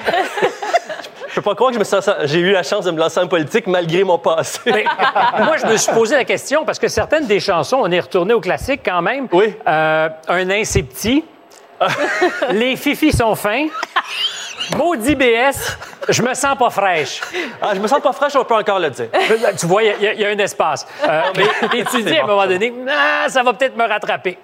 Je 1.36 1.42
peux 1.42 1.50
pas 1.50 1.54
croire 1.54 1.68
que 1.70 1.74
je 1.74 1.78
me 1.80 1.84
sens- 1.84 2.08
j'ai 2.24 2.38
eu 2.38 2.50
la 2.52 2.62
chance 2.62 2.86
de 2.86 2.90
me 2.90 2.98
lancer 2.98 3.20
en 3.20 3.28
politique 3.28 3.66
malgré 3.66 4.02
mon 4.04 4.16
passé. 4.16 4.58
Mais, 4.64 4.84
moi, 5.44 5.58
je 5.58 5.66
me 5.66 5.76
suis 5.76 5.92
posé 5.92 6.14
la 6.16 6.24
question 6.24 6.64
parce 6.64 6.78
que 6.78 6.88
certaines 6.88 7.26
des 7.26 7.40
chansons, 7.40 7.76
on 7.82 7.90
est 7.90 8.00
retourné 8.00 8.32
au 8.32 8.40
classique 8.40 8.80
quand 8.82 9.02
même. 9.02 9.28
Oui. 9.30 9.54
Euh, 9.68 10.08
un 10.28 10.44
nain, 10.46 10.62
c'est 10.64 10.82
petit. 10.82 11.22
Les 12.52 12.74
fifis 12.76 13.12
sont 13.12 13.34
fins. 13.34 13.66
Maudit 14.78 15.14
BS, 15.14 15.76
je 16.08 16.22
me 16.22 16.32
sens 16.32 16.56
pas 16.58 16.70
fraîche. 16.70 17.20
Ah, 17.60 17.72
je 17.74 17.80
me 17.80 17.86
sens 17.86 18.00
pas 18.00 18.12
fraîche, 18.14 18.34
on 18.34 18.44
peut 18.44 18.54
encore 18.54 18.78
le 18.80 18.88
dire. 18.88 19.08
Tu 19.58 19.66
vois, 19.66 19.82
il 19.82 20.02
y, 20.02 20.06
a- 20.08 20.12
il 20.14 20.20
y 20.20 20.24
a 20.24 20.28
un 20.30 20.38
espace. 20.38 20.86
Euh, 21.06 21.20
mais 21.36 21.78
et 21.80 21.84
tu 21.84 22.02
dis 22.02 22.16
à 22.16 22.24
un 22.24 22.26
moment 22.26 22.46
donné, 22.46 22.72
ah, 22.88 23.28
ça 23.28 23.42
va 23.42 23.52
peut-être 23.52 23.76
me 23.76 23.86
rattraper. 23.86 24.38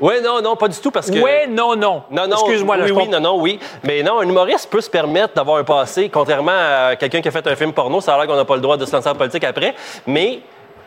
Oui, 0.00 0.14
non, 0.22 0.42
non, 0.42 0.56
pas 0.56 0.68
du 0.68 0.78
tout 0.78 0.90
parce 0.90 1.10
que. 1.10 1.18
Ouais, 1.18 1.46
non, 1.46 1.76
non. 1.76 2.02
Non, 2.10 2.26
non. 2.26 2.36
Excuse-moi, 2.36 2.76
là, 2.76 2.84
oui, 2.84 2.88
je 2.88 2.94
oui, 2.94 3.08
non, 3.08 3.20
non, 3.20 3.40
oui. 3.40 3.58
Mais 3.82 4.02
non, 4.02 4.20
un 4.20 4.28
humoriste 4.28 4.68
peut 4.70 4.80
se 4.80 4.90
permettre 4.90 5.34
d'avoir 5.34 5.58
un 5.58 5.64
passé, 5.64 6.08
contrairement 6.08 6.52
à 6.52 6.96
quelqu'un 6.96 7.20
qui 7.20 7.28
a 7.28 7.30
fait 7.30 7.46
un 7.46 7.56
film 7.56 7.72
porno, 7.72 8.00
ça 8.00 8.14
a 8.14 8.18
l'air 8.18 8.26
qu'on 8.26 8.36
n'a 8.36 8.44
pas 8.44 8.56
le 8.56 8.60
droit 8.60 8.76
de 8.76 8.84
se 8.84 8.94
lancer 8.94 9.08
en 9.08 9.14
politique 9.14 9.44
après. 9.44 9.74
Mais 10.06 10.40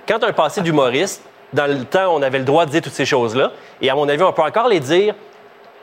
quand 0.08 0.24
as 0.24 0.28
un 0.28 0.34
passé 0.34 0.62
d'humoriste, 0.62 1.24
dans 1.54 1.68
le 1.68 1.86
temps, 1.86 2.14
on 2.14 2.22
avait 2.22 2.40
le 2.40 2.46
droit 2.46 2.66
de 2.66 2.72
dire 2.72 2.82
toutes 2.82 2.94
ces 2.94 3.06
choses-là. 3.06 3.52
Et 3.82 3.90
à 3.90 3.96
mon 3.96 4.08
avis, 4.10 4.22
on 4.22 4.34
peut 4.34 4.42
encore 4.42 4.68
les 4.68 4.80
dire 4.80 5.16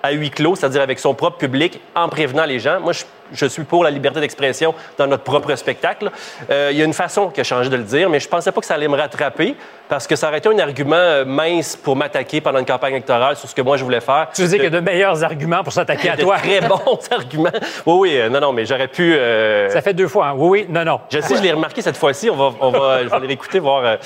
à 0.05 0.13
huis 0.13 0.29
clos, 0.31 0.55
c'est-à-dire 0.55 0.83
avec 0.83 0.99
son 0.99 1.15
propre 1.15 1.39
public, 1.39 1.81
en 1.95 2.11
prévenant 2.11 2.45
les 2.45 2.59
gens. 2.59 2.79
Moi, 2.79 2.93
je, 2.93 3.05
je 3.33 3.47
suis 3.47 3.65
pour 3.65 3.83
la 3.85 3.91
liberté 3.91 4.21
d'expression 4.21 4.75
dans 4.99 5.07
notre 5.07 5.23
propre 5.23 5.55
spectacle. 5.55 6.11
Euh, 6.51 6.69
Il 6.73 6.77
y 6.79 6.83
a 6.83 6.85
une 6.85 6.93
façon 6.93 7.31
qui 7.31 7.41
a 7.41 7.45
changé 7.45 7.71
de 7.71 7.77
le 7.77 7.85
dire, 7.85 8.11
mais 8.11 8.21
je 8.21 8.29
pensais 8.29 8.53
pas 8.53 8.61
que 8.61 8.67
ça 8.67 8.75
allait 8.75 8.87
me 8.87 8.99
rattraper 8.99 9.57
parce 9.89 10.07
que 10.07 10.15
ça 10.15 10.29
aurait 10.29 10.39
été 10.39 10.49
un 10.51 10.59
argument 10.59 10.95
euh, 10.97 11.25
mince 11.25 11.75
pour 11.77 11.97
m'attaquer 11.97 12.43
pendant 12.43 12.59
une 12.59 12.67
campagne 12.67 12.93
électorale 12.93 13.37
sur 13.37 13.49
ce 13.49 13.55
que 13.55 13.63
moi 13.63 13.79
je 13.79 13.85
voulais 13.85 14.01
faire. 14.03 14.29
Tu 14.35 14.43
dis 14.47 14.55
qu'il 14.57 14.65
y 14.65 14.67
a 14.67 14.71
de 14.71 14.81
meilleurs 14.81 15.25
arguments 15.25 15.65
pour 15.65 15.73
s'attaquer 15.73 16.11
à 16.11 16.17
toi. 16.19 16.37
très 16.37 16.61
bons 16.61 16.99
arguments. 17.11 17.51
Oui, 17.87 17.95
oui, 18.11 18.19
euh, 18.19 18.29
non, 18.29 18.41
non, 18.41 18.53
mais 18.53 18.67
j'aurais 18.67 18.89
pu. 18.89 19.15
euh, 19.15 19.71
Ça 19.71 19.81
fait 19.81 19.95
deux 19.95 20.09
fois. 20.09 20.27
hein. 20.29 20.35
Oui, 20.37 20.61
oui, 20.61 20.67
non, 20.69 20.85
non. 20.85 21.01
Je 21.11 21.21
sais, 21.21 21.37
je 21.37 21.43
l'ai 21.43 21.53
remarqué 21.53 21.81
cette 21.81 21.97
fois-ci. 21.97 22.29
On 22.29 22.37
va, 22.37 22.53
on 22.61 22.71
va, 22.71 23.03
je 23.05 23.09
vais 23.09 23.21
les 23.21 23.27
réécouter, 23.29 23.59
voir. 23.59 23.83
euh, 23.87 23.97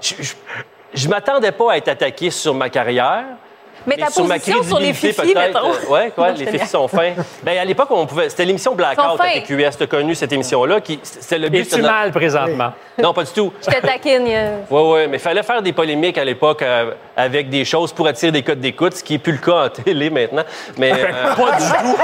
Je, 0.00 0.14
je, 0.20 0.34
je 0.94 1.08
m'attendais 1.08 1.52
pas 1.52 1.72
à 1.72 1.76
être 1.76 1.88
attaqué 1.88 2.30
sur 2.30 2.54
ma 2.54 2.68
carrière. 2.70 3.22
Mais 3.86 3.96
ta 3.96 4.10
sur 4.10 4.24
ma 4.26 4.34
position 4.34 4.62
sur 4.62 4.78
les 4.78 4.92
fifis, 4.92 5.14
peut-être, 5.14 5.34
mettons. 5.54 5.70
euh, 5.72 5.90
ouais, 5.92 6.12
quoi, 6.14 6.30
les 6.32 6.46
fifis 6.46 6.66
sont 6.66 6.88
fins. 6.88 7.12
Ben, 7.42 7.58
à 7.58 7.64
l'époque, 7.64 7.88
on 7.90 8.06
pouvait. 8.06 8.28
C'était 8.28 8.44
l'émission 8.44 8.74
Blackout 8.74 9.20
à. 9.20 9.40
TQS. 9.40 9.76
Tu 9.76 9.82
as 9.84 9.86
connu 9.86 10.14
cette 10.14 10.32
émission-là. 10.32 10.80
qui 10.80 10.98
C'était 11.02 11.38
le 11.38 11.48
but. 11.48 11.60
Es-tu 11.72 11.82
mal 11.82 12.10
présentement? 12.10 12.72
Non, 13.00 13.12
pas 13.14 13.24
du 13.24 13.30
tout. 13.32 13.52
Je 13.62 13.70
te 13.70 13.80
taquine. 13.86 14.26
euh. 14.28 14.58
Oui, 14.70 14.82
oui, 14.84 15.06
mais 15.08 15.16
il 15.16 15.20
fallait 15.20 15.42
faire 15.42 15.62
des 15.62 15.72
polémiques 15.72 16.18
à 16.18 16.24
l'époque 16.24 16.62
euh, 16.62 16.92
avec 17.16 17.48
des 17.48 17.64
choses 17.64 17.92
pour 17.92 18.06
attirer 18.06 18.32
des 18.32 18.42
codes 18.42 18.60
d'écoute, 18.60 18.94
ce 18.96 19.02
qui 19.04 19.14
n'est 19.14 19.18
plus 19.18 19.32
le 19.32 19.38
cas 19.38 19.64
en 19.64 19.68
télé 19.68 20.10
maintenant. 20.10 20.44
Mais 20.76 20.92
euh, 20.92 21.34
Pas 21.34 21.56
du 21.56 21.66
tout. 21.68 21.96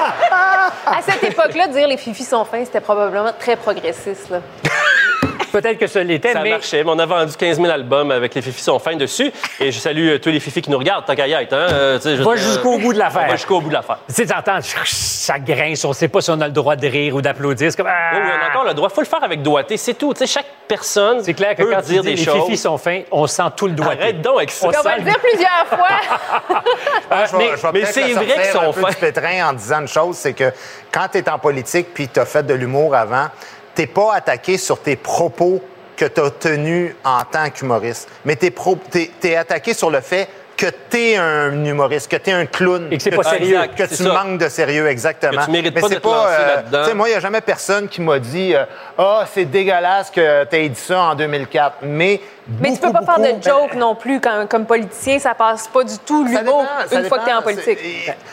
À 0.86 1.02
cette 1.02 1.22
époque-là, 1.24 1.66
dire 1.68 1.88
les 1.88 1.96
fifis 1.96 2.24
sont 2.24 2.44
fins, 2.44 2.64
c'était 2.64 2.80
probablement 2.80 3.32
très 3.38 3.56
progressiste. 3.56 4.30
là. 4.30 4.40
Peut-être 5.52 5.78
que 5.78 5.86
ce 5.86 5.98
l'était, 6.00 6.32
ça 6.32 6.40
mais 6.42 6.50
marchait. 6.50 6.82
Mais 6.84 6.90
on 6.90 6.98
a 6.98 7.06
vendu 7.06 7.32
15 7.36 7.56
000 7.60 7.68
albums 7.70 8.10
avec 8.10 8.34
les 8.34 8.42
fifis 8.42 8.62
sont 8.62 8.78
fins 8.78 8.96
dessus. 8.96 9.30
Et 9.60 9.70
je 9.70 9.78
salue 9.78 10.08
euh, 10.08 10.18
tous 10.18 10.30
les 10.30 10.40
fifis 10.40 10.60
qui 10.62 10.70
nous 10.70 10.78
regardent, 10.78 11.04
tant 11.04 11.14
qu'à 11.14 11.26
y 11.28 11.32
être. 11.32 11.52
Hein? 11.52 11.66
Euh, 11.70 11.98
tu 11.98 12.16
je 12.16 12.22
Va 12.22 12.36
jusqu'au 12.36 12.74
euh, 12.74 12.78
bout 12.78 12.92
de 12.92 12.98
l'affaire. 12.98 13.26
Va 13.28 13.36
jusqu'au 13.36 13.60
bout 13.60 13.68
de 13.68 13.74
l'affaire. 13.74 13.98
tu 14.08 14.14
sais, 14.14 14.26
t'entends, 14.26 14.58
ça 14.60 15.38
grince, 15.38 15.84
on 15.84 15.92
sait 15.92 16.08
pas 16.08 16.20
si 16.20 16.30
on 16.30 16.40
a 16.40 16.46
le 16.46 16.52
droit 16.52 16.76
de 16.76 16.86
rire 16.88 17.14
ou 17.14 17.22
d'applaudir. 17.22 17.70
C'est 17.70 17.76
comme. 17.76 17.86
ah! 17.88 18.10
Oui, 18.14 18.20
oui, 18.24 18.30
on 18.40 18.44
a 18.46 18.50
encore 18.50 18.64
le 18.64 18.74
droit. 18.74 18.88
Il 18.90 18.94
faut 18.94 19.00
le 19.00 19.06
faire 19.06 19.22
avec 19.24 19.42
doigté, 19.42 19.76
c'est 19.76 19.94
tout. 19.94 20.12
Tu 20.14 20.20
sais, 20.20 20.26
chaque 20.26 20.46
personne 20.66 21.22
C'est 21.22 21.34
clair 21.34 21.54
que 21.54 21.62
peut 21.62 21.70
quand 21.70 21.80
tu 21.82 21.92
dire 21.92 22.02
dis 22.02 22.10
des 22.10 22.16
les 22.16 22.24
choses. 22.24 22.44
fifis 22.46 22.56
sont 22.58 22.78
fins, 22.78 23.02
on 23.10 23.26
sent 23.26 23.42
tout 23.56 23.66
le 23.66 23.72
doigt. 23.74 23.92
Arrête 23.92 24.20
donc 24.22 24.36
avec 24.38 24.50
ça. 24.50 24.66
On 24.66 24.70
On 24.78 24.82
va 24.82 24.96
le 24.96 25.02
dire 25.02 25.18
plusieurs 25.20 25.66
fois. 25.68 26.62
Ah, 27.10 27.24
je 27.30 27.36
vais- 27.36 27.38
mais- 27.50 27.56
je 27.56 27.66
mais 27.72 27.84
c'est 27.84 28.12
vrai 28.12 28.26
qu'ils 28.26 28.44
sont 28.52 28.72
fins. 28.72 28.88
du 28.88 28.96
pétrin 28.96 29.48
en 29.48 29.52
disant 29.52 29.80
une 29.82 29.88
chose, 29.88 30.16
c'est 30.16 30.32
que 30.32 30.52
quand 30.92 31.06
tu 31.12 31.18
es 31.18 31.28
en 31.30 31.38
politique 31.38 31.88
puis 31.94 32.08
tu 32.08 32.18
as 32.18 32.24
fait 32.24 32.42
de 32.42 32.54
l'humour 32.54 32.94
avant, 32.94 33.26
t'es 33.74 33.86
pas 33.86 34.14
attaqué 34.14 34.56
sur 34.58 34.80
tes 34.80 34.96
propos 34.96 35.62
que 35.96 36.06
tu 36.06 36.20
as 36.20 36.30
tenus 36.30 36.94
en 37.04 37.22
tant 37.30 37.50
qu'humoriste, 37.50 38.08
mais 38.24 38.36
tu 38.36 38.46
es, 38.46 39.36
attaqué 39.36 39.74
sur 39.74 39.90
le 39.90 40.00
fait 40.00 40.28
que 40.56 40.66
tu 40.88 40.96
es 40.98 41.16
un 41.16 41.64
humoriste, 41.64 42.08
que 42.10 42.16
tu 42.16 42.30
es 42.30 42.32
un 42.32 42.46
clown. 42.46 42.86
Et 42.92 42.96
que 42.96 43.02
c'est 43.02 43.10
tu- 43.10 43.16
pas 43.16 43.24
sérieux. 43.24 43.56
exact, 43.56 43.74
Que 43.76 43.94
tu 43.94 44.02
ça. 44.04 44.12
manques 44.12 44.38
de 44.38 44.48
sérieux, 44.48 44.88
exactement. 44.88 45.40
Que 45.40 45.44
tu 45.46 45.50
mérites 45.50 45.74
Mais 45.74 45.80
pas 45.80 45.88
de 45.88 45.94
te 45.96 46.06
lancer 46.06 46.30
là-dedans. 46.46 46.82
tu 46.82 46.88
sais, 46.88 46.94
moi, 46.94 47.08
il 47.08 47.10
n'y 47.12 47.16
a 47.16 47.20
jamais 47.20 47.40
personne 47.40 47.88
qui 47.88 48.00
m'a 48.00 48.18
dit 48.20 48.54
euh, 48.54 48.64
Ah, 48.96 49.24
c'est 49.32 49.44
dégueulasse 49.46 50.10
que 50.10 50.44
tu 50.44 50.56
aies 50.56 50.68
dit 50.68 50.80
ça 50.80 51.00
en 51.00 51.14
2004. 51.16 51.78
Mais. 51.82 52.20
Mais 52.60 52.72
tu 52.72 52.78
peux 52.78 52.88
beaucoup, 52.88 53.04
pas 53.04 53.14
faire 53.14 53.24
beaucoup- 53.24 53.38
de 53.38 53.42
joke 53.42 53.74
non 53.74 53.94
plus 53.94 54.20
comme, 54.20 54.46
comme 54.48 54.66
politicien. 54.66 55.18
Ça 55.18 55.34
passe 55.34 55.66
pas 55.68 55.82
du 55.84 55.98
tout 55.98 56.24
l'humour 56.24 56.64
dépend, 56.88 57.00
une 57.02 57.08
fois 57.08 57.18
que 57.18 57.24
tu 57.24 57.30
es 57.30 57.34
en 57.34 57.42
politique. 57.42 57.78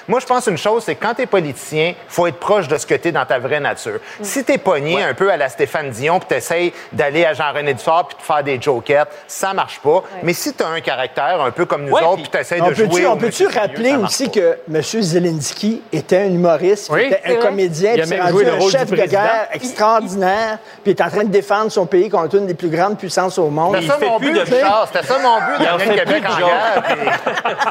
Moi, 0.08 0.20
je 0.20 0.26
pense 0.26 0.48
une 0.48 0.58
chose, 0.58 0.84
c'est 0.86 0.96
que 0.96 1.06
quand 1.06 1.14
tu 1.14 1.22
es 1.22 1.26
politicien, 1.26 1.94
faut 2.10 2.28
être 2.28 2.38
proche 2.40 2.68
de 2.68 2.78
ce 2.78 2.86
que 2.86 2.96
tu 2.96 3.08
es 3.08 3.12
dans 3.12 3.26
ta 3.26 3.40
vraie 3.40 3.60
nature. 3.60 4.00
Mm. 4.20 4.24
Si 4.24 4.44
tu 4.44 4.52
es 4.54 4.58
pogné 4.58 5.02
un 5.04 5.14
peu 5.14 5.32
à 5.32 5.38
la 5.38 5.48
Stéphane 5.50 5.90
Dion, 5.92 6.20
puis 6.20 6.28
tu 6.30 6.36
essaies 6.36 6.74
d'aller 6.92 7.24
à 7.26 7.34
Jean-René 7.34 7.74
Dufort 7.74 8.08
puis 8.10 8.18
de 8.18 8.24
faire 8.24 8.44
des 8.44 8.62
jokettes, 8.62 9.08
ça 9.28 9.54
marche 9.54 9.80
pas. 9.80 10.04
Mais 10.24 10.34
si 10.34 10.54
tu 10.54 10.64
as 10.64 10.68
un 10.68 10.82
caractère 10.82 11.42
un 11.42 11.52
peu 11.52 11.66
comme 11.66 11.86
nous 11.86 11.94
Ouais, 11.94 12.04
autres, 12.04 12.24
puis 12.30 12.46
tu 12.46 12.62
de 12.62 12.74
jouer. 12.74 13.08
on 13.08 13.18
peut-tu 13.18 13.48
rappeler 13.48 13.96
aussi 13.96 14.26
pas. 14.26 14.32
que 14.32 14.58
M. 14.74 14.82
Zelensky 14.82 15.82
était 15.94 16.18
un 16.18 16.26
humoriste, 16.26 16.90
Oui, 16.92 17.06
était 17.06 17.22
c'est 17.24 17.32
un 17.32 17.40
vrai. 17.40 17.48
comédien, 17.48 17.94
puis 17.94 18.08
s'est 18.08 18.20
rendu 18.20 18.46
un 18.46 18.60
rôle 18.60 18.72
chef 18.72 18.90
de 18.90 18.96
guerre 18.96 19.48
extraordinaire, 19.54 20.60
puis 20.84 20.92
est 20.92 21.02
en 21.02 21.10
train 21.10 21.24
de 21.24 21.30
défendre 21.30 21.72
son 21.72 21.86
pays 21.86 22.10
contre 22.10 22.36
une 22.36 22.48
des 22.48 22.54
plus 22.54 22.70
grandes 22.70 22.98
puissances 22.98 23.38
au 23.38 23.50
monde. 23.50 23.78
Fait 24.06 24.18
plus 24.20 24.34
de. 24.34 24.46
C'était 24.46 25.06
ça 25.06 25.18
mon 25.20 25.38
but 25.38 25.58
Il 25.60 25.68
en 25.68 25.78
d'amener 25.78 25.86
fait 25.86 25.92
le 25.92 26.06
Québec 26.06 26.24
en 26.30 26.38
guerre. 26.38 26.84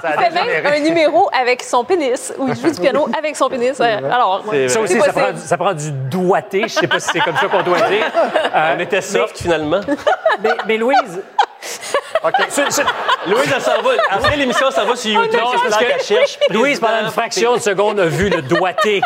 ça 0.03 0.11
fait 0.13 0.31
même 0.31 0.67
un 0.67 0.79
numéro 0.81 1.31
avec 1.33 1.63
son 1.63 1.85
pénis, 1.85 2.33
où 2.39 2.49
il 2.49 2.57
joue 2.57 2.71
du 2.71 2.81
piano 2.81 3.09
avec 3.17 3.37
son 3.37 3.49
pénis. 3.49 3.79
Euh, 3.81 3.99
Alors, 4.13 4.45
Ça 4.69 4.81
aussi, 4.81 5.01
ça 5.01 5.13
prend, 5.13 5.37
ça 5.37 5.57
prend 5.57 5.75
du 5.75 5.91
doigté. 5.91 6.63
Je 6.63 6.75
sais 6.75 6.89
pas 6.89 7.01
si 7.01 7.11
c'est 7.13 7.21
comme 7.21 7.37
ça 7.37 7.47
qu'on 7.47 7.63
doit 7.63 7.81
dire. 7.83 8.05
Euh, 8.55 8.75
On 8.77 8.81
était 8.81 9.01
soft, 9.01 9.39
finalement. 9.39 9.81
mais, 10.43 10.51
mais 10.67 10.77
Louise, 10.77 11.21
Louise, 13.27 13.53
elle 13.55 13.61
s'en 13.61 13.83
va. 13.83 13.91
Après 14.11 14.37
l'émission, 14.37 14.71
ça 14.71 14.85
va 14.85 14.97
sur 14.97 15.11
YouTube. 15.11 15.41
C'est 15.71 15.79
que 15.79 15.91
qu'elle 15.91 16.03
cherche. 16.03 16.39
Louise, 16.51 16.81
pendant 16.81 17.01
une 17.01 17.11
fraction 17.11 17.55
de 17.55 17.61
seconde, 17.61 18.01
a 18.01 18.07
vu 18.07 18.29
le 18.29 18.43
doigté. 18.43 19.01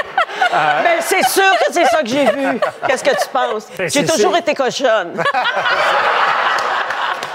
Ben, 0.53 1.01
c'est 1.01 1.25
sûr 1.27 1.51
que 1.59 1.72
c'est 1.72 1.85
ça 1.87 2.03
que 2.03 2.09
j'ai 2.09 2.25
vu. 2.27 2.61
Qu'est-ce 2.87 3.05
que 3.05 3.11
tu 3.11 3.29
penses? 3.33 3.68
Ben, 3.77 3.89
J'ai 3.91 4.05
toujours 4.05 4.37
été 4.37 4.55
cochonne. 4.55 5.22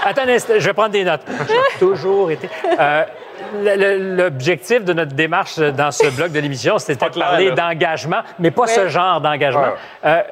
Attends, 0.04 0.22
un 0.22 0.28
instant, 0.28 0.54
je 0.58 0.66
vais 0.66 0.72
prendre 0.72 0.90
des 0.90 1.04
notes. 1.04 1.22
J'ai 1.48 1.78
toujours 1.78 2.30
été. 2.30 2.48
Euh, 2.78 3.04
L'objectif 3.52 4.84
de 4.84 4.92
notre 4.92 5.14
démarche 5.14 5.58
dans 5.58 5.90
ce 5.90 6.06
bloc 6.08 6.30
de 6.30 6.38
l'émission, 6.38 6.78
c'était 6.78 7.08
de 7.08 7.18
parler 7.18 7.50
d'engagement, 7.50 8.20
mais 8.38 8.50
pas 8.50 8.66
ce 8.66 8.88
genre 8.88 9.20
d'engagement. 9.20 9.72
Euh, 10.04 10.22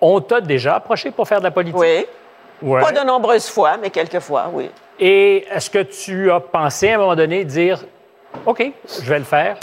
on 0.00 0.20
t'a 0.20 0.40
déjà 0.40 0.76
approché 0.76 1.10
pour 1.10 1.26
faire 1.26 1.38
de 1.38 1.44
la 1.44 1.50
politique? 1.50 1.78
Oui. 1.78 2.06
Ouais. 2.62 2.80
Pas 2.80 2.92
de 2.92 3.04
nombreuses 3.04 3.48
fois, 3.48 3.76
mais 3.80 3.90
quelques 3.90 4.20
fois, 4.20 4.50
oui. 4.52 4.70
Et 5.00 5.46
est-ce 5.50 5.70
que 5.70 5.82
tu 5.82 6.30
as 6.30 6.40
pensé 6.40 6.90
à 6.90 6.96
un 6.96 6.98
moment 6.98 7.16
donné 7.16 7.44
dire 7.44 7.84
OK, 8.46 8.72
je 9.02 9.08
vais 9.08 9.18
le 9.18 9.24
faire? 9.24 9.56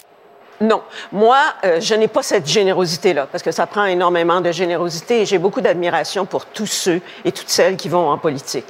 Non. 0.60 0.82
Moi, 1.12 1.38
euh, 1.64 1.80
je 1.80 1.94
n'ai 1.94 2.08
pas 2.08 2.22
cette 2.22 2.46
générosité-là, 2.46 3.26
parce 3.30 3.42
que 3.42 3.52
ça 3.52 3.66
prend 3.66 3.84
énormément 3.84 4.40
de 4.40 4.50
générosité 4.50 5.22
et 5.22 5.26
j'ai 5.26 5.38
beaucoup 5.38 5.60
d'admiration 5.60 6.24
pour 6.24 6.46
tous 6.46 6.66
ceux 6.66 7.00
et 7.24 7.32
toutes 7.32 7.50
celles 7.50 7.76
qui 7.76 7.88
vont 7.88 8.08
en 8.08 8.18
politique. 8.18 8.64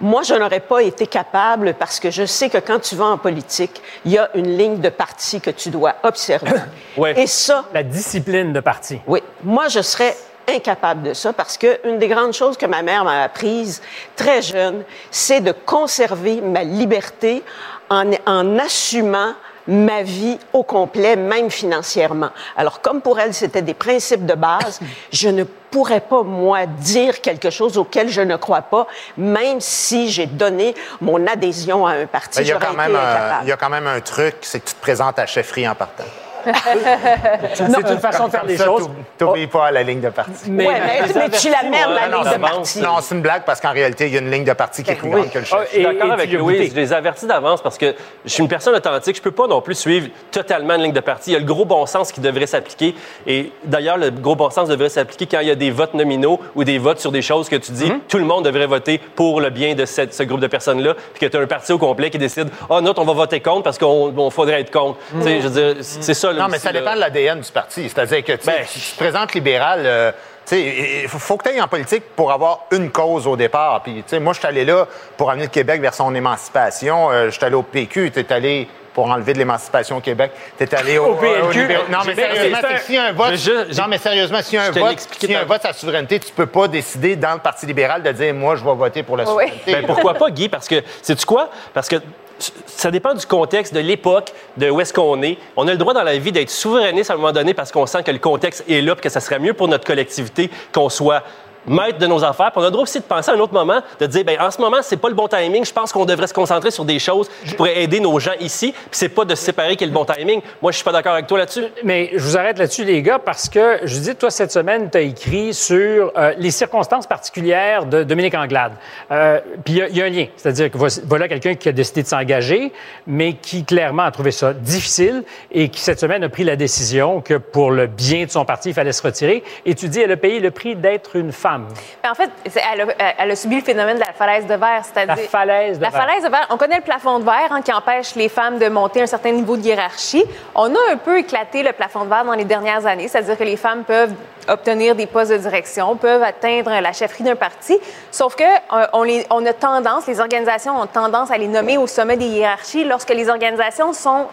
Moi, 0.00 0.22
je 0.22 0.34
n'aurais 0.34 0.60
pas 0.60 0.82
été 0.82 1.06
capable 1.06 1.74
parce 1.74 1.98
que 2.00 2.10
je 2.10 2.26
sais 2.26 2.50
que 2.50 2.58
quand 2.58 2.80
tu 2.80 2.94
vas 2.96 3.06
en 3.06 3.18
politique, 3.18 3.80
il 4.04 4.12
y 4.12 4.18
a 4.18 4.28
une 4.34 4.56
ligne 4.56 4.80
de 4.80 4.88
parti 4.90 5.40
que 5.40 5.50
tu 5.50 5.70
dois 5.70 5.94
observer. 6.02 6.50
Ouais. 6.96 7.18
Et 7.20 7.26
ça, 7.26 7.64
La 7.74 7.82
discipline 7.82 8.52
de 8.54 8.60
parti. 8.60 9.00
oui. 9.06 9.22
Moi, 9.44 9.68
je 9.68 9.80
serais 9.82 10.16
incapable 10.48 11.02
de 11.02 11.12
ça 11.14 11.32
parce 11.32 11.58
que 11.58 11.80
une 11.88 11.98
des 11.98 12.08
grandes 12.08 12.32
choses 12.32 12.56
que 12.56 12.64
ma 12.66 12.80
mère 12.82 13.04
m'a 13.04 13.22
apprises 13.24 13.82
très 14.14 14.40
jeune, 14.42 14.82
c'est 15.10 15.40
de 15.40 15.52
conserver 15.52 16.40
ma 16.40 16.62
liberté 16.62 17.42
en, 17.90 18.10
en 18.26 18.58
assumant 18.58 19.34
ma 19.68 20.02
vie 20.02 20.38
au 20.52 20.62
complet, 20.62 21.16
même 21.16 21.50
financièrement. 21.50 22.30
Alors, 22.56 22.80
comme 22.80 23.00
pour 23.00 23.18
elle, 23.18 23.34
c'était 23.34 23.62
des 23.62 23.74
principes 23.74 24.26
de 24.26 24.34
base, 24.34 24.80
je 25.12 25.28
ne 25.28 25.44
pourrais 25.44 26.00
pas, 26.00 26.22
moi, 26.22 26.66
dire 26.66 27.20
quelque 27.20 27.50
chose 27.50 27.76
auquel 27.76 28.08
je 28.08 28.20
ne 28.20 28.36
crois 28.36 28.62
pas, 28.62 28.86
même 29.16 29.60
si 29.60 30.10
j'ai 30.10 30.26
donné 30.26 30.74
mon 31.00 31.26
adhésion 31.26 31.86
à 31.86 31.92
un 31.92 32.06
parti. 32.06 32.38
Ben, 32.38 32.44
Il 32.44 32.48
y, 32.48 32.52
a 32.52 32.58
quand 32.58 32.74
même 32.74 32.96
un, 32.96 33.42
il 33.42 33.48
y 33.48 33.52
a 33.52 33.56
quand 33.56 33.70
même 33.70 33.86
un 33.86 34.00
truc, 34.00 34.36
c'est 34.42 34.60
que 34.60 34.68
tu 34.68 34.74
te 34.74 34.80
présentes 34.80 35.18
à 35.18 35.26
chefferie 35.26 35.68
en 35.68 35.74
partant. 35.74 36.04
C'est 37.54 37.64
une 37.92 37.98
façon 37.98 38.26
de 38.26 38.30
faire 38.30 38.44
les 38.44 38.56
ça, 38.56 38.64
choses. 38.64 38.88
T'oublies 39.18 39.46
pas 39.46 39.70
la 39.70 39.82
ligne 39.82 40.00
de 40.00 40.08
parti. 40.10 40.50
Mais, 40.50 40.66
Ouais, 40.66 40.74
mais, 40.80 41.12
mais 41.14 41.28
tu 41.30 41.48
la 41.48 41.58
Ah, 41.62 42.08
non, 42.08 42.22
ligne 42.22 42.32
de 42.32 42.38
parti. 42.40 42.80
Non, 42.80 42.96
c'est 43.00 43.14
une 43.14 43.20
blague 43.22 43.42
parce 43.44 43.60
qu'en 43.60 43.72
réalité, 43.72 44.06
il 44.06 44.14
y 44.14 44.16
a 44.16 44.20
une 44.20 44.30
ligne 44.30 44.44
de 44.44 44.52
parti 44.52 44.82
qui 44.82 44.90
est 44.90 44.94
Ben 44.94 45.00
plus 45.00 45.08
oui. 45.08 45.14
grande 45.20 45.30
que 45.32 45.38
le 45.38 45.44
chef. 45.44 45.58
Ah, 45.60 45.64
Je 45.70 45.74
suis 45.76 45.82
d'accord 45.84 46.12
avec 46.12 46.32
Louise. 46.32 46.70
Je 46.70 46.76
les 46.76 46.92
avertis 46.92 47.26
d'avance 47.26 47.62
parce 47.62 47.78
que 47.78 47.94
je 48.24 48.30
suis 48.30 48.42
une 48.42 48.48
personne 48.48 48.74
authentique. 48.74 49.16
Je 49.16 49.22
peux 49.22 49.30
pas 49.30 49.46
non 49.46 49.60
plus 49.60 49.74
suivre 49.74 50.08
totalement 50.30 50.74
une 50.74 50.82
ligne 50.82 50.92
de 50.92 51.00
parti. 51.00 51.30
Il 51.30 51.32
y 51.34 51.36
a 51.36 51.40
le 51.40 51.44
gros 51.44 51.64
bon 51.64 51.86
sens 51.86 52.12
qui 52.12 52.20
devrait 52.20 52.46
s'appliquer. 52.46 52.94
Et 53.26 53.52
d'ailleurs, 53.64 53.96
le 53.98 54.10
gros 54.10 54.36
bon 54.36 54.50
sens 54.50 54.68
devrait 54.68 54.88
s'appliquer 54.88 55.26
quand 55.26 55.40
il 55.40 55.48
y 55.48 55.50
a 55.50 55.54
des 55.54 55.70
votes 55.70 55.94
nominaux 55.94 56.40
ou 56.54 56.64
des 56.64 56.78
votes 56.78 57.00
sur 57.00 57.12
des 57.12 57.22
choses 57.22 57.48
que 57.48 57.56
tu 57.56 57.72
dis, 57.72 57.86
Mhm. 57.90 58.00
tout 58.08 58.18
le 58.18 58.24
monde 58.24 58.44
devrait 58.44 58.66
voter 58.66 58.98
pour 59.14 59.40
le 59.40 59.50
bien 59.50 59.74
de 59.74 59.84
cette- 59.84 60.14
ce 60.14 60.22
groupe 60.22 60.40
de 60.40 60.46
personnes-là. 60.46 60.94
Puis 61.14 61.20
que 61.20 61.26
tu 61.30 61.36
as 61.36 61.40
un 61.40 61.46
parti 61.46 61.72
au 61.72 61.78
complet 61.78 62.10
qui 62.10 62.18
décide, 62.18 62.48
ah, 62.70 62.80
notre, 62.80 63.00
on 63.00 63.04
va 63.04 63.12
voter 63.12 63.40
contre 63.40 63.62
parce 63.62 63.78
qu'on 63.78 64.12
on 64.16 64.30
faudrait 64.30 64.60
être 64.60 64.70
contre. 64.70 64.98
Sais, 65.22 65.40
je 65.40 65.48
veux 65.48 65.72
dire, 65.72 65.76
c'est 65.82 66.14
ça. 66.14 66.32
Non, 66.38 66.48
mais 66.48 66.58
ça 66.58 66.72
là. 66.72 66.80
dépend 66.80 66.94
de 66.94 67.00
l'ADN 67.00 67.40
du 67.40 67.50
parti. 67.50 67.88
C'est-à-dire 67.88 68.24
que 68.24 68.32
tu 68.32 68.44
sais, 68.44 68.50
Ben, 68.58 68.64
si 68.66 68.80
tu 68.80 68.92
te 68.92 68.98
présentes 68.98 69.34
libéral, 69.34 69.82
euh, 69.84 70.12
tu 70.46 70.54
sais, 70.56 71.02
il 71.04 71.08
faut, 71.08 71.36
que 71.36 71.44
tu 71.44 71.50
ailles 71.50 71.60
en 71.60 71.68
politique 71.68 72.04
pour 72.14 72.30
avoir 72.32 72.60
une 72.70 72.90
cause 72.90 73.26
au 73.26 73.36
départ. 73.36 73.82
Puis, 73.82 73.94
tu 73.96 74.02
sais, 74.06 74.20
moi, 74.20 74.32
je 74.32 74.38
suis 74.38 74.46
allé 74.48 74.64
là 74.64 74.86
pour 75.16 75.30
amener 75.30 75.44
le 75.46 75.50
Québec 75.50 75.80
vers 75.80 75.94
son 75.94 76.14
émancipation. 76.14 77.10
Euh, 77.10 77.26
je 77.26 77.30
suis 77.30 77.44
allé 77.44 77.54
au 77.56 77.62
PQ, 77.62 78.10
tu 78.12 78.20
es 78.20 78.32
allé 78.32 78.68
pour 78.94 79.10
enlever 79.10 79.34
de 79.34 79.38
l'émancipation 79.38 79.98
au 79.98 80.00
Québec. 80.00 80.30
Tu 80.56 80.64
es 80.64 80.74
allé 80.74 80.96
au, 80.96 81.06
Au 81.08 81.14
PLQ. 81.16 81.68
Non, 81.90 81.98
mais 82.06 82.14
sérieusement, 82.14 82.58
c'est 82.62 82.96
un- 82.96 83.02
y 83.02 83.06
a 83.08 83.12
vote, 83.12 83.30
Je- 83.34 83.72
je- 83.72 83.78
non, 83.80 83.88
mais 83.88 83.98
sérieusement, 83.98 84.40
s'il 84.40 84.54
y 84.54 84.58
a 84.58 84.62
un 84.64 84.70
te 84.70 84.78
vote, 84.78 84.96
y 85.22 85.34
a 85.34 85.40
un 85.42 85.46
la 85.64 85.72
souveraineté, 85.74 86.18
tu 86.20 86.32
peux 86.32 86.46
pas 86.46 86.66
décider 86.66 87.14
dans 87.16 87.34
le 87.34 87.40
Parti 87.40 87.66
libéral 87.66 88.02
de 88.02 88.10
dire, 88.12 88.32
moi, 88.32 88.56
je 88.56 88.64
vais 88.64 88.74
voter 88.74 89.02
pour 89.02 89.18
la 89.18 89.24
Oui. 89.24 89.30
souveraineté. 89.30 89.72
Ben, 89.72 89.86
pourquoi 89.86 90.14
pas, 90.14 90.30
Guy? 90.30 90.48
Parce 90.48 90.66
que, 90.66 90.76
sais-tu 91.02 91.26
quoi? 91.26 91.50
Parce 91.74 91.88
que 91.88 91.96
ça 92.38 92.90
dépend 92.90 93.14
du 93.14 93.26
contexte, 93.26 93.74
de 93.74 93.80
l'époque, 93.80 94.32
de 94.56 94.70
où 94.70 94.80
est-ce 94.80 94.92
qu'on 94.92 95.22
est. 95.22 95.38
On 95.56 95.66
a 95.68 95.72
le 95.72 95.78
droit 95.78 95.94
dans 95.94 96.02
la 96.02 96.18
vie 96.18 96.32
d'être 96.32 96.50
souverainiste 96.50 97.10
à 97.10 97.14
un 97.14 97.16
moment 97.16 97.32
donné 97.32 97.54
parce 97.54 97.72
qu'on 97.72 97.86
sent 97.86 98.02
que 98.02 98.10
le 98.10 98.18
contexte 98.18 98.64
est 98.68 98.80
là, 98.80 98.94
puis 98.94 99.02
que 99.02 99.08
ça 99.08 99.20
serait 99.20 99.38
mieux 99.38 99.54
pour 99.54 99.68
notre 99.68 99.84
collectivité 99.84 100.50
qu'on 100.72 100.88
soit 100.88 101.22
maître 101.66 101.98
de 101.98 102.06
nos 102.06 102.22
affaires. 102.24 102.50
Puis 102.52 102.60
on 102.60 102.62
a 102.62 102.66
le 102.66 102.70
droit 102.70 102.82
aussi 102.82 102.98
de 102.98 103.04
penser 103.04 103.30
à 103.30 103.34
un 103.34 103.40
autre 103.40 103.52
moment, 103.52 103.80
de 103.98 104.06
dire, 104.06 104.24
ben 104.24 104.38
en 104.40 104.50
ce 104.50 104.60
moment, 104.60 104.78
c'est 104.82 104.96
pas 104.96 105.08
le 105.08 105.14
bon 105.14 105.28
timing. 105.28 105.64
Je 105.64 105.72
pense 105.72 105.92
qu'on 105.92 106.04
devrait 106.04 106.26
se 106.26 106.34
concentrer 106.34 106.70
sur 106.70 106.84
des 106.84 106.98
choses 106.98 107.28
qui 107.46 107.54
pourraient 107.54 107.82
aider 107.82 108.00
nos 108.00 108.18
gens 108.18 108.32
ici. 108.40 108.72
Puis 108.72 108.88
c'est 108.92 109.08
pas 109.08 109.24
de 109.24 109.34
se 109.34 109.44
séparer 109.44 109.76
qui 109.76 109.84
est 109.84 109.88
le 109.88 109.92
bon 109.92 110.04
timing. 110.04 110.40
Moi, 110.62 110.72
je 110.72 110.76
suis 110.76 110.84
pas 110.84 110.92
d'accord 110.92 111.12
avec 111.12 111.26
toi 111.26 111.38
là-dessus. 111.38 111.64
Mais 111.84 112.10
je 112.12 112.18
vous 112.18 112.36
arrête 112.36 112.58
là-dessus, 112.58 112.84
les 112.84 113.02
gars, 113.02 113.18
parce 113.18 113.48
que, 113.48 113.78
je 113.82 113.98
dis, 113.98 114.14
toi, 114.14 114.30
cette 114.30 114.52
semaine, 114.52 114.90
tu 114.90 114.98
as 114.98 115.02
écrit 115.02 115.54
sur 115.54 116.12
euh, 116.16 116.34
les 116.38 116.50
circonstances 116.50 117.06
particulières 117.06 117.86
de 117.86 118.02
Dominique 118.04 118.34
Anglade. 118.34 118.72
Euh, 119.10 119.40
Puis 119.64 119.74
il 119.74 119.96
y 119.96 119.98
y, 119.98 120.02
a 120.02 120.04
un 120.04 120.10
lien. 120.10 120.26
C'est-à-dire 120.36 120.70
que 120.70 120.78
voilà 121.06 121.28
quelqu'un 121.28 121.54
qui 121.54 121.68
a 121.68 121.72
décidé 121.72 122.02
de 122.02 122.08
s'engager, 122.08 122.72
mais 123.06 123.34
qui 123.34 123.64
clairement 123.64 124.04
a 124.04 124.10
trouvé 124.10 124.30
ça 124.30 124.52
difficile 124.52 125.24
et 125.50 125.68
qui, 125.68 125.80
cette 125.80 126.00
semaine, 126.00 126.22
a 126.24 126.28
pris 126.28 126.44
la 126.44 126.56
décision 126.56 127.20
que 127.20 127.34
pour 127.34 127.70
le 127.70 127.86
bien 127.86 128.24
de 128.24 128.30
son 128.30 128.44
parti, 128.44 128.70
il 128.70 128.74
fallait 128.74 128.92
se 128.92 129.02
retirer. 129.02 129.42
Et 129.64 129.74
tu 129.74 129.88
dis, 129.88 130.00
elle 130.00 130.12
a 130.12 130.16
payé 130.16 130.40
le 130.40 130.50
prix 130.50 130.76
d'être 130.76 131.16
une 131.16 131.32
femme. 131.32 131.55
Femme. 131.56 131.66
Mais 132.02 132.08
en 132.10 132.14
fait, 132.14 132.30
elle 132.72 132.80
a, 132.82 132.86
elle 133.18 133.30
a 133.30 133.36
subi 133.36 133.56
le 133.56 133.62
phénomène 133.62 133.96
de 133.96 134.00
la 134.00 134.12
falaise 134.12 134.46
de 134.46 134.54
verre, 134.54 134.82
c'est-à-dire... 134.84 135.16
La 135.16 135.28
falaise 135.28 135.78
de 135.78 135.82
La 135.84 135.90
verre. 135.90 136.00
falaise 136.02 136.22
de 136.24 136.28
verre, 136.28 136.46
on 136.50 136.56
connaît 136.56 136.76
le 136.76 136.82
plafond 136.82 137.18
de 137.18 137.24
verre 137.24 137.50
hein, 137.50 137.62
qui 137.62 137.72
empêche 137.72 138.14
les 138.14 138.28
femmes 138.28 138.58
de 138.58 138.68
monter 138.68 139.02
un 139.02 139.06
certain 139.06 139.32
niveau 139.32 139.56
de 139.56 139.62
hiérarchie. 139.62 140.24
On 140.54 140.74
a 140.74 140.78
un 140.92 140.96
peu 140.96 141.18
éclaté 141.18 141.62
le 141.62 141.72
plafond 141.72 142.04
de 142.04 142.08
verre 142.10 142.24
dans 142.24 142.34
les 142.34 142.44
dernières 142.44 142.86
années, 142.86 143.08
c'est-à-dire 143.08 143.36
que 143.36 143.44
les 143.44 143.56
femmes 143.56 143.84
peuvent 143.84 144.12
obtenir 144.48 144.94
des 144.94 145.06
postes 145.06 145.32
de 145.32 145.38
direction, 145.38 145.96
peuvent 145.96 146.22
atteindre 146.22 146.70
la 146.80 146.92
chefferie 146.92 147.24
d'un 147.24 147.34
parti, 147.34 147.76
sauf 148.12 148.36
que 148.36 148.44
euh, 148.44 148.86
on, 148.92 149.02
les- 149.02 149.26
on 149.30 149.44
a 149.44 149.52
tendance, 149.52 150.06
les 150.06 150.20
organisations 150.20 150.80
ont 150.80 150.86
tendance 150.86 151.32
à 151.32 151.36
les 151.36 151.48
nommer 151.48 151.76
au 151.78 151.88
sommet 151.88 152.16
des 152.16 152.26
hiérarchies 152.26 152.84
lorsque 152.84 153.10
les 153.10 153.28
organisations 153.28 153.92
sont 153.92 154.26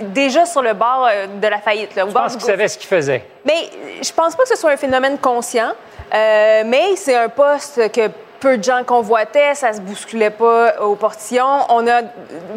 déjà 0.00 0.46
sur 0.46 0.62
le 0.62 0.72
bord 0.74 1.06
euh, 1.08 1.26
de 1.40 1.46
la 1.46 1.58
faillite. 1.58 1.94
Là, 1.94 2.04
au 2.04 2.08
Je 2.08 2.12
bord 2.12 2.24
pense 2.24 2.32
qu'ils 2.32 2.42
savaient 2.44 2.66
ce 2.66 2.76
qu'ils 2.76 2.88
faisaient? 2.88 3.24
Mais 3.44 3.68
je 4.02 4.12
pense 4.12 4.34
pas 4.34 4.42
que 4.42 4.48
ce 4.48 4.56
soit 4.56 4.70
un 4.72 4.76
phénomène 4.76 5.16
conscient, 5.18 5.70
euh, 6.12 6.61
mais 6.64 6.96
c'est 6.96 7.16
un 7.16 7.28
poste 7.28 7.90
que 7.92 8.08
peu 8.40 8.58
de 8.58 8.64
gens 8.64 8.82
convoitaient, 8.84 9.54
ça 9.54 9.72
se 9.72 9.80
bousculait 9.80 10.30
pas 10.30 10.80
au 10.80 10.96
portillon. 10.96 11.46
On 11.68 11.86
a 11.86 12.00
euh, 12.00 12.02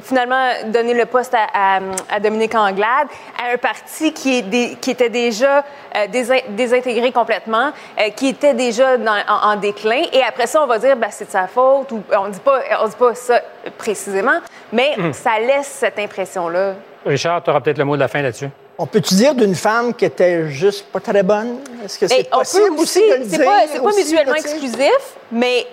finalement 0.01 0.47
donné 0.65 0.95
le 0.95 1.05
poste 1.05 1.35
à, 1.35 1.45
à- 1.53 1.79
à 2.09 2.19
Dominique 2.19 2.55
Anglade, 2.55 3.07
à 3.39 3.53
un 3.53 3.57
parti 3.57 4.11
qui, 4.11 4.39
est 4.39 4.41
dé- 4.41 4.77
qui 4.81 4.89
était 4.89 5.09
déjà 5.11 5.59
euh, 5.95 6.07
désin- 6.07 6.41
désintégré 6.49 7.11
complètement, 7.11 7.71
euh, 7.99 8.09
qui 8.15 8.29
était 8.29 8.55
déjà 8.55 8.97
dans- 8.97 9.11
en, 9.29 9.51
en 9.51 9.55
déclin. 9.57 10.01
Et 10.11 10.23
après 10.27 10.47
ça, 10.47 10.63
on 10.63 10.65
va 10.65 10.79
dire, 10.79 10.95
ben, 10.97 11.09
c'est 11.11 11.25
de 11.25 11.29
sa 11.31 11.45
faute, 11.45 11.91
ou 11.91 12.01
on 12.17 12.29
dit 12.29 12.39
pas, 12.39 12.61
on 12.81 12.87
dit 12.87 12.95
pas 12.95 13.13
ça 13.13 13.39
précisément, 13.77 14.39
mais 14.73 14.95
Hmm. 14.97 15.13
ça 15.13 15.37
laisse 15.39 15.67
cette 15.67 15.99
impression-là. 15.99 16.73
Richard, 17.05 17.43
tu 17.43 17.51
auras 17.51 17.59
peut-être 17.61 17.77
le 17.77 17.85
mot 17.85 17.95
de 17.95 18.01
la 18.01 18.07
fin 18.07 18.23
là-dessus. 18.23 18.49
On 18.77 18.85
peut-tu 18.85 19.13
dire 19.15 19.35
d'une 19.35 19.55
femme 19.55 19.93
qui 19.93 20.03
était 20.03 20.49
juste 20.49 20.85
pas 20.87 20.99
très 20.99 21.23
bonne? 21.23 21.59
Est-ce 21.83 21.97
que 21.97 22.07
c'est 22.07 22.29
possible 22.29 22.75
peut 22.75 22.81
aussi, 22.81 22.99
de 22.99 23.15
le 23.15 23.23
c'est 23.23 23.37
dire? 23.37 23.45
pas, 23.45 23.61
c'est 23.71 23.79
pas 23.79 23.85
aussi, 23.85 24.03
mutuellement 24.03 24.33
sais? 24.33 24.39
exclusif, 24.39 24.99
mais 25.31 25.65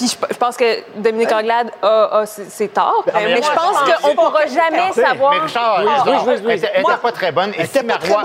puis 0.00 0.08
je, 0.08 0.34
je 0.34 0.38
pense 0.38 0.56
que 0.56 0.64
Dominique 0.96 1.30
Anglade 1.32 1.70
a, 1.82 2.20
a 2.20 2.26
ses, 2.26 2.44
ses 2.46 2.68
torts, 2.68 3.04
mais 3.06 3.12
mais, 3.26 3.40
moi, 3.40 3.48
je 3.50 3.60
pense 3.60 4.00
qu'on 4.02 4.14
pourra 4.14 4.46
jamais 4.46 4.92
savoir. 4.94 5.34
Mais 5.34 5.40
Richard, 5.40 5.82
Ah, 5.86 6.04
ah, 6.06 6.10
elle 6.26 6.50
était- 6.52 6.70
elle 6.74 6.80
était 6.80 6.96
pas 7.02 7.12
très 7.12 7.32
bonne. 7.32 7.52
Et 7.58 7.66
si 7.66 7.84
Marois, 7.84 8.22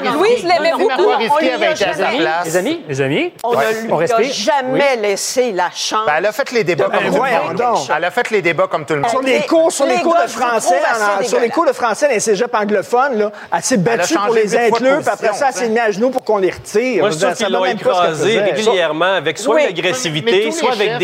Louise 0.00 0.44
l'aimait 0.44 0.72
beaucoup, 0.78 1.08
Risky 1.16 1.44
lui 1.44 1.50
avait 1.50 1.72
été 1.72 1.84
à 1.84 1.94
sa 1.94 2.04
jamais- 2.04 2.18
place. 2.18 2.44
Les 2.44 2.56
amis, 2.56 2.84
les 2.88 3.00
amis, 3.00 3.32
On 3.42 3.52
ne 3.52 3.56
lui 3.56 3.92
on 3.92 3.98
a 4.00 4.22
jamais 4.22 4.96
laissé 4.96 5.52
la 5.52 5.70
chance. 5.74 6.06
Ben, 6.06 6.14
elle 6.18 6.26
a 6.26 6.32
fait 6.32 6.50
les 6.52 6.64
débats 6.64 6.84
comme 6.84 7.06
tout 7.06 7.22
le 7.22 7.58
monde. 7.60 7.80
Elle 7.96 8.04
a 8.04 8.10
fait 8.10 8.30
les 8.30 8.42
débats 8.42 8.66
comme 8.66 8.84
tout 8.84 8.94
le 8.94 9.00
monde. 9.00 9.10
Sur 9.10 9.22
les 9.22 9.40
cours, 9.46 9.72
sur 9.72 9.86
les 9.86 10.00
cours 10.00 10.16
de 10.22 10.28
français, 10.28 10.80
sur 11.22 11.40
les 11.40 11.48
cours 11.48 11.66
de 11.66 11.72
français 11.72 12.08
dans 12.08 12.14
les 12.14 12.20
cégeps 12.20 12.54
anglophones, 12.54 13.18
là, 13.18 13.30
elle 13.54 13.62
s'est 13.62 13.76
battue 13.78 14.14
pour 14.14 14.34
les 14.34 14.54
inclure, 14.56 14.98
puis 15.00 15.08
après 15.10 15.32
ça, 15.32 15.46
elle 15.48 15.54
s'est 15.54 15.68
mise 15.68 15.78
à 15.78 15.90
genoux 15.90 16.10
pour 16.10 16.24
qu'on 16.24 16.38
les 16.38 16.50
retire. 16.50 17.00
Moi, 17.02 17.10
Je 17.10 17.18
trouve 17.18 17.34
qu'ils 17.34 17.52
l'ont 17.52 17.64
écrasé 17.64 18.40
régulièrement 18.40 19.14
avec 19.14 19.38
soit 19.38 19.62
une 19.62 19.68
agressivité, 19.68 20.50
soit 20.52 20.72
avec 20.72 20.90
chefs 20.90 20.98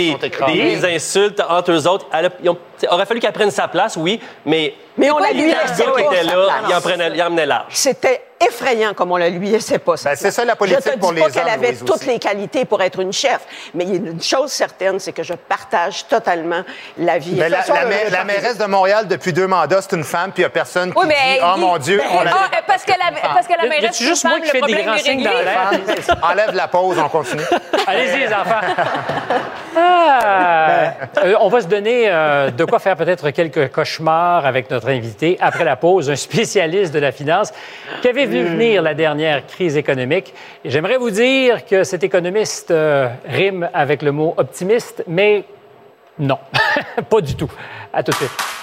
des, 0.47 0.77
des 0.81 0.95
insultes 0.97 1.43
entre 1.49 1.73
eux 1.73 1.87
autres. 1.87 2.07
Elle 2.13 2.27
a- 2.27 2.31
ils 2.43 2.51
ont- 2.51 2.59
il 2.83 2.89
aurait 2.89 3.07
fallu 3.07 3.21
qu'elle 3.21 3.33
prenne 3.33 3.51
sa 3.51 3.69
place, 3.69 3.97
oui, 3.97 4.21
mais 4.45 4.75
Mais 4.97 5.11
on 5.11 5.19
la 5.19 5.33
lui 5.33 5.47
laissait 5.47 5.85
pas 5.85 6.01
était 6.01 6.25
là, 6.25 6.47
il 6.69 6.75
en 6.75 6.81
prenait, 6.81 7.11
il 7.15 7.23
en 7.23 7.31
menait 7.31 7.47
large. 7.47 7.67
C'était 7.71 8.23
effrayant 8.47 8.95
comme 8.95 9.13
on 9.13 9.17
la 9.17 9.29
lui 9.29 9.49
laissait 9.51 9.79
pas. 9.79 9.95
Ben, 10.05 10.15
c'est 10.17 10.31
ça, 10.31 10.45
la 10.45 10.57
politique 10.57 10.81
Je 10.85 10.91
te 10.93 10.99
dis 11.15 11.21
pas 11.21 11.31
qu'elle 11.31 11.49
avait 11.49 11.69
Louise, 11.69 11.81
toutes 11.81 11.97
aussi. 11.97 12.07
les 12.07 12.19
qualités 12.19 12.65
pour 12.65 12.83
être 12.83 13.01
une 13.01 13.13
chef, 13.13 13.41
mais 13.75 13.85
il 13.85 13.91
y 13.91 13.95
a 13.95 14.11
une 14.11 14.23
chose 14.23 14.51
certaine, 14.53 14.99
c'est 14.99 15.13
que 15.13 15.23
je 15.23 15.35
partage 15.35 16.07
totalement 16.09 16.63
la 16.99 17.19
vie. 17.19 17.35
Mais 17.37 17.49
la, 17.49 17.59
la 17.67 17.83
le- 17.85 17.89
ma- 17.89 18.11
la 18.11 18.25
mairesse 18.25 18.59
de 18.59 18.65
Montréal, 18.67 19.07
depuis 19.09 19.33
deux 19.33 19.47
mandats, 19.47 19.81
c'est 19.83 19.97
une 19.97 20.05
femme, 20.05 20.33
puis 20.33 20.43
il 20.43 20.47
n'y 20.47 20.47
a 20.47 20.51
personne 20.51 20.93
qui 20.93 20.99
Oui, 20.99 21.07
mais 21.09 21.35
dit 21.39 21.45
Oh 21.45 21.57
mon 21.59 21.79
Dieu, 21.79 21.99
Ben, 21.99 22.05
on 22.19 22.23
la 22.23 22.31
ah, 22.35 22.61
parce 22.67 22.85
que 22.85 22.93
la, 22.93 23.21
parce 23.35 23.47
que 23.47 23.53
la 23.61 23.69
mairesse 23.69 23.83
y 23.83 23.87
a-tu 23.87 24.03
est 24.05 24.07
juste 24.07 24.25
moi 24.25 24.41
qui 24.41 24.49
fais 24.51 24.61
le 24.61 24.67
des 24.67 24.83
grands 24.83 24.97
signes 24.99 25.23
dans 25.25 25.31
l'air? 25.31 25.71
Enlève 26.23 26.55
la 26.55 26.69
pause, 26.69 26.97
on 26.99 27.09
continue. 27.09 27.43
Allez-y, 27.87 28.19
les 28.21 28.29
enfants. 28.29 28.61
Ah, 29.75 30.93
euh, 31.25 31.35
on 31.41 31.49
va 31.49 31.63
se 31.63 31.67
donner 31.67 32.05
euh, 32.07 32.51
de 32.51 32.65
quoi 32.67 32.79
faire 32.79 32.95
peut-être 32.95 33.31
quelques 33.31 33.71
cauchemars 33.73 34.45
avec 34.45 34.71
notre 34.71 34.89
invité 34.91 35.39
après 35.41 35.65
la 35.65 35.77
pause, 35.77 36.11
un 36.11 36.17
spécialiste 36.17 36.93
de 36.93 36.99
la 36.99 37.11
finance 37.11 37.53
qui 38.03 38.09
avait 38.09 38.27
vu 38.33 38.45
venir 38.45 38.83
la 38.83 38.95
dernière 38.95 39.47
crise 39.47 39.77
économique. 39.77 40.35
Et 40.65 40.71
J'aimerais 40.71 40.97
vous 40.97 41.11
dire 41.11 41.65
que 41.67 41.85
cet 41.85 42.03
économiste 42.03 42.71
euh, 42.71 43.09
rime 43.27 43.69
avec 43.75 44.03
le 44.03 44.13
mot 44.13 44.35
optimiste, 44.37 45.05
mais 45.07 45.45
non, 46.19 46.39
pas 47.11 47.21
du 47.21 47.35
tout. 47.35 47.51
À 47.93 48.03
tout 48.03 48.13
de 48.13 48.17
suite. 48.17 48.62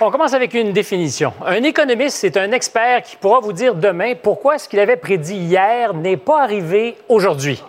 On 0.00 0.12
commence 0.12 0.32
avec 0.32 0.54
une 0.54 0.72
définition. 0.72 1.32
Un 1.44 1.64
économiste, 1.64 2.18
c'est 2.18 2.36
un 2.36 2.52
expert 2.52 3.02
qui 3.02 3.16
pourra 3.16 3.40
vous 3.40 3.52
dire 3.52 3.74
demain 3.74 4.14
pourquoi 4.14 4.56
ce 4.56 4.68
qu'il 4.68 4.78
avait 4.78 4.96
prédit 4.96 5.34
hier 5.34 5.92
n'est 5.92 6.16
pas 6.16 6.40
arrivé 6.40 6.96
aujourd'hui. 7.08 7.60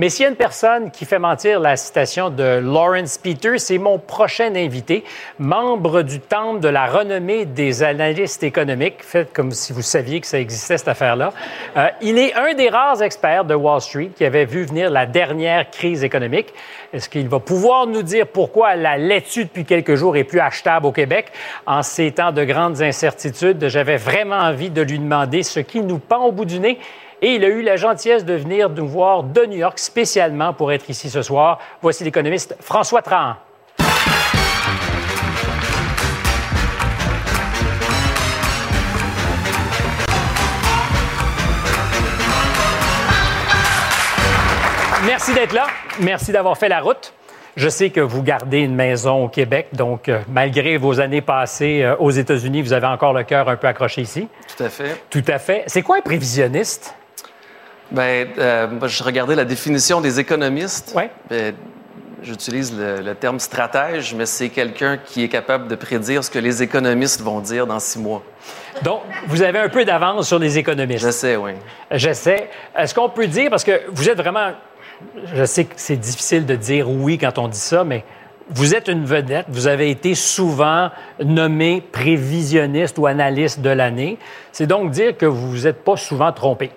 Mais 0.00 0.08
s'il 0.08 0.22
y 0.22 0.26
a 0.26 0.30
une 0.30 0.36
personne 0.36 0.90
qui 0.90 1.04
fait 1.04 1.18
mentir 1.18 1.60
la 1.60 1.76
citation 1.76 2.30
de 2.30 2.58
Lawrence 2.58 3.18
Peters, 3.18 3.60
c'est 3.60 3.76
mon 3.76 3.98
prochain 3.98 4.54
invité, 4.56 5.04
membre 5.38 6.00
du 6.00 6.20
Temple 6.20 6.60
de 6.60 6.68
la 6.68 6.86
renommée 6.86 7.44
des 7.44 7.82
analystes 7.82 8.42
économiques. 8.42 8.94
Faites 9.00 9.30
comme 9.34 9.52
si 9.52 9.74
vous 9.74 9.82
saviez 9.82 10.22
que 10.22 10.26
ça 10.26 10.40
existait, 10.40 10.78
cette 10.78 10.88
affaire-là. 10.88 11.34
Euh, 11.76 11.88
il 12.00 12.16
est 12.16 12.32
un 12.32 12.54
des 12.54 12.70
rares 12.70 13.02
experts 13.02 13.44
de 13.44 13.54
Wall 13.54 13.82
Street 13.82 14.08
qui 14.16 14.24
avait 14.24 14.46
vu 14.46 14.64
venir 14.64 14.88
la 14.88 15.04
dernière 15.04 15.68
crise 15.70 16.02
économique. 16.02 16.54
Est-ce 16.94 17.10
qu'il 17.10 17.28
va 17.28 17.38
pouvoir 17.38 17.86
nous 17.86 18.02
dire 18.02 18.26
pourquoi 18.26 18.76
la 18.76 18.96
laitue 18.96 19.44
depuis 19.44 19.66
quelques 19.66 19.96
jours 19.96 20.16
est 20.16 20.24
plus 20.24 20.40
achetable 20.40 20.86
au 20.86 20.92
Québec? 20.92 21.26
En 21.66 21.82
ces 21.82 22.10
temps 22.10 22.32
de 22.32 22.44
grandes 22.44 22.80
incertitudes? 22.80 23.68
J'avais 23.68 23.98
vraiment 23.98 24.38
envie 24.38 24.70
de 24.70 24.80
lui 24.80 24.98
demander 24.98 25.42
ce 25.42 25.60
qui 25.60 25.82
nous 25.82 25.98
pend 25.98 26.24
au 26.24 26.32
bout 26.32 26.46
du 26.46 26.58
nez. 26.58 26.78
Et 27.22 27.34
il 27.34 27.44
a 27.44 27.48
eu 27.48 27.60
la 27.60 27.76
gentillesse 27.76 28.24
de 28.24 28.32
venir 28.32 28.70
nous 28.70 28.88
voir 28.88 29.22
de 29.22 29.44
New 29.44 29.58
York 29.58 29.78
spécialement 29.78 30.54
pour 30.54 30.72
être 30.72 30.88
ici 30.88 31.10
ce 31.10 31.20
soir. 31.20 31.58
Voici 31.82 32.02
l'économiste 32.02 32.56
François 32.60 33.02
Trahan. 33.02 33.34
Merci 45.06 45.34
d'être 45.34 45.52
là. 45.52 45.66
Merci 46.00 46.32
d'avoir 46.32 46.56
fait 46.56 46.68
la 46.68 46.80
route. 46.80 47.12
Je 47.56 47.68
sais 47.68 47.90
que 47.90 48.00
vous 48.00 48.22
gardez 48.22 48.60
une 48.60 48.74
maison 48.74 49.24
au 49.24 49.28
Québec, 49.28 49.68
donc 49.72 50.08
euh, 50.08 50.20
malgré 50.28 50.76
vos 50.76 51.00
années 51.00 51.20
passées 51.20 51.82
euh, 51.82 51.96
aux 51.96 52.10
États-Unis, 52.10 52.62
vous 52.62 52.72
avez 52.72 52.86
encore 52.86 53.12
le 53.12 53.24
cœur 53.24 53.48
un 53.48 53.56
peu 53.56 53.66
accroché 53.66 54.02
ici. 54.02 54.28
Tout 54.56 54.64
à 54.64 54.68
fait. 54.68 55.02
Tout 55.10 55.24
à 55.26 55.38
fait. 55.38 55.64
C'est 55.66 55.82
quoi 55.82 55.96
un 55.96 56.00
prévisionniste? 56.00 56.94
Ben, 57.92 58.28
euh, 58.38 58.68
moi, 58.68 58.88
je 58.88 59.02
regardais 59.02 59.34
la 59.34 59.44
définition 59.44 60.00
des 60.00 60.20
économistes. 60.20 60.92
Ouais. 60.96 61.10
Ben, 61.28 61.54
J'utilise 62.22 62.76
le, 62.76 63.00
le 63.00 63.14
terme 63.14 63.40
stratège, 63.40 64.14
mais 64.14 64.26
c'est 64.26 64.50
quelqu'un 64.50 64.98
qui 64.98 65.24
est 65.24 65.28
capable 65.28 65.68
de 65.68 65.74
prédire 65.74 66.22
ce 66.22 66.30
que 66.30 66.38
les 66.38 66.62
économistes 66.62 67.22
vont 67.22 67.40
dire 67.40 67.66
dans 67.66 67.78
six 67.80 67.98
mois. 67.98 68.22
Donc, 68.82 69.00
vous 69.26 69.40
avez 69.40 69.58
un 69.58 69.70
peu 69.70 69.86
d'avance 69.86 70.28
sur 70.28 70.38
les 70.38 70.58
économistes. 70.58 71.06
Je 71.06 71.10
sais, 71.10 71.36
oui. 71.36 71.52
J'essaie. 71.90 72.50
Est-ce 72.76 72.94
qu'on 72.94 73.08
peut 73.08 73.26
dire, 73.26 73.48
parce 73.48 73.64
que 73.64 73.80
vous 73.90 74.10
êtes 74.10 74.18
vraiment, 74.18 74.50
je 75.32 75.44
sais 75.46 75.64
que 75.64 75.72
c'est 75.76 75.96
difficile 75.96 76.44
de 76.44 76.56
dire 76.56 76.90
oui 76.90 77.16
quand 77.16 77.38
on 77.38 77.48
dit 77.48 77.58
ça, 77.58 77.84
mais 77.84 78.04
vous 78.50 78.74
êtes 78.74 78.88
une 78.88 79.06
vedette, 79.06 79.46
vous 79.48 79.66
avez 79.66 79.90
été 79.90 80.14
souvent 80.14 80.90
nommé 81.24 81.82
prévisionniste 81.90 82.98
ou 82.98 83.06
analyste 83.06 83.60
de 83.60 83.70
l'année. 83.70 84.18
C'est 84.52 84.66
donc 84.66 84.90
dire 84.90 85.16
que 85.16 85.24
vous 85.24 85.50
vous 85.50 85.66
êtes 85.66 85.84
pas 85.84 85.96
souvent 85.96 86.32
trompé. 86.32 86.70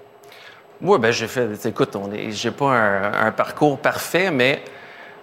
Moi, 0.84 0.98
ben, 0.98 1.12
j'ai 1.12 1.28
fait. 1.28 1.66
Écoute, 1.66 1.98
j'ai 2.32 2.52
pas 2.52 2.74
un, 2.74 3.32
parcours 3.32 3.80
parfait, 3.80 4.32
mais 4.32 4.62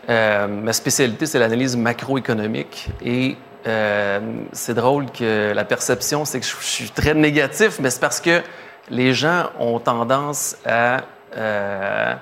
euh, 0.09 0.47
ma 0.47 0.73
spécialité, 0.73 1.27
c'est 1.27 1.39
l'analyse 1.39 1.77
macroéconomique. 1.77 2.89
Et 3.05 3.37
euh, 3.67 4.21
c'est 4.53 4.73
drôle 4.73 5.11
que 5.11 5.53
la 5.53 5.65
perception, 5.65 6.25
c'est 6.25 6.41
que 6.41 6.47
je, 6.47 6.57
suis 6.63 6.89
très 6.89 7.13
négatif, 7.13 7.79
mais 7.79 7.91
c'est 7.91 8.01
parce 8.01 8.23
que 8.23 8.41
les 8.89 9.13
gens 9.13 9.51
ont 9.59 9.79
tendance 9.79 10.57
à, 10.65 11.03
euh, 11.37 12.15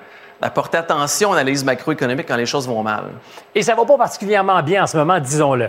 porter 0.53 0.79
attention 0.79 1.33
à 1.33 1.37
l'analyse 1.37 1.63
macroéconomique 1.63 2.27
quand 2.27 2.37
les 2.37 2.47
choses 2.47 2.67
vont 2.67 2.83
mal. 2.83 3.05
Et 3.55 3.63
ça 3.63 3.77
va 3.77 3.85
pas 3.85 3.97
particulièrement 3.97 4.61
bien 4.65 4.83
en 4.83 4.87
ce 4.89 4.97
moment, 4.97 5.21
disons-le. 5.21 5.69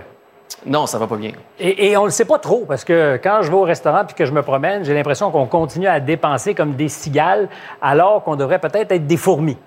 Non, 0.66 0.86
ça 0.88 0.98
va 0.98 1.08
pas 1.08 1.16
bien. 1.16 1.32
Et, 1.60 1.92
et 1.92 1.98
on 1.98 2.06
le 2.06 2.12
sait 2.12 2.26
pas 2.26 2.40
trop 2.40 2.66
parce 2.68 2.84
que 2.84 3.20
quand 3.24 3.42
je 3.44 3.50
vais 3.50 3.56
au 3.58 3.62
restaurant 3.64 4.04
puis 4.06 4.16
que 4.16 4.26
je 4.26 4.32
me 4.32 4.42
promène, 4.42 4.84
j'ai 4.84 4.94
l'impression 4.94 5.32
qu'on 5.32 5.46
continue 5.46 5.88
à 5.88 6.00
dépenser 6.00 6.54
comme 6.56 6.76
des 6.76 6.90
cigales 6.90 7.48
alors 7.82 8.24
qu'on 8.24 8.36
devrait 8.36 8.60
peut-être 8.60 8.92
être 8.92 9.08
des 9.08 9.18
fourmis. 9.18 9.58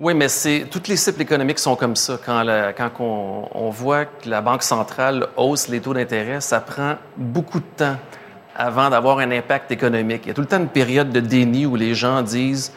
Oui, 0.00 0.14
mais 0.14 0.28
c'est 0.28 0.66
toutes 0.70 0.88
les 0.88 0.96
cycles 0.96 1.20
économiques 1.20 1.58
sont 1.58 1.76
comme 1.76 1.94
ça. 1.94 2.18
Quand, 2.24 2.42
la- 2.42 2.72
quand 2.72 2.88
on, 3.00 3.48
on 3.54 3.68
voit 3.70 4.06
que 4.06 4.28
la 4.28 4.40
Banque 4.40 4.62
centrale 4.62 5.26
hausse 5.36 5.68
les 5.68 5.80
taux 5.80 5.92
d'intérêt, 5.92 6.40
ça 6.40 6.60
prend 6.60 6.94
beaucoup 7.18 7.60
de 7.60 7.64
temps 7.76 7.96
avant 8.56 8.88
d'avoir 8.90 9.18
un 9.18 9.30
impact 9.30 9.70
économique. 9.70 10.22
Il 10.24 10.28
y 10.28 10.30
a 10.30 10.34
tout 10.34 10.40
le 10.40 10.46
temps 10.46 10.58
une 10.58 10.68
période 10.68 11.10
de 11.10 11.20
déni 11.20 11.66
où 11.66 11.76
les 11.76 11.94
gens 11.94 12.22
disent 12.22 12.72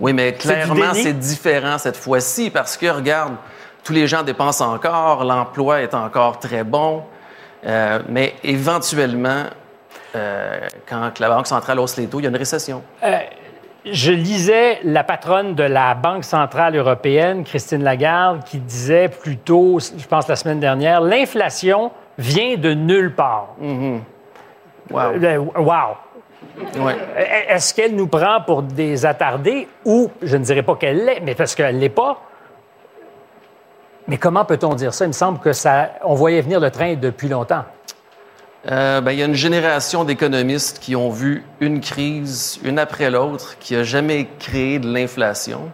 Oui, 0.00 0.14
mais 0.14 0.32
clairement, 0.32 0.94
c'est 0.94 1.12
différent 1.12 1.76
cette 1.76 1.96
fois-ci 1.98 2.48
parce 2.50 2.76
que, 2.78 2.86
regarde, 2.86 3.34
tous 3.84 3.92
les 3.92 4.06
gens 4.06 4.22
dépensent 4.22 4.60
encore, 4.72 5.24
l'emploi 5.24 5.82
est 5.82 5.94
encore 5.94 6.38
très 6.38 6.64
bon. 6.64 7.02
Euh, 7.64 8.00
mais 8.08 8.34
éventuellement, 8.42 9.44
euh, 10.16 10.60
quand 10.88 11.18
la 11.20 11.28
Banque 11.28 11.46
centrale 11.46 11.78
hausse 11.78 11.96
les 11.96 12.06
taux, 12.06 12.18
il 12.20 12.24
y 12.24 12.26
a 12.26 12.30
une 12.30 12.36
récession. 12.36 12.82
Euh, 13.04 13.18
je 13.84 14.12
lisais 14.12 14.78
la 14.84 15.04
patronne 15.04 15.54
de 15.54 15.62
la 15.64 15.94
Banque 15.94 16.24
centrale 16.24 16.76
européenne, 16.76 17.44
Christine 17.44 17.82
Lagarde, 17.82 18.44
qui 18.44 18.58
disait 18.58 19.08
plus 19.08 19.36
tôt, 19.38 19.78
je 19.80 20.06
pense 20.06 20.28
la 20.28 20.36
semaine 20.36 20.60
dernière, 20.60 21.00
l'inflation 21.00 21.90
vient 22.18 22.56
de 22.56 22.74
nulle 22.74 23.14
part. 23.14 23.48
Wow. 23.60 25.00
Euh, 25.22 25.38
wow. 25.38 25.96
Ouais. 26.76 26.94
E- 27.16 27.52
Est-ce 27.54 27.72
qu'elle 27.74 27.94
nous 27.94 28.08
prend 28.08 28.40
pour 28.44 28.62
des 28.62 29.06
attardés 29.06 29.68
ou, 29.84 30.10
je 30.20 30.36
ne 30.36 30.44
dirais 30.44 30.62
pas 30.62 30.74
qu'elle 30.76 31.04
l'est, 31.04 31.20
mais 31.20 31.34
parce 31.34 31.54
qu'elle 31.54 31.76
ne 31.76 31.80
l'est 31.80 31.88
pas? 31.88 32.20
Mais 34.08 34.18
comment 34.18 34.44
peut-on 34.44 34.74
dire 34.74 34.92
ça? 34.94 35.04
Il 35.04 35.08
me 35.08 35.12
semble 35.12 35.38
que 35.38 35.52
ça, 35.52 35.90
on 36.04 36.14
voyait 36.14 36.40
venir 36.40 36.60
le 36.60 36.70
train 36.70 36.94
depuis 36.94 37.28
longtemps. 37.28 37.64
Euh, 38.70 39.00
ben, 39.00 39.10
il 39.12 39.18
y 39.18 39.22
a 39.22 39.26
une 39.26 39.34
génération 39.34 40.04
d'économistes 40.04 40.78
qui 40.80 40.94
ont 40.94 41.10
vu 41.10 41.44
une 41.60 41.80
crise, 41.80 42.60
une 42.62 42.78
après 42.78 43.10
l'autre, 43.10 43.58
qui 43.58 43.74
n'a 43.74 43.82
jamais 43.82 44.28
créé 44.38 44.78
de 44.78 44.92
l'inflation. 44.92 45.70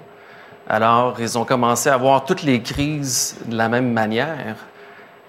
Alors, 0.68 1.20
ils 1.20 1.38
ont 1.38 1.44
commencé 1.44 1.88
à 1.88 1.96
voir 1.96 2.24
toutes 2.24 2.42
les 2.42 2.62
crises 2.62 3.36
de 3.46 3.56
la 3.56 3.68
même 3.68 3.92
manière. 3.92 4.56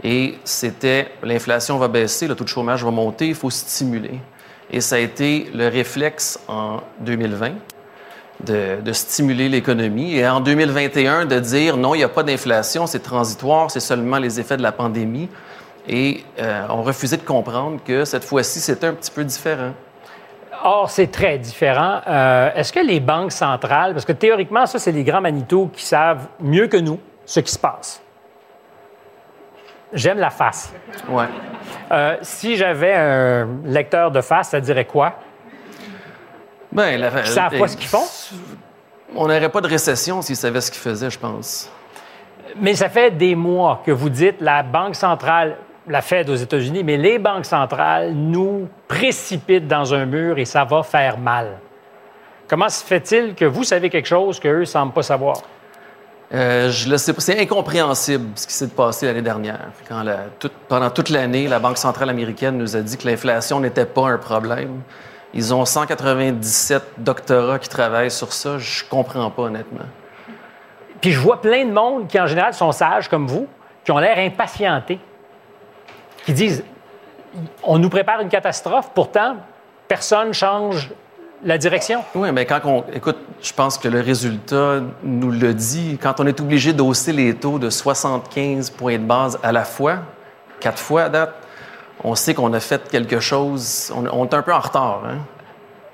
Et 0.04 0.38
c'était 0.46 1.12
l'inflation 1.24 1.78
va 1.78 1.90
baisser, 1.90 2.28
le 2.28 2.36
taux 2.36 2.46
de 2.46 2.50
chômage 2.50 2.84
va 2.84 2.92
monter, 2.92 3.28
il 3.28 3.36
faut 3.36 3.50
stimuler. 3.50 4.20
Et 4.72 4.82
ça 4.82 4.96
a 4.96 5.00
été 5.00 5.50
le 5.54 5.68
réflexe 5.68 6.40
en 6.48 6.82
2020 7.02 7.52
de, 8.46 8.82
de 8.82 8.94
stimuler 8.94 9.50
l'économie. 9.50 10.16
Et 10.16 10.28
en 10.28 10.40
2021, 10.40 11.26
de 11.26 11.40
dire 11.40 11.78
non, 11.78 11.94
il 11.96 12.00
n'y 12.00 12.04
a 12.04 12.10
pas 12.10 12.24
d'inflation, 12.24 12.88
c'est 12.88 13.00
transitoire, 13.00 13.70
c'est 13.72 13.80
seulement 13.80 14.18
les 14.18 14.40
effets 14.40 14.58
de 14.58 14.64
la 14.64 14.72
pandémie. 14.72 15.30
Et 15.88 16.24
euh, 16.40 16.66
on 16.70 16.84
refusait 16.84 17.18
de 17.18 17.24
comprendre 17.24 17.80
que 17.84 18.06
cette 18.06 18.24
fois-ci, 18.24 18.60
c'était 18.60 18.88
un 18.88 18.94
petit 18.94 19.12
peu 19.12 19.24
différent. 19.24 19.72
Or, 20.64 20.90
c'est 20.90 21.08
très 21.08 21.38
différent. 21.38 22.02
Euh, 22.08 22.52
Est-ce 22.54 22.74
que 22.74 22.80
les 22.80 23.00
banques 23.00 23.32
centrales, 23.32 23.94
parce 23.94 24.06
que 24.06 24.12
théoriquement, 24.12 24.66
ça, 24.66 24.78
c'est 24.78 24.92
les 24.92 25.04
grands 25.04 25.22
manitou 25.22 25.70
qui 25.74 25.86
savent 25.86 26.28
mieux 26.42 26.68
que 26.68 26.78
nous 26.78 27.00
ce 27.26 27.40
qui 27.40 27.52
se 27.52 27.60
passe. 27.60 28.02
J'aime 29.94 30.20
la 30.20 30.30
face. 30.30 30.74
Ouais. 31.08 31.26
Euh, 31.92 32.18
si 32.22 32.56
j'avais 32.56 32.94
un 32.94 33.48
lecteur 33.66 34.12
de 34.12 34.22
face, 34.22 34.50
ça 34.50 34.60
dirait 34.60 34.86
quoi? 34.86 35.14
Ben, 36.72 37.00
la, 37.00 37.22
Ils 37.22 37.28
savent 37.28 37.58
pas 37.58 37.68
ce 37.68 37.78
qu'ils 37.78 37.88
font? 37.88 38.04
On 39.16 39.28
n'aurait 39.28 39.50
pas 39.50 39.62
de 39.62 39.68
récession 39.68 40.22
s'ils 40.22 40.36
savaient 40.36 40.62
ce 40.62 40.70
qu'ils 40.72 40.82
faisaient, 40.82 41.10
je 41.10 41.18
pense. 41.20 41.70
Mais 42.60 42.76
ça 42.76 42.90
fait 42.90 43.12
des 43.12 43.36
mois 43.36 43.82
que 43.86 43.92
vous 43.92 44.10
dites 44.10 44.40
la 44.42 44.62
Banque 44.64 44.96
centrale, 44.96 45.58
la 45.88 46.02
Fed 46.02 46.30
aux 46.30 46.36
États-Unis, 46.36 46.84
mais 46.84 46.98
les 46.98 47.18
banques 47.18 47.46
centrales 47.46 48.14
nous 48.14 48.68
précipitent 48.88 49.68
dans 49.68 49.94
un 49.94 50.06
mur 50.06 50.38
et 50.38 50.46
ça 50.46 50.64
va 50.64 50.84
faire 50.84 51.18
mal. 51.18 51.58
Comment 52.48 52.70
se 52.70 52.84
fait-il 52.84 53.34
que 53.34 53.46
vous 53.46 53.64
savez 53.64 53.90
quelque 53.90 54.08
chose 54.08 54.40
qu'eux 54.40 54.60
ne 54.60 54.66
semblent 54.66 54.94
pas 54.94 55.04
savoir? 55.04 55.38
Euh, 56.32 56.70
je 56.70 56.88
le 56.90 56.98
sais 57.00 57.14
pas. 57.14 57.22
C'est 57.22 57.40
incompréhensible 57.40 58.30
ce 58.36 58.46
qui 58.46 58.54
s'est 58.54 58.68
passé 58.68 59.08
l'année 59.08 59.24
dernière. 59.24 59.70
Quand 59.88 60.04
la- 60.04 60.26
tout- 60.38 60.52
pendant 60.68 60.92
toute 60.92 61.10
l'année, 61.10 61.48
la 61.48 61.58
Banque 61.58 61.78
centrale 61.80 62.10
américaine 62.12 62.58
nous 62.58 62.76
a 62.76 62.82
dit 62.82 62.98
que 62.98 63.08
l'inflation 63.08 63.60
n'était 63.60 63.86
pas 63.88 64.10
un 64.10 64.18
problème. 64.20 64.82
Ils 65.34 65.54
ont 65.54 65.66
197 65.66 66.84
doctorats 66.98 67.60
qui 67.60 67.70
travaillent 67.70 68.12
sur 68.12 68.34
ça. 68.34 68.58
Je 68.58 68.84
comprends 68.84 69.30
pas, 69.30 69.44
honnêtement. 69.44 69.86
Puis 71.02 71.12
je 71.12 71.20
vois 71.20 71.40
plein 71.40 71.66
de 71.66 71.72
monde 71.72 72.08
qui, 72.08 72.20
en 72.20 72.28
général, 72.28 72.54
sont 72.54 72.72
sages 72.72 73.08
comme 73.08 73.28
vous, 73.28 73.48
qui 73.84 73.92
ont 73.92 74.00
l'air 74.00 74.18
impatientés, 74.18 75.00
qui 76.26 76.34
disent 76.34 76.64
on 77.64 77.78
nous 77.78 77.90
prépare 77.90 78.22
une 78.22 78.30
catastrophe, 78.30 78.90
pourtant, 78.94 79.38
personne 79.88 80.34
change 80.34 80.90
la 81.44 81.58
direction. 81.58 82.04
Oui, 82.16 82.32
mais 82.32 82.46
quand 82.46 82.60
on. 82.66 82.84
Écoute, 82.94 83.18
je 83.42 83.54
pense 83.54 83.78
que 83.78 83.88
le 83.88 84.02
résultat 84.02 84.82
nous 85.04 85.32
le 85.32 85.54
dit. 85.54 85.98
Quand 86.02 86.20
on 86.20 86.28
est 86.28 86.40
obligé 86.40 86.74
d'hausser 86.74 87.14
les 87.14 87.34
taux 87.36 87.60
de 87.60 87.70
75 87.70 88.72
points 88.72 88.98
de 88.98 89.04
base 89.04 89.40
à 89.42 89.52
la 89.52 89.64
fois, 89.64 90.00
quatre 90.60 90.80
fois 90.80 91.04
à 91.04 91.10
date, 91.10 91.39
on 92.04 92.16
sait 92.16 92.34
qu'on 92.34 92.54
a 92.54 92.60
fait 92.60 92.90
quelque 92.90 93.20
chose. 93.20 93.92
On, 93.96 94.06
on 94.22 94.26
est 94.26 94.34
un 94.34 94.42
peu 94.42 94.54
en 94.54 94.60
retard, 94.60 95.02
hein? 95.06 95.18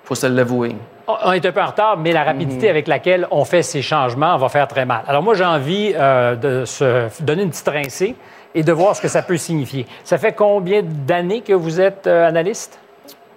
faut 0.03 0.15
se 0.15 0.27
l'avouer. 0.27 0.75
On- 1.07 1.15
On 1.25 1.31
est 1.33 1.45
un 1.45 1.51
peu 1.51 1.61
en 1.61 1.67
retard, 1.67 1.97
mais 1.97 2.11
la 2.11 2.21
Mhm. 2.21 2.27
rapidité 2.27 2.69
avec 2.69 2.87
laquelle 2.87 3.27
on 3.31 3.45
fait 3.45 3.63
ces 3.63 3.81
changements 3.81 4.37
va 4.37 4.49
faire 4.49 4.67
très 4.67 4.85
mal. 4.85 5.03
Alors 5.07 5.21
moi, 5.23 5.33
j'ai 5.35 5.45
envie 5.45 5.93
euh, 5.95 6.35
de 6.35 6.65
se 6.65 7.07
donner 7.23 7.43
une 7.43 7.49
petite 7.49 7.67
rincée 7.67 8.15
et 8.53 8.63
de 8.63 8.71
voir 8.71 8.95
ce 8.95 9.01
que 9.01 9.07
ça 9.07 9.21
peut 9.21 9.37
signifier. 9.37 9.85
Ça 10.03 10.17
fait 10.17 10.33
combien 10.33 10.81
d'années 10.83 11.41
que 11.41 11.53
vous 11.53 11.79
êtes 11.81 12.07
euh, 12.07 12.27
analyste? 12.27 12.79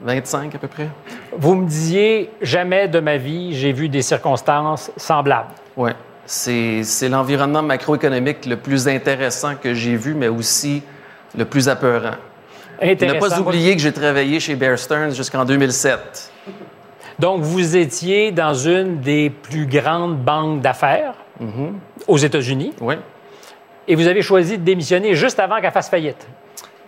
25 0.01 0.55
à 0.55 0.59
peu 0.59 0.69
près. 0.69 0.89
Vous 1.37 1.55
me 1.57 1.67
disiez, 1.67 2.31
jamais 2.41 2.87
de 2.87 3.01
ma 3.01 3.17
vie, 3.17 3.53
j'ai 3.55 3.73
vu 3.73 3.89
des 3.89 4.03
circonstances 4.03 4.93
semblables. 4.97 5.49
Oui. 5.77 5.91
C'est 6.25 6.85
c'est 6.85 7.09
l'environnement 7.09 7.63
macroéconomique 7.63 8.45
le 8.47 8.57
plus 8.57 8.87
intéressant 8.87 9.55
que 9.57 9.73
j'ai 9.75 9.97
vu, 9.97 10.15
mais 10.15 10.29
aussi 10.29 10.83
le 11.37 11.45
plus 11.47 11.69
apeurant. 11.69 12.15
Ne 12.83 12.91
Intéressant. 12.93 13.29
pas 13.29 13.41
oublier 13.41 13.75
que 13.75 13.83
j'ai 13.83 13.93
travaillé 13.93 14.39
chez 14.41 14.55
Bear 14.55 14.79
Stearns 14.79 15.15
jusqu'en 15.15 15.45
2007. 15.45 16.33
Donc, 17.19 17.43
vous 17.43 17.77
étiez 17.77 18.31
dans 18.31 18.55
une 18.55 19.01
des 19.01 19.31
plus 19.31 19.67
grandes 19.67 20.17
banques 20.19 20.61
d'affaires 20.61 21.15
aux 22.07 22.17
États-Unis. 22.19 22.73
Oui. 22.81 22.95
Et 23.89 23.95
vous 23.97 24.07
avez 24.07 24.23
choisi 24.23 24.59
de 24.59 24.63
démissionner 24.65 25.15
juste 25.15 25.41
avant 25.41 25.61
qu'elle 25.61 25.73
fasse 25.73 25.89
faillite. 25.89 26.29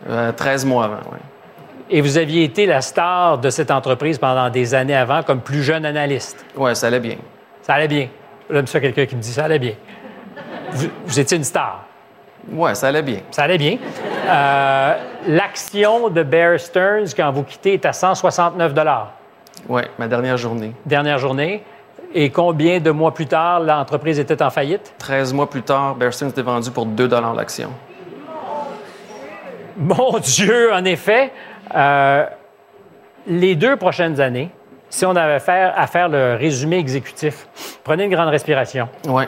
Euh, 0.09 0.33
13 0.33 0.65
mois 0.67 0.85
avant, 0.85 1.01
oui. 1.13 1.19
Et 1.93 2.01
vous 2.01 2.19
aviez 2.19 2.45
été 2.45 2.67
la 2.67 2.81
star 2.83 3.39
de 3.39 3.51
cette 3.51 3.73
entreprise 3.73 4.19
pendant 4.19 4.49
des 4.49 4.75
années 4.75 4.95
avant 4.95 5.25
comme 5.25 5.41
plus 5.41 5.63
jeune 5.65 5.85
analyste. 5.85 6.45
Oui, 6.57 6.77
ça 6.77 6.87
allait 6.87 7.01
bien. 7.01 7.17
Ça 7.63 7.75
allait 7.75 7.89
bien. 7.89 8.09
J'aime 8.49 8.67
ça 8.69 8.81
quelqu'un 8.81 9.07
qui 9.07 9.17
me 9.17 9.21
dit 9.21 9.33
ça 9.33 9.45
allait 9.45 9.59
bien. 9.59 9.75
Vous, 10.71 10.87
vous 11.05 11.19
étiez 11.19 11.37
une 11.37 11.43
star. 11.45 11.85
Oui, 12.53 12.75
ça 12.75 12.89
allait 12.89 13.03
bien. 13.03 13.19
Ça 13.31 13.43
allait 13.45 13.59
bien. 13.59 13.77
Euh, 14.29 14.97
L'action 15.29 16.09
de 16.09 16.23
Bear 16.23 16.59
Stearns, 16.59 17.13
quand 17.15 17.31
vous 17.31 17.43
quittez, 17.43 17.75
est 17.75 17.85
à 17.87 17.93
169 17.93 18.73
Oui, 19.69 19.83
ma 19.99 20.09
dernière 20.09 20.37
journée. 20.37 20.73
Dernière 20.87 21.19
journée. 21.19 21.63
Et 22.15 22.31
combien 22.31 22.81
de 22.81 22.91
mois 22.91 23.15
plus 23.15 23.27
tard, 23.27 23.61
l'entreprise 23.61 24.19
était 24.19 24.43
en 24.43 24.51
faillite? 24.51 24.95
13 24.99 25.33
mois 25.33 25.49
plus 25.49 25.63
tard, 25.63 25.95
Bear 25.95 26.13
Stearns 26.13 26.31
était 26.31 26.43
vendu 26.43 26.71
pour 26.71 26.87
2 26.87 27.09
l'action. 27.37 27.71
Mon 29.77 30.19
Dieu, 30.23 30.73
en 30.73 30.85
effet, 30.85 31.33
euh, 31.75 32.27
les 33.27 33.55
deux 33.55 33.77
prochaines 33.77 34.21
années, 34.21 34.51
si 34.89 35.07
on 35.07 35.15
avait 35.15 35.41
à 35.77 35.87
faire 35.87 36.09
le 36.09 36.35
résumé 36.35 36.79
exécutif, 36.79 37.47
prenez 37.85 38.05
une 38.05 38.11
grande 38.11 38.29
respiration. 38.31 38.89
Oui. 39.07 39.25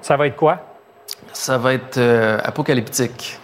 Ça 0.00 0.16
va 0.16 0.26
être 0.28 0.36
quoi? 0.36 0.58
Ça 1.32 1.58
va 1.58 1.74
être 1.74 1.98
euh, 1.98 2.38
apocalyptique. 2.44 3.38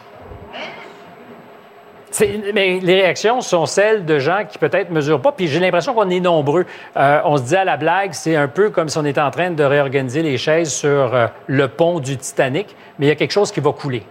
Mais 2.55 2.81
les 2.81 2.95
réactions 3.03 3.41
sont 3.41 3.67
celles 3.67 4.05
de 4.05 4.19
gens 4.19 4.45
qui 4.49 4.59
peut-être 4.59 4.91
mesurent 4.91 5.21
pas. 5.21 5.31
Puis 5.31 5.47
j'ai 5.47 5.61
l'impression 5.61 5.95
qu'on 5.95 6.09
est 6.11 6.19
nombreux. 6.21 6.67
Euh, 6.97 7.21
on 7.25 7.37
se 7.37 7.43
dit 7.43 7.55
à 7.57 7.65
la 7.65 7.77
blague, 7.77 8.13
c'est 8.13 8.35
un 8.35 8.49
peu 8.49 8.71
comme 8.71 8.89
si 8.89 8.99
on 8.99 9.05
était 9.05 9.21
en 9.21 9.31
train 9.31 9.51
de 9.51 9.63
réorganiser 9.63 10.23
les 10.23 10.37
chaises 10.39 10.73
sur 10.73 11.15
euh, 11.15 11.27
le 11.47 11.69
pont 11.69 12.01
du 12.01 12.17
Titanic, 12.17 12.75
mais 12.99 13.07
il 13.07 13.09
y 13.09 13.13
a 13.13 13.15
quelque 13.15 13.31
chose 13.33 13.53
qui 13.53 13.61
va 13.61 13.73
couler. 13.73 14.05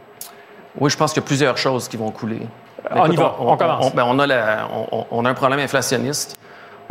Oui, 0.80 0.90
je 0.90 0.96
pense 0.96 1.12
qu'il 1.12 1.22
y 1.22 1.26
a 1.26 1.28
plusieurs 1.28 1.58
choses 1.58 1.88
qui 1.90 1.98
vont 1.98 2.12
couler. 2.12 2.40
On 2.92 3.12
y 3.12 3.16
va, 3.16 3.36
on 3.40 3.58
commence. 3.58 3.94
ben, 3.94 4.06
on 4.08 4.20
a 4.20 4.28
la- 4.28 4.68
on- 5.12 5.26
a 5.26 5.30
un 5.30 5.34
problème 5.34 5.60
inflationniste. 5.60 6.38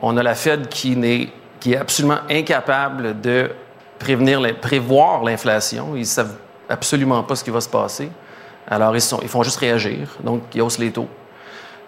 On 0.02 0.16
a 0.18 0.22
la 0.22 0.34
Fed 0.34 0.68
qui, 0.68 0.96
n'est- 0.96 1.28
qui 1.60 1.72
est 1.72 1.78
absolument 1.78 2.18
incapable 2.28 3.18
de 3.22 3.50
prévenir, 3.98 4.40
prévoir 4.60 5.22
l'inflation. 5.22 5.90
Ils 5.94 6.00
ne 6.00 6.04
savent 6.04 6.36
absolument 6.68 7.22
pas 7.22 7.36
ce 7.36 7.44
qui 7.44 7.50
va 7.50 7.60
se 7.60 7.68
passer. 7.68 8.10
Alors, 8.68 8.94
ils, 8.94 9.00
sont, 9.00 9.20
ils 9.22 9.28
font 9.28 9.42
juste 9.42 9.58
réagir. 9.58 10.16
Donc, 10.22 10.42
ils 10.54 10.62
haussent 10.62 10.78
les 10.78 10.90
taux. 10.90 11.08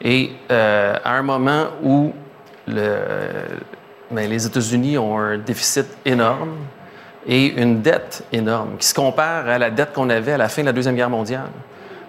Et 0.00 0.30
euh, 0.50 0.94
à 1.02 1.14
un 1.14 1.22
moment 1.22 1.66
où 1.82 2.12
le, 2.66 2.98
ben, 4.10 4.30
les 4.30 4.46
États-Unis 4.46 4.96
ont 4.96 5.18
un 5.18 5.38
déficit 5.38 5.86
énorme 6.04 6.54
et 7.26 7.46
une 7.60 7.82
dette 7.82 8.24
énorme 8.32 8.76
qui 8.78 8.86
se 8.86 8.94
compare 8.94 9.48
à 9.48 9.58
la 9.58 9.70
dette 9.70 9.92
qu'on 9.92 10.08
avait 10.08 10.32
à 10.32 10.38
la 10.38 10.48
fin 10.48 10.62
de 10.62 10.66
la 10.66 10.72
Deuxième 10.72 10.94
Guerre 10.94 11.10
mondiale. 11.10 11.50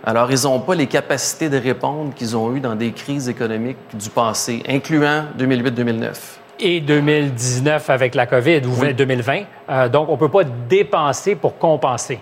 Alors, 0.04 0.32
ils 0.32 0.44
n'ont 0.44 0.60
pas 0.60 0.76
les 0.76 0.88
capacités 0.88 1.50
de 1.50 1.58
répondre 1.58 2.14
qu'ils 2.14 2.38
ont 2.38 2.56
eues 2.56 2.62
dans 2.62 2.76
des 2.76 2.92
crises 2.92 3.28
économiques 3.28 3.78
du 3.94 4.10
passé, 4.10 4.64
incluant 4.68 5.26
2008-2009. 5.38 6.14
Et 6.62 6.80
2019 6.80 7.90
avec 7.90 8.16
la 8.16 8.26
COVID 8.26 8.62
ou 8.66 8.94
2020. 8.94 9.42
Euh, 9.70 9.90
donc, 9.90 10.10
on 10.10 10.14
ne 10.14 10.18
peut 10.18 10.30
pas 10.30 10.44
dépenser 10.44 11.36
pour 11.36 11.58
compenser. 11.58 12.20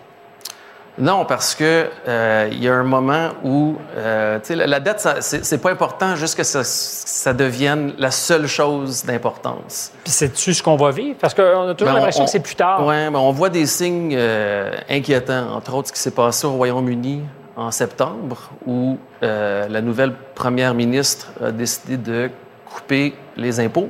Non, 0.99 1.25
parce 1.25 1.53
que 1.53 1.89
euh, 2.07 2.49
il 2.51 2.63
y 2.63 2.67
a 2.67 2.73
un 2.73 2.83
moment 2.83 3.29
où 3.43 3.75
euh, 3.95 4.39
la, 4.49 4.65
la 4.67 4.79
dette, 4.79 5.07
c'est 5.21 5.61
pas 5.61 5.69
important, 5.71 6.15
juste 6.15 6.35
que 6.35 6.43
ça, 6.43 6.63
ça 6.63 7.33
devienne 7.33 7.93
la 7.99 8.09
seule 8.09 8.47
chose 8.47 9.05
d'importance. 9.05 9.91
Puis 10.03 10.11
c'est-tu 10.11 10.53
ce 10.55 10.63
qu'on 10.63 10.75
va 10.75 10.89
vivre? 10.89 11.15
Parce 11.19 11.35
qu'on 11.35 11.69
a 11.69 11.73
toujours 11.75 11.93
Ben, 11.93 11.99
l'impression 11.99 12.23
on- 12.23 12.25
que 12.25 12.31
c'est 12.31 12.39
plus 12.39 12.55
tard. 12.55 12.83
Oui, 12.85 12.95
mais 13.11 13.17
on 13.17 13.31
voit 13.31 13.49
des 13.49 13.67
signes 13.67 14.15
euh, 14.17 14.71
inquiétants, 14.89 15.51
entre 15.53 15.75
autres 15.75 15.89
ce 15.89 15.93
qui 15.93 15.99
s'est 15.99 16.09
passé 16.11 16.47
au 16.47 16.53
Royaume-Uni 16.53 17.21
en 17.55 17.69
septembre, 17.71 18.49
où 18.65 18.97
la 19.21 19.81
nouvelle 19.81 20.13
première 20.35 20.73
ministre 20.73 21.27
a 21.43 21.51
décidé 21.51 21.97
de 21.97 22.29
couper 22.65 23.15
les 23.35 23.59
impôts. 23.59 23.89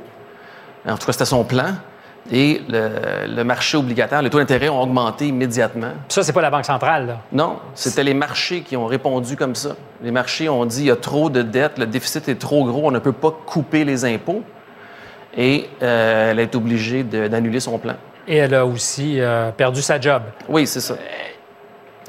En 0.88 0.96
tout 0.96 1.06
cas, 1.06 1.12
c'était 1.12 1.24
son 1.26 1.44
plan. 1.44 1.74
Et 2.30 2.60
le, 2.68 3.26
le 3.26 3.42
marché 3.42 3.78
obligataire, 3.78 4.20
les 4.20 4.28
taux 4.28 4.38
d'intérêt 4.38 4.68
ont 4.68 4.82
augmenté 4.82 5.28
immédiatement. 5.28 5.92
Ça, 6.08 6.22
c'est 6.22 6.34
pas 6.34 6.42
la 6.42 6.50
Banque 6.50 6.66
centrale, 6.66 7.06
là. 7.06 7.18
Non, 7.32 7.58
c'était 7.74 8.04
les 8.04 8.12
marchés 8.12 8.60
qui 8.60 8.76
ont 8.76 8.86
répondu 8.86 9.34
comme 9.34 9.54
ça. 9.54 9.70
Les 10.02 10.10
marchés 10.10 10.48
ont 10.48 10.66
dit 10.66 10.82
il 10.82 10.86
y 10.88 10.90
a 10.90 10.96
trop 10.96 11.30
de 11.30 11.40
dettes, 11.40 11.78
le 11.78 11.86
déficit 11.86 12.28
est 12.28 12.38
trop 12.38 12.64
gros, 12.64 12.86
on 12.86 12.90
ne 12.90 12.98
peut 12.98 13.12
pas 13.12 13.30
couper 13.30 13.84
les 13.84 14.04
impôts. 14.04 14.42
Et 15.36 15.68
euh, 15.82 16.32
elle 16.32 16.40
est 16.40 16.54
obligée 16.54 17.02
d'annuler 17.02 17.60
son 17.60 17.78
plan. 17.78 17.94
Et 18.26 18.36
elle 18.36 18.54
a 18.54 18.66
aussi 18.66 19.20
euh, 19.20 19.50
perdu 19.50 19.80
sa 19.80 20.00
job. 20.00 20.22
Oui, 20.48 20.66
c'est 20.66 20.80
ça. 20.80 20.96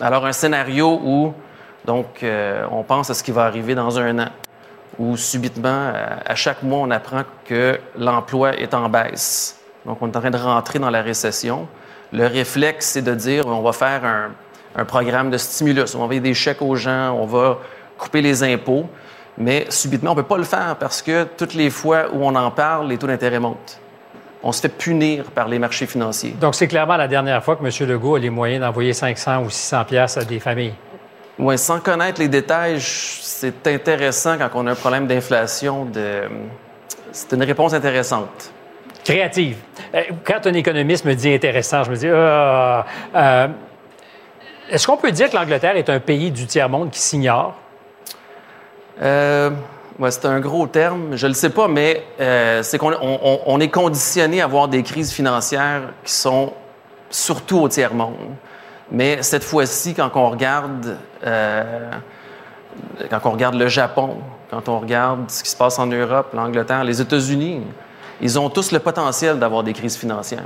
Alors, 0.02 0.26
un 0.26 0.32
scénario 0.32 1.00
où, 1.04 1.34
donc, 1.86 2.24
euh, 2.24 2.66
on 2.72 2.84
pense 2.84 3.10
à 3.10 3.14
ce 3.14 3.24
qui 3.24 3.32
va 3.32 3.44
arriver 3.46 3.76
dans 3.76 4.00
un 4.00 4.20
an, 4.20 4.30
où 4.98 5.16
subitement, 5.16 5.94
à 6.26 6.36
chaque 6.36 6.64
mois, 6.64 6.80
on 6.80 6.92
apprend 6.92 7.22
que 7.46 7.80
l'emploi 7.98 8.58
est 8.58 8.74
en 8.74 8.90
baisse. 8.90 9.59
Donc, 9.86 9.98
on 10.02 10.12
est 10.12 10.18
en 10.18 10.20
train 10.20 10.32
de 10.32 10.38
rentrer 10.38 10.80
dans 10.80 10.90
la 10.90 11.02
récession. 11.02 11.68
Le 12.12 12.26
réflexe, 12.26 12.88
c'est 12.88 13.02
de 13.02 13.14
dire 13.14 13.48
on 13.48 13.62
va 13.62 13.74
faire 13.74 14.04
un, 14.06 14.32
un 14.76 14.86
programme 14.86 15.30
de 15.30 15.38
stimulus, 15.38 15.96
on 15.96 16.00
va 16.00 16.04
envoyer 16.06 16.22
des 16.22 16.34
chèques 16.34 16.62
aux 16.62 16.76
gens, 16.76 17.12
on 17.14 17.26
va 17.26 17.60
couper 17.98 18.22
les 18.22 18.44
impôts. 18.44 18.88
Mais 19.38 19.66
subitement, 19.70 20.12
on 20.12 20.16
ne 20.16 20.22
peut 20.22 20.28
pas 20.28 20.38
le 20.38 20.44
faire 20.44 20.76
parce 20.80 21.02
que 21.02 21.24
toutes 21.24 21.54
les 21.54 21.70
fois 21.70 22.08
où 22.14 22.26
on 22.26 22.36
en 22.36 22.52
parle, 22.52 22.88
les 22.90 22.98
taux 22.98 23.08
d'intérêt 23.08 23.40
montent. 23.40 23.80
On 24.44 24.52
se 24.52 24.62
fait 24.62 24.70
punir 24.70 25.26
par 25.32 25.48
les 25.48 25.60
marchés 25.60 25.86
financiers. 25.86 26.32
Donc, 26.40 26.56
c'est 26.56 26.68
clairement 26.68 26.98
la 26.98 27.08
dernière 27.08 27.44
fois 27.44 27.56
que 27.56 27.66
M. 27.66 27.90
Legault 27.90 28.16
a 28.16 28.20
les 28.20 28.30
moyens 28.30 28.62
d'envoyer 28.62 28.94
500 28.94 29.44
ou 29.44 29.50
600 29.50 29.86
pièces 29.86 30.18
à 30.18 30.24
des 30.24 30.40
familles. 30.40 30.74
Oui, 31.38 31.58
sans 31.58 31.80
connaître 31.80 32.20
les 32.20 32.28
détails, 32.28 32.80
c'est 32.82 33.66
intéressant 33.68 34.38
quand 34.38 34.50
on 34.56 34.68
a 34.68 34.72
un 34.72 34.76
problème 34.76 35.08
d'inflation. 35.08 35.86
De... 35.86 36.24
C'est 37.12 37.34
une 37.34 37.44
réponse 37.44 37.74
intéressante. 37.74 38.52
Créative. 39.04 39.58
Euh, 39.96 40.04
Quand 40.24 40.46
un 40.46 40.54
économiste 40.54 41.06
me 41.06 41.14
dit 41.16 41.34
intéressant, 41.34 41.84
je 41.84 41.92
me 41.92 41.96
dis, 41.96 42.08
Ah, 42.10 42.86
euh, 43.16 43.48
est-ce 44.70 44.86
qu'on 44.86 44.98
peut 44.98 45.12
dire 45.12 45.30
que 45.30 45.36
l'Angleterre 45.36 45.78
est 45.78 45.90
un 45.90 46.00
pays 46.00 46.32
du 46.32 46.46
tiers-monde 46.46 46.92
qui 46.92 47.00
s'ignore? 47.00 47.56
Euh, 49.02 49.50
c'est 50.10 50.26
un 50.26 50.40
gros 50.40 50.68
terme, 50.68 51.16
je 51.16 51.26
ne 51.26 51.32
le 51.32 51.36
sais 51.36 51.50
pas, 51.50 51.68
mais 51.68 52.04
euh, 52.20 52.62
c'est 52.64 52.78
qu'on 52.78 52.94
on- 52.94 53.20
on- 53.24 53.40
on 53.46 53.60
est 53.60 53.70
conditionné 53.70 54.42
à 54.42 54.46
avoir 54.46 54.68
des 54.68 54.84
crises 54.84 55.12
financières 55.12 55.82
qui 56.04 56.14
sont 56.14 56.54
surtout 57.10 57.60
au 57.60 57.70
tiers-monde. 57.70 58.16
Mais 58.92 59.22
cette 59.24 59.44
fois-ci, 59.44 59.94
quand 59.94 60.10
on 60.16 60.30
regarde, 60.30 60.98
euh, 61.26 61.92
quand 63.10 63.20
on 63.26 63.32
regarde 63.32 63.56
le 63.56 63.68
Japon, 63.68 64.18
quand 64.50 64.68
on 64.70 64.80
regarde 64.80 65.30
ce 65.30 65.44
qui 65.44 65.50
se 65.50 65.58
passe 65.58 65.80
en 65.80 65.88
Europe, 65.88 66.32
l'Angleterre, 66.34 66.84
les 66.84 67.02
États-Unis, 67.02 67.62
ils 68.22 68.40
ont 68.40 68.50
tous 68.50 68.72
le 68.72 68.80
potentiel 68.80 69.40
d'avoir 69.40 69.64
des 69.64 69.74
crises 69.74 69.98
financières. 69.98 70.44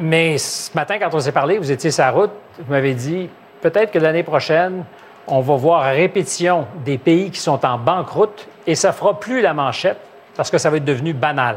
Mais 0.00 0.38
ce 0.38 0.70
matin, 0.74 0.98
quand 0.98 1.10
on 1.12 1.20
s'est 1.20 1.32
parlé, 1.32 1.58
vous 1.58 1.70
étiez 1.70 1.90
sur 1.90 2.04
la 2.04 2.10
route, 2.10 2.30
vous 2.58 2.72
m'avez 2.72 2.94
dit 2.94 3.28
peut-être 3.60 3.90
que 3.90 3.98
l'année 3.98 4.22
prochaine, 4.22 4.84
on 5.26 5.40
va 5.40 5.56
voir 5.56 5.82
à 5.82 5.90
répétition 5.90 6.66
des 6.84 6.98
pays 6.98 7.30
qui 7.30 7.40
sont 7.40 7.64
en 7.64 7.78
banqueroute 7.78 8.46
et 8.66 8.74
ça 8.74 8.92
fera 8.92 9.18
plus 9.18 9.40
la 9.40 9.54
manchette 9.54 9.98
parce 10.36 10.50
que 10.50 10.58
ça 10.58 10.70
va 10.70 10.76
être 10.76 10.84
devenu 10.84 11.12
banal. 11.12 11.56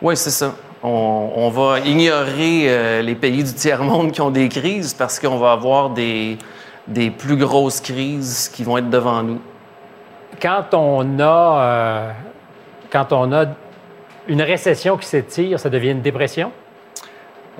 Oui, 0.00 0.16
c'est 0.16 0.30
ça. 0.30 0.52
On, 0.82 1.32
on 1.34 1.48
va 1.48 1.80
ignorer 1.80 2.66
euh, 2.66 3.02
les 3.02 3.16
pays 3.16 3.42
du 3.42 3.52
tiers-monde 3.52 4.12
qui 4.12 4.20
ont 4.20 4.30
des 4.30 4.48
crises 4.48 4.94
parce 4.94 5.18
qu'on 5.18 5.38
va 5.38 5.52
avoir 5.52 5.90
des, 5.90 6.38
des 6.86 7.10
plus 7.10 7.36
grosses 7.36 7.80
crises 7.80 8.48
qui 8.54 8.62
vont 8.62 8.78
être 8.78 8.90
devant 8.90 9.22
nous. 9.22 9.40
Quand 10.40 10.72
on 10.72 11.18
a, 11.18 11.60
euh, 11.60 12.10
quand 12.92 13.12
on 13.12 13.32
a 13.32 13.46
une 14.28 14.42
récession 14.42 14.96
qui 14.96 15.06
s'étire, 15.06 15.58
ça 15.58 15.70
devient 15.70 15.90
une 15.90 16.02
dépression? 16.02 16.52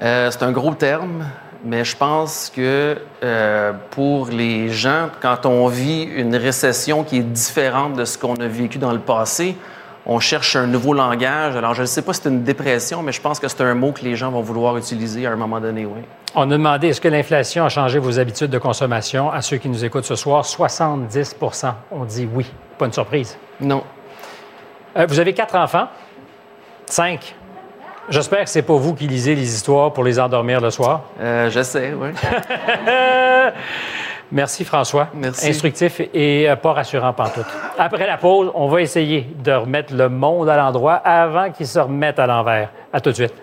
Euh, 0.03 0.31
c'est 0.31 0.43
un 0.43 0.53
gros 0.53 0.75
terme, 0.75 1.25
mais 1.65 1.85
je 1.85 1.97
pense 1.97 2.53
que 2.55 2.99
euh, 3.25 3.73
pour 3.91 4.29
les 4.29 4.69
gens, 4.69 5.09
quand 5.21 5.47
on 5.47 5.67
vit 5.67 6.03
une 6.03 6.37
récession 6.37 7.03
qui 7.03 7.19
est 7.19 7.23
différente 7.23 7.95
de 7.95 8.05
ce 8.05 8.19
qu'on 8.19 8.37
a 8.37 8.47
vécu 8.47 8.79
dans 8.79 8.93
le 8.93 9.01
passé, 9.01 9.57
on 10.07 10.21
cherche 10.21 10.57
un 10.57 10.67
nouveau 10.67 10.95
langage. 10.95 11.57
Alors, 11.57 11.75
je 11.75 11.83
ne 11.83 11.87
sais 11.87 12.03
pas 12.03 12.13
si 12.13 12.21
c'est 12.23 12.29
une 12.29 12.43
dépression, 12.43 13.03
mais 13.03 13.13
je 13.13 13.21
pense 13.21 13.41
que 13.41 13.49
c'est 13.49 13.61
un 13.63 13.75
mot 13.75 13.93
que 13.93 14.03
les 14.03 14.15
gens 14.15 14.31
vont 14.31 14.41
vouloir 14.41 14.77
utiliser 14.77 15.27
à 15.27 15.33
un 15.33 15.37
moment 15.37 15.61
donné, 15.61 15.85
oui. 15.85 16.01
On 16.35 16.43
a 16.43 16.47
demandé 16.47 16.89
est-ce 16.89 17.01
que 17.01 17.09
l'inflation 17.09 17.65
a 17.65 17.69
changé 17.69 17.99
vos 17.99 18.19
habitudes 18.19 18.51
de 18.51 18.59
consommation? 18.59 19.31
À 19.31 19.43
ceux 19.43 19.57
qui 19.57 19.69
nous 19.69 19.85
écoutent 19.85 20.05
ce 20.05 20.15
soir, 20.15 20.45
70% 20.45 21.73
ont 21.91 22.05
dit 22.05 22.29
oui. 22.33 22.47
Pas 22.79 22.87
une 22.87 22.93
surprise. 22.93 23.37
Non. 23.61 23.83
Euh, 24.97 25.07
vous 25.07 25.19
avez 25.19 25.33
quatre 25.33 25.57
enfants? 25.57 25.89
Cinq. 26.91 27.35
J'espère 28.09 28.45
que 28.45 28.51
c'est 28.51 28.63
pas 28.63 28.75
vous 28.77 28.95
qui 28.95 29.07
lisez 29.07 29.35
les 29.35 29.55
histoires 29.55 29.93
pour 29.93 30.03
les 30.03 30.19
endormir 30.19 30.61
le 30.61 30.71
soir. 30.71 31.03
Euh, 31.21 31.51
J'essaie, 31.51 31.93
oui. 31.93 32.09
Merci 34.33 34.65
François. 34.65 35.09
Merci. 35.15 35.49
Instructif 35.49 36.01
et 36.13 36.49
euh, 36.49 36.57
pas 36.57 36.73
rassurant 36.73 37.13
pantoute. 37.13 37.47
Après 37.79 38.07
la 38.07 38.17
pause, 38.17 38.51
on 38.55 38.69
va 38.69 38.81
essayer 38.83 39.27
de 39.43 39.53
remettre 39.53 39.95
le 39.95 40.09
monde 40.09 40.49
à 40.49 40.57
l'endroit 40.57 40.95
avant 40.95 41.51
qu'il 41.51 41.67
se 41.67 41.79
remette 41.79 42.19
à 42.19 42.27
l'envers. 42.27 42.71
À 42.93 43.01
tout 43.01 43.11
de 43.11 43.15
suite. 43.15 43.35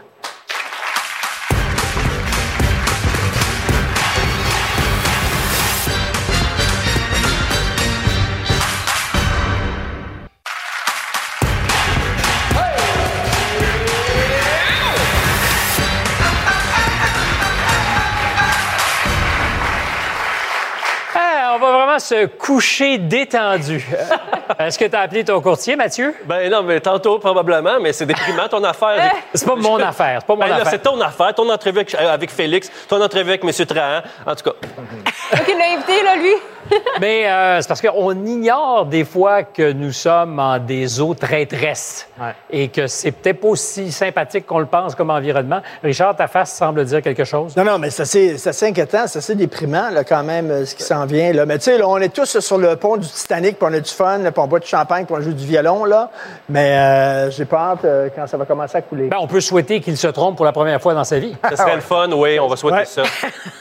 Se 22.06 22.26
coucher 22.28 22.98
détendu. 22.98 23.86
Est-ce 24.60 24.78
que 24.78 24.86
tu 24.86 24.96
as 24.96 25.02
appelé 25.02 25.24
ton 25.24 25.42
courtier, 25.42 25.76
Mathieu? 25.76 26.16
Ben 26.26 26.50
non, 26.52 26.62
mais 26.64 26.80
tantôt, 26.80 27.18
probablement, 27.20 27.80
mais 27.82 27.94
c'est 27.94 28.06
déprimant, 28.06 28.48
ton 28.48 28.64
affaire. 28.64 29.12
C'est 29.34 29.46
pas 29.48 29.56
mon 29.56 29.78
affaire. 29.80 30.20
C'est 30.22 30.28
pas 30.28 30.36
mon 30.36 30.40
Ben 30.40 30.52
affaire. 30.52 30.68
c'est 30.70 30.84
ton 30.84 31.02
affaire, 31.02 31.34
ton 31.34 31.50
entrevue 31.50 31.80
avec, 31.80 31.94
euh, 31.96 32.14
avec 32.14 32.32
Félix, 32.32 32.72
ton 32.88 33.02
entrevue 33.02 33.30
avec 33.30 33.44
M. 33.44 33.66
Trahan. 33.66 34.02
En 34.26 34.36
tout 34.36 34.50
cas, 34.50 34.56
OK, 35.34 35.56
invité, 35.88 36.04
là, 36.04 36.16
lui. 36.16 36.34
Mais 37.00 37.30
euh, 37.30 37.62
c'est 37.62 37.68
parce 37.68 37.80
qu'on 37.82 38.26
ignore 38.26 38.88
des 38.88 39.06
fois 39.06 39.44
que 39.44 39.72
nous 39.72 39.92
sommes 39.92 40.40
en 40.40 40.58
des 40.58 41.00
eaux 41.00 41.14
traîtresses 41.14 42.08
et 42.50 42.70
que 42.70 42.88
c'est 42.88 43.12
peut-être 43.12 43.40
pas 43.42 43.50
aussi 43.50 43.92
sympathique 43.92 44.48
qu'on 44.48 44.58
le 44.58 44.66
pense 44.66 44.96
comme 44.96 45.12
environnement. 45.12 45.62
Richard, 45.84 46.16
ta 46.16 46.28
face 46.28 46.56
semble 46.56 46.84
dire 46.86 47.04
quelque 47.04 47.24
chose. 47.24 47.56
Non, 47.56 47.64
non, 47.64 47.78
mais 47.78 47.92
c'est 47.92 48.02
assez, 48.02 48.38
c'est 48.40 48.50
assez 48.50 48.66
inquiétant, 48.66 49.06
c'est 49.06 49.20
assez 49.20 49.36
déprimant, 49.36 49.92
là, 49.92 50.04
quand 50.04 50.24
même, 50.24 50.50
euh, 50.50 50.66
ce 50.66 50.74
qui 50.74 50.82
s'en 50.82 51.06
vient. 51.06 51.34
Là. 51.34 51.46
Mais 51.46 51.60
tu 51.60 51.66
sais, 51.66 51.84
on 51.84 51.98
est 52.00 52.10
tous 52.12 52.40
sur 52.40 52.58
le 52.58 52.76
pont 52.78 52.98
du 52.98 53.08
Titanic, 53.08 53.60
puis 53.60 53.68
on 53.70 53.74
a 53.74 53.80
du 53.80 53.92
fun, 53.92 54.18
puis 54.24 54.32
on 54.38 54.48
boit 54.48 54.60
du 54.60 54.68
champagne, 54.68 55.06
puis 55.06 55.14
on 55.16 55.22
joue 55.22 55.34
du 55.34 55.46
violon, 55.46 55.86
là. 55.86 56.10
Mais 56.50 56.80
euh, 56.80 57.30
j'ai 57.30 57.46
pas 57.46 57.74
hâte 57.74 57.86
euh, 57.86 58.10
quand 58.16 58.26
ça 58.26 58.38
va 58.38 58.46
commencer 58.46 58.78
à 58.78 58.82
couler. 58.82 59.10
Ben, 59.10 59.18
on 59.20 59.28
peut 59.28 59.42
souhaiter 59.42 59.82
qu'il 59.82 59.98
se 59.98 60.08
trompe 60.08 60.36
pour 60.36 60.46
la 60.46 60.52
première 60.52 60.82
fois 60.82 60.96
dans 60.96 61.04
sa 61.04 61.20
vie. 61.20 61.36
ce 61.48 61.56
serait 61.58 61.76
le 61.76 61.82
fun, 61.82 62.10
oui, 62.12 62.40
on 62.40 62.48
va 62.48 62.56
souhaiter 62.56 62.78
Ouais. 62.80 62.86
ça. 62.86 63.04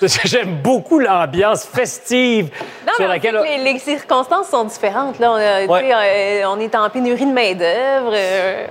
Parce 0.01 0.17
que 0.19 0.27
J'aime 0.27 0.57
beaucoup 0.63 0.99
l'ambiance 1.01 1.65
festive 1.67 2.14
Non, 2.87 2.93
sur 2.97 3.05
mais 3.07 3.15
laquelle... 3.15 3.41
les, 3.45 3.73
les 3.73 3.79
circonstances 3.79 4.49
sont 4.49 4.65
différentes. 4.65 5.19
Là. 5.19 5.31
On, 5.33 5.35
a- 5.35 5.67
Ouais. 5.67 5.91
euh, 5.93 6.45
on 6.49 6.59
est 6.61 6.75
en 6.75 6.89
pénurie 6.91 7.27
de 7.27 7.33
main-d'œuvre. 7.33 8.13
euh, 8.15 8.67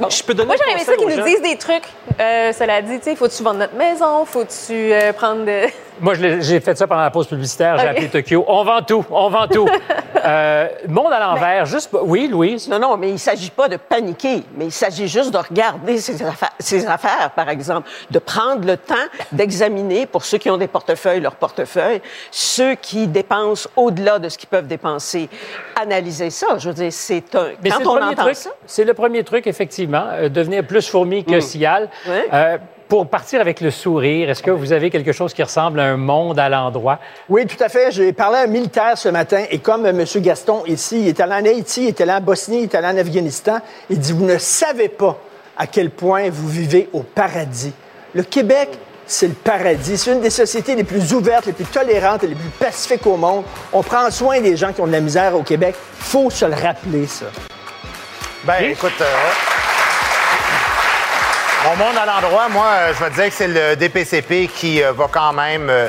bon. 0.00 0.08
Je 0.10 0.22
peux 0.22 0.34
donner 0.34 0.46
Moi, 0.46 0.56
aimé 0.72 0.82
ça 0.84 0.96
qu'ils 0.96 1.08
nous 1.08 1.24
disent 1.24 1.42
des 1.42 1.56
trucs. 1.56 1.84
Euh, 2.20 2.52
cela 2.52 2.80
dit, 2.82 2.98
tu 2.98 3.04
sais, 3.04 3.16
faut-tu 3.16 3.42
vendre 3.42 3.58
notre 3.60 3.74
maison? 3.74 4.24
Faut-tu 4.24 4.72
euh, 4.72 5.12
prendre 5.12 5.44
de... 5.44 5.62
Moi, 6.00 6.14
j'ai 6.14 6.60
fait 6.60 6.76
ça 6.76 6.86
pendant 6.86 7.02
la 7.02 7.10
pause 7.10 7.26
publicitaire. 7.26 7.78
J'ai 7.78 7.88
appelé 7.88 8.08
Tokyo. 8.08 8.44
On 8.46 8.64
vend 8.64 8.82
tout. 8.82 9.04
On 9.10 9.28
vend 9.28 9.46
tout. 9.48 9.68
Euh, 10.24 10.66
monde 10.88 11.12
à 11.12 11.20
l'envers. 11.20 11.66
Juste... 11.66 11.90
Oui, 12.02 12.26
Louise? 12.26 12.68
Non, 12.68 12.80
non, 12.80 12.96
mais 12.96 13.10
il 13.10 13.12
ne 13.12 13.18
s'agit 13.18 13.50
pas 13.50 13.68
de 13.68 13.76
paniquer, 13.76 14.42
mais 14.56 14.64
il 14.64 14.72
s'agit 14.72 15.06
juste 15.06 15.30
de 15.30 15.38
regarder 15.38 15.98
ses 15.98 16.20
affaires, 16.20 16.50
ses 16.58 16.84
affaires, 16.86 17.30
par 17.36 17.48
exemple, 17.48 17.88
de 18.10 18.18
prendre 18.18 18.66
le 18.66 18.76
temps 18.76 18.94
d'examiner, 19.30 20.06
pour 20.06 20.24
ceux 20.24 20.38
qui 20.38 20.50
ont 20.50 20.56
des 20.56 20.66
portefeuilles, 20.66 21.20
leur 21.20 21.36
portefeuille, 21.36 22.00
ceux 22.32 22.74
qui 22.74 23.06
dépensent 23.06 23.68
au-delà 23.76 24.18
de 24.18 24.28
ce 24.28 24.36
qu'ils 24.36 24.48
peuvent 24.48 24.66
dépenser. 24.66 25.28
Analyser 25.80 26.30
ça, 26.30 26.58
je 26.58 26.68
veux 26.70 26.74
dire, 26.74 26.92
c'est 26.92 27.32
un... 27.36 27.50
Mais 27.62 27.70
c'est 27.70 27.76
Quand 27.76 27.78
le 27.78 27.86
on 27.88 27.92
premier 27.92 28.12
entend 28.12 28.22
truc. 28.24 28.34
ça... 28.36 28.50
C'est 28.66 28.84
le 28.84 28.94
premier 28.94 29.22
truc, 29.22 29.46
effectivement, 29.46 30.06
euh, 30.10 30.28
devenir 30.28 30.66
plus 30.66 30.88
fourmi 30.88 31.24
que 31.24 31.38
cigale. 31.38 31.88
Ouais. 32.08 32.26
Euh, 32.32 32.58
pour 32.88 33.08
partir 33.08 33.40
avec 33.40 33.60
le 33.60 33.70
sourire, 33.70 34.30
est-ce 34.30 34.42
que 34.42 34.50
vous 34.50 34.72
avez 34.72 34.90
quelque 34.90 35.12
chose 35.12 35.34
qui 35.34 35.42
ressemble 35.42 35.80
à 35.80 35.84
un 35.84 35.96
monde 35.96 36.38
à 36.38 36.48
l'endroit? 36.48 36.98
Oui, 37.28 37.46
tout 37.46 37.62
à 37.62 37.68
fait. 37.68 37.90
J'ai 37.90 38.12
parlé 38.12 38.38
à 38.38 38.40
un 38.42 38.46
militaire 38.46 38.96
ce 38.96 39.08
matin 39.08 39.44
et 39.50 39.58
comme 39.58 39.86
M. 39.86 40.04
Gaston 40.16 40.62
ici, 40.66 41.00
il 41.00 41.08
est 41.08 41.20
allé 41.20 41.32
en 41.32 41.44
Haïti, 41.44 41.84
il 41.84 41.88
est 41.88 42.00
allé 42.00 42.12
en 42.12 42.20
Bosnie, 42.20 42.58
il 42.58 42.62
est 42.64 42.74
allé 42.74 42.86
en 42.86 42.96
Afghanistan, 43.00 43.58
il 43.90 43.98
dit, 43.98 44.12
vous 44.12 44.24
ne 44.24 44.38
savez 44.38 44.88
pas 44.88 45.18
à 45.56 45.66
quel 45.66 45.90
point 45.90 46.28
vous 46.30 46.48
vivez 46.48 46.88
au 46.92 47.00
paradis. 47.00 47.72
Le 48.14 48.22
Québec, 48.22 48.70
c'est 49.06 49.28
le 49.28 49.34
paradis. 49.34 49.96
C'est 49.98 50.12
une 50.12 50.20
des 50.20 50.30
sociétés 50.30 50.74
les 50.74 50.84
plus 50.84 51.12
ouvertes, 51.12 51.46
les 51.46 51.52
plus 51.52 51.64
tolérantes 51.64 52.24
et 52.24 52.28
les 52.28 52.34
plus 52.34 52.50
pacifiques 52.58 53.06
au 53.06 53.16
monde. 53.16 53.44
On 53.72 53.82
prend 53.82 54.10
soin 54.10 54.40
des 54.40 54.56
gens 54.56 54.72
qui 54.72 54.80
ont 54.80 54.86
de 54.86 54.92
la 54.92 55.00
misère 55.00 55.34
au 55.36 55.42
Québec. 55.42 55.74
faut 55.98 56.30
se 56.30 56.44
le 56.44 56.54
rappeler, 56.54 57.06
ça. 57.06 57.26
Ben, 58.44 58.70
écoute, 58.70 58.92
euh, 59.00 59.04
mon 61.66 61.76
monde 61.84 61.96
à 61.96 62.06
l'endroit, 62.06 62.48
moi, 62.48 62.66
euh, 62.66 62.94
je 62.96 63.04
me 63.04 63.10
disais 63.10 63.28
que 63.28 63.34
c'est 63.34 63.48
le 63.48 63.74
DPCP 63.74 64.46
qui 64.46 64.82
euh, 64.82 64.92
va 64.92 65.08
quand 65.10 65.32
même 65.32 65.68
euh, 65.68 65.88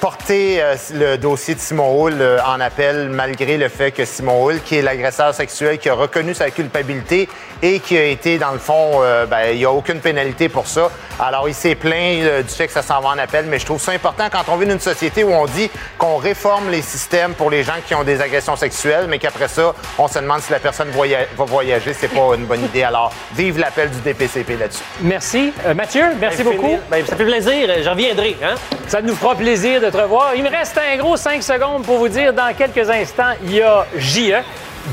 porter 0.00 0.60
le 0.92 1.16
dossier 1.16 1.54
de 1.54 1.60
Simon 1.60 1.96
Hull 1.96 2.22
en 2.44 2.60
appel, 2.60 3.08
malgré 3.08 3.56
le 3.56 3.68
fait 3.68 3.92
que 3.92 4.04
Simon 4.04 4.44
Hull, 4.44 4.60
qui 4.60 4.76
est 4.76 4.82
l'agresseur 4.82 5.32
sexuel, 5.32 5.78
qui 5.78 5.88
a 5.88 5.94
reconnu 5.94 6.34
sa 6.34 6.50
culpabilité 6.50 7.28
et 7.64 7.78
qui 7.78 7.96
a 7.96 8.04
été, 8.04 8.38
dans 8.38 8.50
le 8.50 8.58
fond, 8.58 8.98
euh, 9.02 9.24
ben, 9.26 9.50
il 9.52 9.58
n'y 9.58 9.64
a 9.64 9.70
aucune 9.70 10.00
pénalité 10.00 10.48
pour 10.48 10.66
ça. 10.66 10.90
Alors, 11.20 11.48
il 11.48 11.54
s'est 11.54 11.76
plaint 11.76 11.94
euh, 12.24 12.42
du 12.42 12.48
fait 12.48 12.66
que 12.66 12.72
ça 12.72 12.82
s'en 12.82 13.00
va 13.00 13.10
en 13.10 13.18
appel, 13.18 13.44
mais 13.46 13.60
je 13.60 13.64
trouve 13.66 13.80
ça 13.80 13.92
important 13.92 14.24
quand 14.32 14.42
on 14.52 14.56
vit 14.56 14.66
dans 14.66 14.72
une 14.72 14.80
société 14.80 15.22
où 15.22 15.32
on 15.32 15.46
dit 15.46 15.70
qu'on 15.96 16.16
réforme 16.16 16.70
les 16.70 16.82
systèmes 16.82 17.34
pour 17.34 17.50
les 17.50 17.62
gens 17.62 17.74
qui 17.86 17.94
ont 17.94 18.02
des 18.02 18.20
agressions 18.20 18.56
sexuelles, 18.56 19.06
mais 19.08 19.20
qu'après 19.20 19.46
ça, 19.46 19.74
on 19.98 20.08
se 20.08 20.18
demande 20.18 20.40
si 20.40 20.50
la 20.50 20.58
personne 20.58 20.90
voya- 20.90 21.26
va 21.36 21.44
voyager. 21.44 21.92
C'est 21.94 22.08
pas 22.08 22.34
une 22.36 22.46
bonne 22.46 22.64
idée. 22.64 22.82
Alors, 22.82 23.12
vive 23.34 23.58
l'appel 23.58 23.90
du 23.90 24.00
DPCP 24.00 24.56
là-dessus. 24.56 24.82
Merci. 25.00 25.52
Euh, 25.64 25.74
Mathieu, 25.74 26.04
merci 26.18 26.42
Ben, 26.42 26.52
beaucoup. 26.56 26.78
Ben, 26.90 27.06
ça 27.06 27.14
fait 27.14 27.24
plaisir. 27.24 27.68
J'en 27.82 27.92
reviendrai. 27.92 28.36
Hein? 28.42 28.54
Ça 28.88 29.00
nous 29.00 29.14
fera 29.14 29.36
plaisir 29.36 29.80
de 29.80 29.88
te 29.90 29.96
revoir. 29.96 30.32
Il 30.34 30.42
me 30.42 30.50
reste 30.50 30.76
un 30.78 30.96
gros 30.96 31.16
5 31.16 31.40
secondes 31.42 31.84
pour 31.84 31.98
vous 31.98 32.08
dire 32.08 32.32
dans 32.32 32.52
quelques 32.56 32.90
instants, 32.90 33.34
il 33.44 33.54
y 33.54 33.62
a 33.62 33.86
JE 33.96 34.34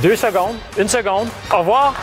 deux 0.02 0.16
secondes, 0.16 0.56
une 0.78 0.88
seconde. 0.88 1.28
Au 1.52 1.60
revoir. 1.60 1.94